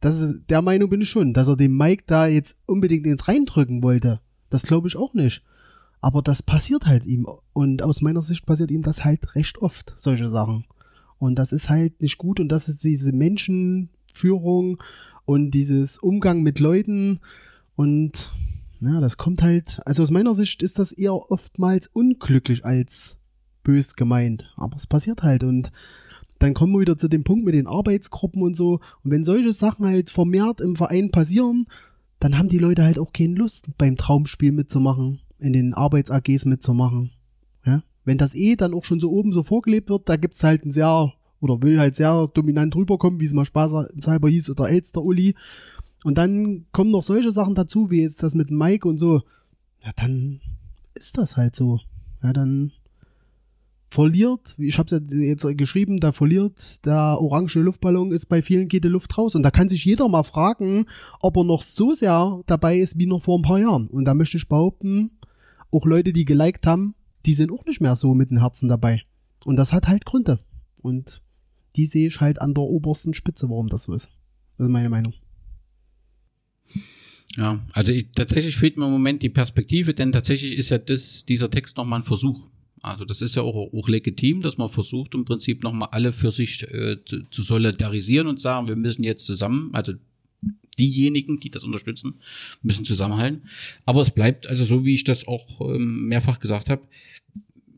[0.04, 3.26] das ist, der Meinung bin ich schon, dass er dem Mike da jetzt unbedingt ins
[3.26, 4.20] reindrücken wollte.
[4.50, 5.42] Das glaube ich auch nicht.
[6.02, 7.26] Aber das passiert halt ihm.
[7.54, 10.66] Und aus meiner Sicht passiert ihm das halt recht oft, solche Sachen.
[11.18, 12.38] Und das ist halt nicht gut.
[12.38, 14.76] Und das ist diese Menschenführung
[15.24, 17.20] und dieses Umgang mit Leuten.
[17.74, 18.30] Und
[18.80, 23.16] ja, das kommt halt, also aus meiner Sicht ist das eher oftmals unglücklich als
[23.62, 24.52] bös gemeint.
[24.56, 25.44] Aber es passiert halt.
[25.44, 25.72] Und
[26.38, 28.80] dann kommen wir wieder zu dem Punkt mit den Arbeitsgruppen und so.
[29.02, 31.66] Und wenn solche Sachen halt vermehrt im Verein passieren,
[32.20, 37.10] dann haben die Leute halt auch keine Lust, beim Traumspiel mitzumachen, in den Arbeits-AGs mitzumachen.
[37.64, 37.82] Ja?
[38.04, 40.70] Wenn das eh dann auch schon so oben so vorgelebt wird, da gibt's halt ein
[40.70, 45.34] sehr, oder will halt sehr dominant rüberkommen, wie es mal spaßhalber hieß, der Elster Uli.
[46.04, 49.22] Und dann kommen noch solche Sachen dazu, wie jetzt das mit Mike und so.
[49.84, 50.40] Ja, dann
[50.94, 51.80] ist das halt so.
[52.22, 52.72] Ja, dann
[53.94, 58.68] verliert, ich habe es ja jetzt geschrieben, da verliert der orange Luftballon, ist bei vielen
[58.68, 59.36] geht die Luft raus.
[59.36, 60.86] Und da kann sich jeder mal fragen,
[61.20, 63.86] ob er noch so sehr dabei ist wie noch vor ein paar Jahren.
[63.86, 65.12] Und da möchte ich behaupten,
[65.70, 66.94] auch Leute, die geliked haben,
[67.24, 69.02] die sind auch nicht mehr so mit dem Herzen dabei.
[69.44, 70.40] Und das hat halt Gründe.
[70.76, 71.22] Und
[71.76, 74.10] die sehe ich halt an der obersten Spitze, warum das so ist.
[74.58, 75.14] Das ist meine Meinung.
[77.36, 81.24] Ja, also ich, tatsächlich fehlt mir im Moment die Perspektive, denn tatsächlich ist ja das,
[81.24, 82.48] dieser Text nochmal ein Versuch.
[82.84, 86.30] Also das ist ja auch, auch legitim, dass man versucht im Prinzip nochmal alle für
[86.30, 89.94] sich äh, zu, zu solidarisieren und sagen, wir müssen jetzt zusammen, also
[90.78, 92.14] diejenigen, die das unterstützen,
[92.62, 93.44] müssen zusammenhalten.
[93.86, 96.86] Aber es bleibt also so, wie ich das auch ähm, mehrfach gesagt habe.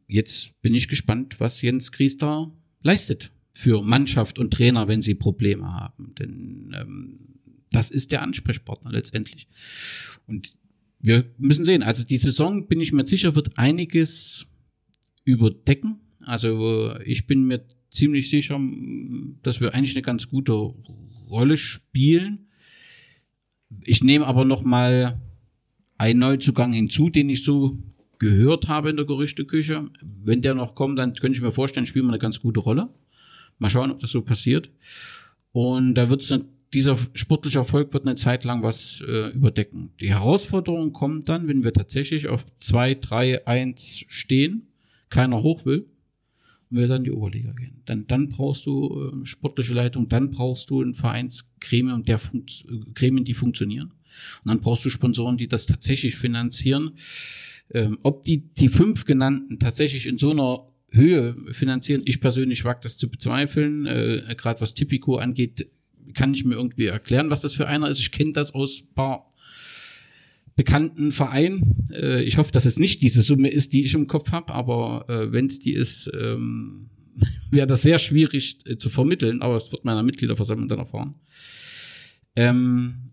[0.09, 2.51] Jetzt bin ich gespannt, was Jens Gries da
[2.83, 6.15] leistet für Mannschaft und Trainer, wenn sie Probleme haben.
[6.19, 7.19] Denn ähm,
[7.71, 9.49] das ist der Ansprechpartner letztendlich.
[10.27, 10.57] Und
[11.01, 14.47] wir müssen sehen, also die Saison, bin ich mir sicher, wird einiges
[15.27, 16.01] überdecken.
[16.21, 18.59] Also ich bin mir ziemlich sicher,
[19.43, 20.53] dass wir eigentlich eine ganz gute
[21.31, 22.49] Rolle spielen.
[23.85, 25.21] Ich nehme aber noch mal
[25.99, 27.79] einen Neuzugang hinzu, den ich so
[28.19, 29.91] gehört habe in der Gerüchteküche.
[30.03, 32.89] Wenn der noch kommt, dann könnte ich mir vorstellen, spielen wir eine ganz gute Rolle.
[33.59, 34.71] Mal schauen, ob das so passiert.
[35.53, 36.39] Und da wird es
[36.73, 39.93] dieser sportliche Erfolg wird eine Zeit lang was äh, überdecken.
[40.01, 44.67] Die Herausforderung kommt dann, wenn wir tatsächlich auf 2, 3, 1 stehen
[45.11, 45.87] keiner hoch will,
[46.71, 47.83] will dann die Oberliga gehen.
[47.87, 52.65] Dann, dann brauchst du äh, sportliche Leitung, dann brauchst du ein Vereinsgremium, der funkt,
[52.95, 53.93] Gremien, die funktionieren.
[54.45, 56.93] Und dann brauchst du Sponsoren, die das tatsächlich finanzieren.
[57.71, 62.03] Ähm, ob die, die fünf genannten tatsächlich in so einer Höhe finanzieren.
[62.05, 63.87] Ich persönlich wage das zu bezweifeln.
[63.87, 65.69] Äh, Gerade was Tipico angeht,
[66.15, 68.01] kann ich mir irgendwie erklären, was das für einer ist.
[68.01, 69.26] Ich kenne das aus paar
[70.57, 71.77] bekannten Vereinen.
[71.93, 75.05] Äh, ich hoffe, dass es nicht diese Summe ist, die ich im Kopf habe, aber
[75.09, 76.89] äh, wenn es die ist, ähm,
[77.51, 81.15] wäre das sehr schwierig äh, zu vermitteln, aber es wird meiner Mitgliederversammlung dann erfahren.
[82.35, 83.13] Ähm,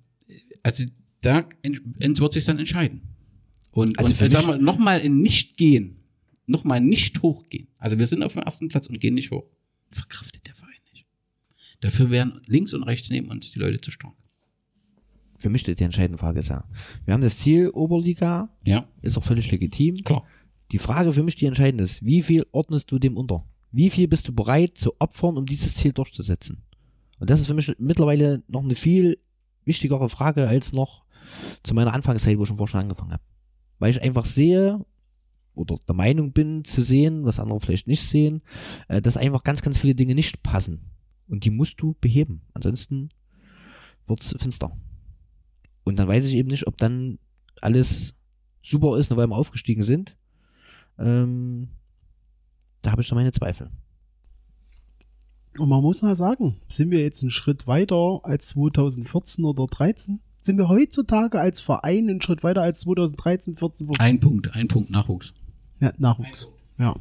[0.63, 0.85] also
[1.21, 3.01] da wird sich dann entscheiden.
[3.71, 5.97] Und, Also und für sagen wir, nochmal in nicht gehen,
[6.45, 7.67] nochmal nicht hochgehen.
[7.77, 9.45] Also wir sind auf dem ersten Platz und gehen nicht hoch.
[9.91, 11.05] Verkraftet der Verein nicht.
[11.81, 14.15] Dafür wären links und rechts neben uns die Leute zu stark.
[15.43, 16.63] Für mich die entscheidende Frage ist ja,
[17.03, 19.95] wir haben das Ziel Oberliga, Ja, ist auch völlig legitim.
[19.95, 20.23] klar.
[20.71, 23.43] Die Frage für mich, die entscheidend ist, wie viel ordnest du dem unter?
[23.69, 26.63] Wie viel bist du bereit zu opfern, um dieses Ziel durchzusetzen?
[27.19, 29.17] Und das ist für mich mittlerweile noch eine viel
[29.65, 31.03] wichtigere Frage als noch
[31.61, 33.23] zu meiner Anfangszeit, wo ich schon vorher schon angefangen habe.
[33.79, 34.79] Weil ich einfach sehe
[35.55, 38.43] oder der Meinung bin zu sehen, was andere vielleicht nicht sehen,
[38.87, 40.89] äh, dass einfach ganz, ganz viele Dinge nicht passen.
[41.27, 42.43] Und die musst du beheben.
[42.53, 43.09] Ansonsten
[44.07, 44.71] wird's finster.
[45.83, 47.19] Und dann weiß ich eben nicht, ob dann
[47.61, 48.13] alles
[48.61, 50.15] super ist, nur weil wir aufgestiegen sind.
[50.97, 51.69] Ähm,
[52.81, 53.69] da habe ich schon meine Zweifel.
[55.57, 60.19] Und man muss mal sagen, sind wir jetzt einen Schritt weiter als 2014 oder 13?
[60.41, 64.05] Sind wir heutzutage als Verein einen Schritt weiter als 2013, 14, 15?
[64.05, 65.33] Ein Punkt, ein Punkt Nachwuchs.
[65.79, 66.47] Ja, Nachwuchs.
[66.77, 66.95] Ja.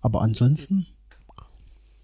[0.00, 0.86] Aber ansonsten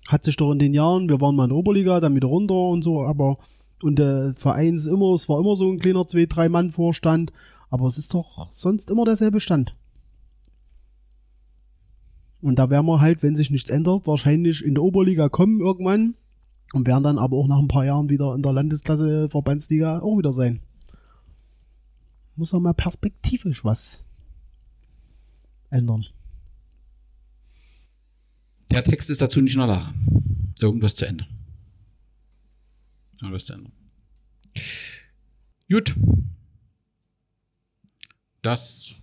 [0.09, 2.55] hat sich doch in den Jahren, wir waren mal in der Oberliga, dann wieder runter
[2.55, 3.39] und so, aber
[3.83, 7.33] und der Verein ist immer, es war immer so ein kleiner zwei, drei Mann Vorstand,
[7.71, 9.75] aber es ist doch sonst immer derselbe Stand.
[12.41, 16.15] Und da werden wir halt, wenn sich nichts ändert, wahrscheinlich in der Oberliga kommen irgendwann
[16.73, 20.19] und werden dann aber auch nach ein paar Jahren wieder in der Landesklasse Verbandsliga auch
[20.19, 20.61] wieder sein.
[22.35, 24.05] Muss auch mal perspektivisch was
[25.71, 26.07] ändern.
[28.71, 29.95] Der Text ist dazu nicht in der Lage,
[30.61, 31.29] irgendwas zu ändern.
[33.23, 33.73] Irgendwas zu ändern.
[35.71, 35.95] Gut.
[38.43, 38.97] Das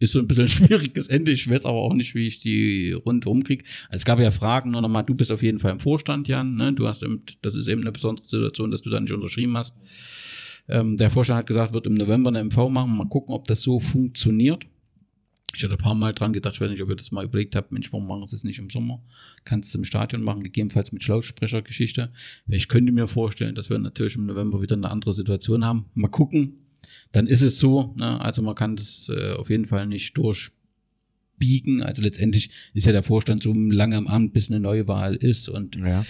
[0.00, 1.30] ist so ein bisschen ein schwieriges Ende.
[1.30, 3.64] Ich weiß aber auch nicht, wie ich die rundherum kriege.
[3.88, 6.56] Also es gab ja Fragen, nur nochmal, du bist auf jeden Fall im Vorstand, Jan.
[6.56, 6.72] Ne?
[6.72, 9.76] Du hast eben, das ist eben eine besondere Situation, dass du da nicht unterschrieben hast.
[10.68, 12.96] Ähm, der Vorstand hat gesagt, wird im November eine MV machen.
[12.96, 14.64] Mal gucken, ob das so funktioniert.
[15.54, 17.56] Ich hatte ein paar Mal dran gedacht, ich weiß nicht, ob ihr das mal überlegt
[17.56, 19.02] habt, Mensch, warum machen sie es nicht im Sommer?
[19.44, 22.12] Kannst du im Stadion machen, gegebenenfalls mit Lautsprechergeschichte.
[22.48, 25.86] Ich könnte mir vorstellen, dass wir natürlich im November wieder eine andere Situation haben.
[25.94, 26.60] Mal gucken.
[27.12, 28.20] Dann ist es so, ne?
[28.20, 31.82] also man kann das äh, auf jeden Fall nicht durchbiegen.
[31.82, 35.48] Also letztendlich ist ja der Vorstand so lange im Amt, bis eine neue Wahl ist
[35.48, 36.04] und Ja,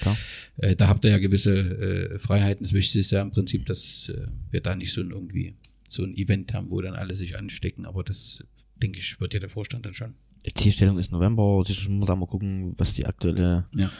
[0.59, 2.65] äh, da habt ihr ja gewisse äh, Freiheiten.
[2.65, 5.57] Das Wichtigste ist ja im Prinzip, dass äh, wir da nicht so ein irgendwie
[5.89, 7.85] so ein Event haben, wo dann alle sich anstecken.
[7.85, 8.45] Aber das,
[8.83, 10.15] denke ich, wird ja der Vorstand dann schon.
[10.55, 11.63] Zielstellung ist November.
[11.65, 13.91] Sicherlich muss man da mal gucken, was die aktuelle, Ja.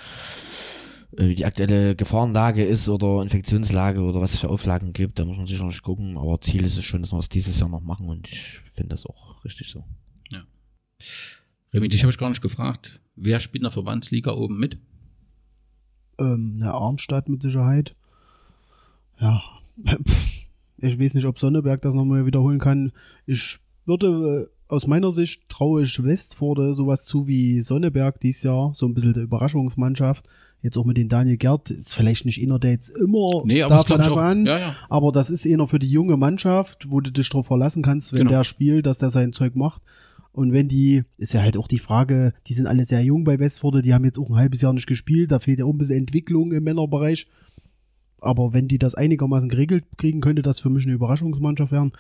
[1.17, 5.19] äh, die aktuelle Gefahrenlage ist oder Infektionslage oder was es für Auflagen gibt.
[5.19, 6.17] Da muss man sicherlich gucken.
[6.17, 8.91] Aber Ziel ist es schon, dass wir es dieses Jahr noch machen und ich finde
[8.95, 9.85] das auch richtig so.
[11.73, 13.01] Remy, dich habe ich gar nicht gefragt.
[13.17, 14.79] Wer spielt in der Verbandsliga oben mit?
[16.19, 17.95] Ähm, eine Arnstadt mit Sicherheit.
[19.21, 19.43] Ja.
[20.83, 22.93] Ich weiß nicht, ob Sonneberg das nochmal wiederholen kann.
[23.27, 28.73] Ich würde, äh, aus meiner Sicht, traue ich Westforde sowas zu wie Sonneberg dieses Jahr.
[28.75, 30.27] So ein bisschen der Überraschungsmannschaft.
[30.63, 31.71] Jetzt auch mit den Daniel Gerd.
[31.71, 34.23] Ist vielleicht nicht einer, der jetzt immer Nee, aber da das glaube ich von auch.
[34.23, 34.47] Anfang an.
[34.47, 34.77] Ja, ja.
[34.89, 38.19] Aber das ist einer für die junge Mannschaft, wo du dich drauf verlassen kannst, wenn
[38.21, 38.31] Genau.
[38.31, 39.83] der spielt, dass der sein Zeug macht.
[40.33, 43.39] Und wenn die, ist ja halt auch die Frage, die sind alle sehr jung bei
[43.39, 45.79] Westforde, die haben jetzt auch ein halbes Jahr nicht gespielt, da fehlt ja auch ein
[45.79, 47.27] bisschen Entwicklung im Männerbereich.
[48.21, 51.93] Aber wenn die das einigermaßen geregelt kriegen, könnte das für mich eine Überraschungsmannschaft werden.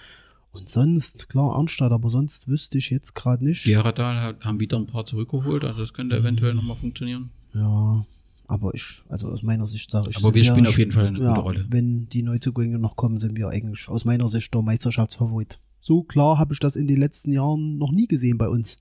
[0.53, 3.65] Und sonst, klar, Arnstadt, aber sonst wüsste ich jetzt gerade nicht.
[3.65, 7.31] Geradal hat, haben wieder ein paar zurückgeholt, also das könnte eventuell nochmal funktionieren.
[7.55, 8.05] Ja,
[8.49, 10.17] aber ich, also aus meiner Sicht sage ich.
[10.17, 11.67] Aber wir spielen auf jeden Fall eine ja, gute Rolle.
[11.69, 15.61] Wenn die Neuzugänge noch kommen, sind wir eigentlich aus meiner Sicht der Meisterschaftsfavorit.
[15.81, 18.79] So klar habe ich das in den letzten Jahren noch nie gesehen bei uns.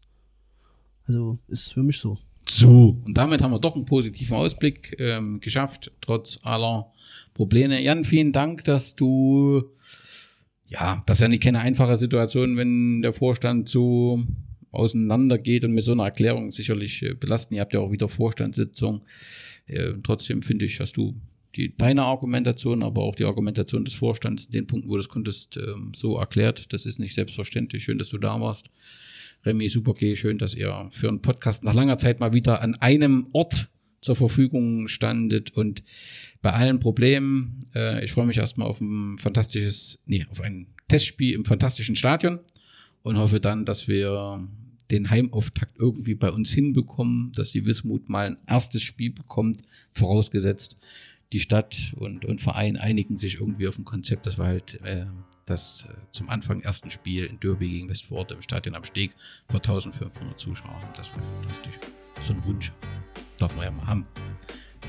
[1.08, 2.18] Also ist für mich so.
[2.48, 6.91] So, und damit haben wir doch einen positiven Ausblick ähm, geschafft, trotz aller
[7.36, 7.80] Probleme.
[7.82, 9.64] Jan, vielen Dank, dass du,
[10.70, 14.24] ja, das ist ja nicht keine einfache Situation, wenn der Vorstand so
[14.72, 17.56] auseinandergeht und mit so einer Erklärung sicherlich äh, belasten.
[17.56, 19.02] Ihr habt ja auch wieder Vorstandssitzung.
[19.66, 21.16] Äh, trotzdem finde ich, hast du
[21.56, 25.10] die, deine Argumentation, aber auch die Argumentation des Vorstands in den Punkten, wo du das
[25.10, 26.72] konntest, ähm, so erklärt.
[26.72, 27.84] Das ist nicht selbstverständlich.
[27.84, 28.70] Schön, dass du da warst.
[29.46, 32.76] Remy, super, okay, schön, dass ihr für einen Podcast nach langer Zeit mal wieder an
[32.76, 33.70] einem Ort
[34.02, 35.84] zur Verfügung standet und
[36.42, 41.34] bei allen Problemen, äh, ich freue mich erstmal auf ein fantastisches, nee, auf ein Testspiel
[41.34, 42.40] im fantastischen Stadion
[43.04, 44.48] und hoffe dann, dass wir
[44.92, 49.62] den Heimauftakt irgendwie bei uns hinbekommen, dass die Wismut mal ein erstes Spiel bekommt,
[49.94, 50.80] vorausgesetzt
[51.32, 55.06] die Stadt und, und Verein einigen sich irgendwie auf ein Konzept, dass wir halt äh,
[55.46, 59.12] das äh, zum Anfang ersten Spiel in Derby gegen Westford im Stadion am Steg
[59.48, 60.94] vor 1500 Zuschauern haben.
[60.96, 61.80] Das wäre fantastisch.
[62.24, 62.72] So ein Wunsch.
[63.40, 64.06] Darf man ja mal haben.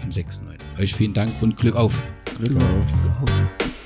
[0.02, 0.80] Am 6.9.
[0.80, 2.04] Euch vielen Dank und Glück auf.
[2.24, 2.86] Glück auf.
[3.02, 3.79] Glück auf.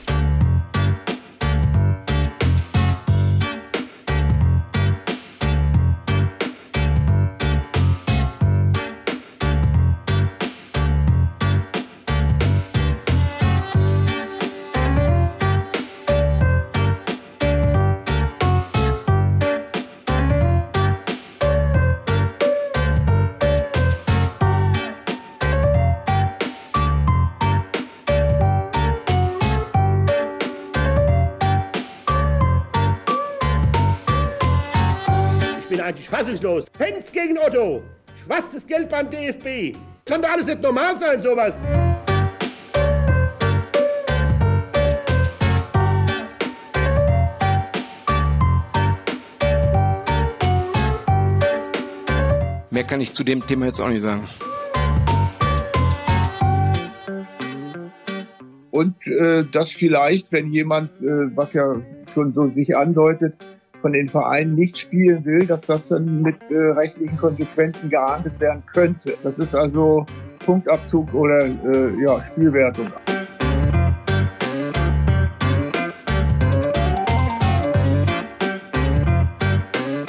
[35.85, 36.67] Eigentlich fassungslos.
[36.79, 37.83] Hens gegen Otto.
[38.25, 39.77] Schwarzes Geld beim DFB.
[40.07, 41.55] Kann doch alles nicht normal sein, sowas.
[52.71, 54.27] Mehr kann ich zu dem Thema jetzt auch nicht sagen.
[58.71, 61.77] Und äh, das vielleicht, wenn jemand, äh, was ja
[62.13, 63.35] schon so sich andeutet,
[63.85, 68.63] von den Vereinen nicht spielen will, dass das dann mit äh, rechtlichen Konsequenzen geahndet werden
[68.73, 69.13] könnte.
[69.23, 70.07] Das ist also
[70.39, 72.87] Punktabzug oder äh, ja, Spielwertung.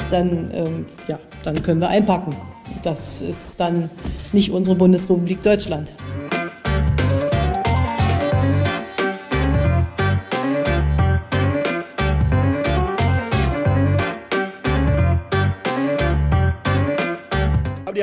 [0.10, 2.34] Dann, ähm, ja, dann können wir einpacken.
[2.82, 3.90] Das ist dann
[4.32, 5.94] nicht unsere Bundesrepublik Deutschland.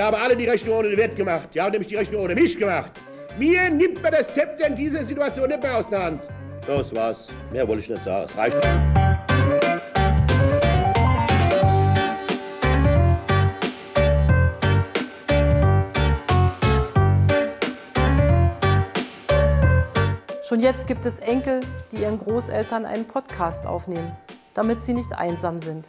[0.02, 1.48] Die haben alle die Rechnung ohne den Wert gemacht.
[1.54, 2.90] Die haben nämlich die Rechnung ohne mich gemacht.
[3.38, 6.28] Mir nimmt man das Zepter in dieser Situation nicht mehr aus der Hand.
[6.66, 7.28] Das war's.
[7.52, 8.26] Mehr wollte ich nicht sagen.
[8.28, 8.56] Es reicht.
[20.48, 21.60] Schon jetzt gibt es Enkel,
[21.92, 24.10] die ihren Großeltern einen Podcast aufnehmen,
[24.54, 25.86] damit sie nicht einsam sind.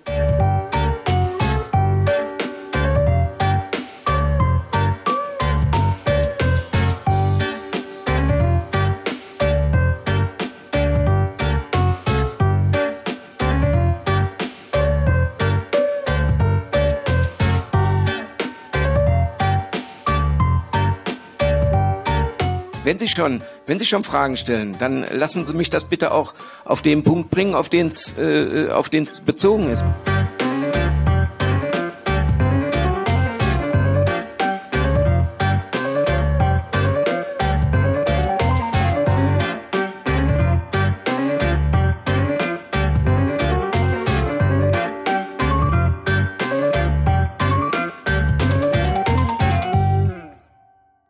[22.83, 26.33] Wenn Sie schon, wenn Sie schon Fragen stellen, dann lassen Sie mich das bitte auch
[26.65, 29.85] auf den Punkt bringen, auf den es äh, auf den es bezogen ist.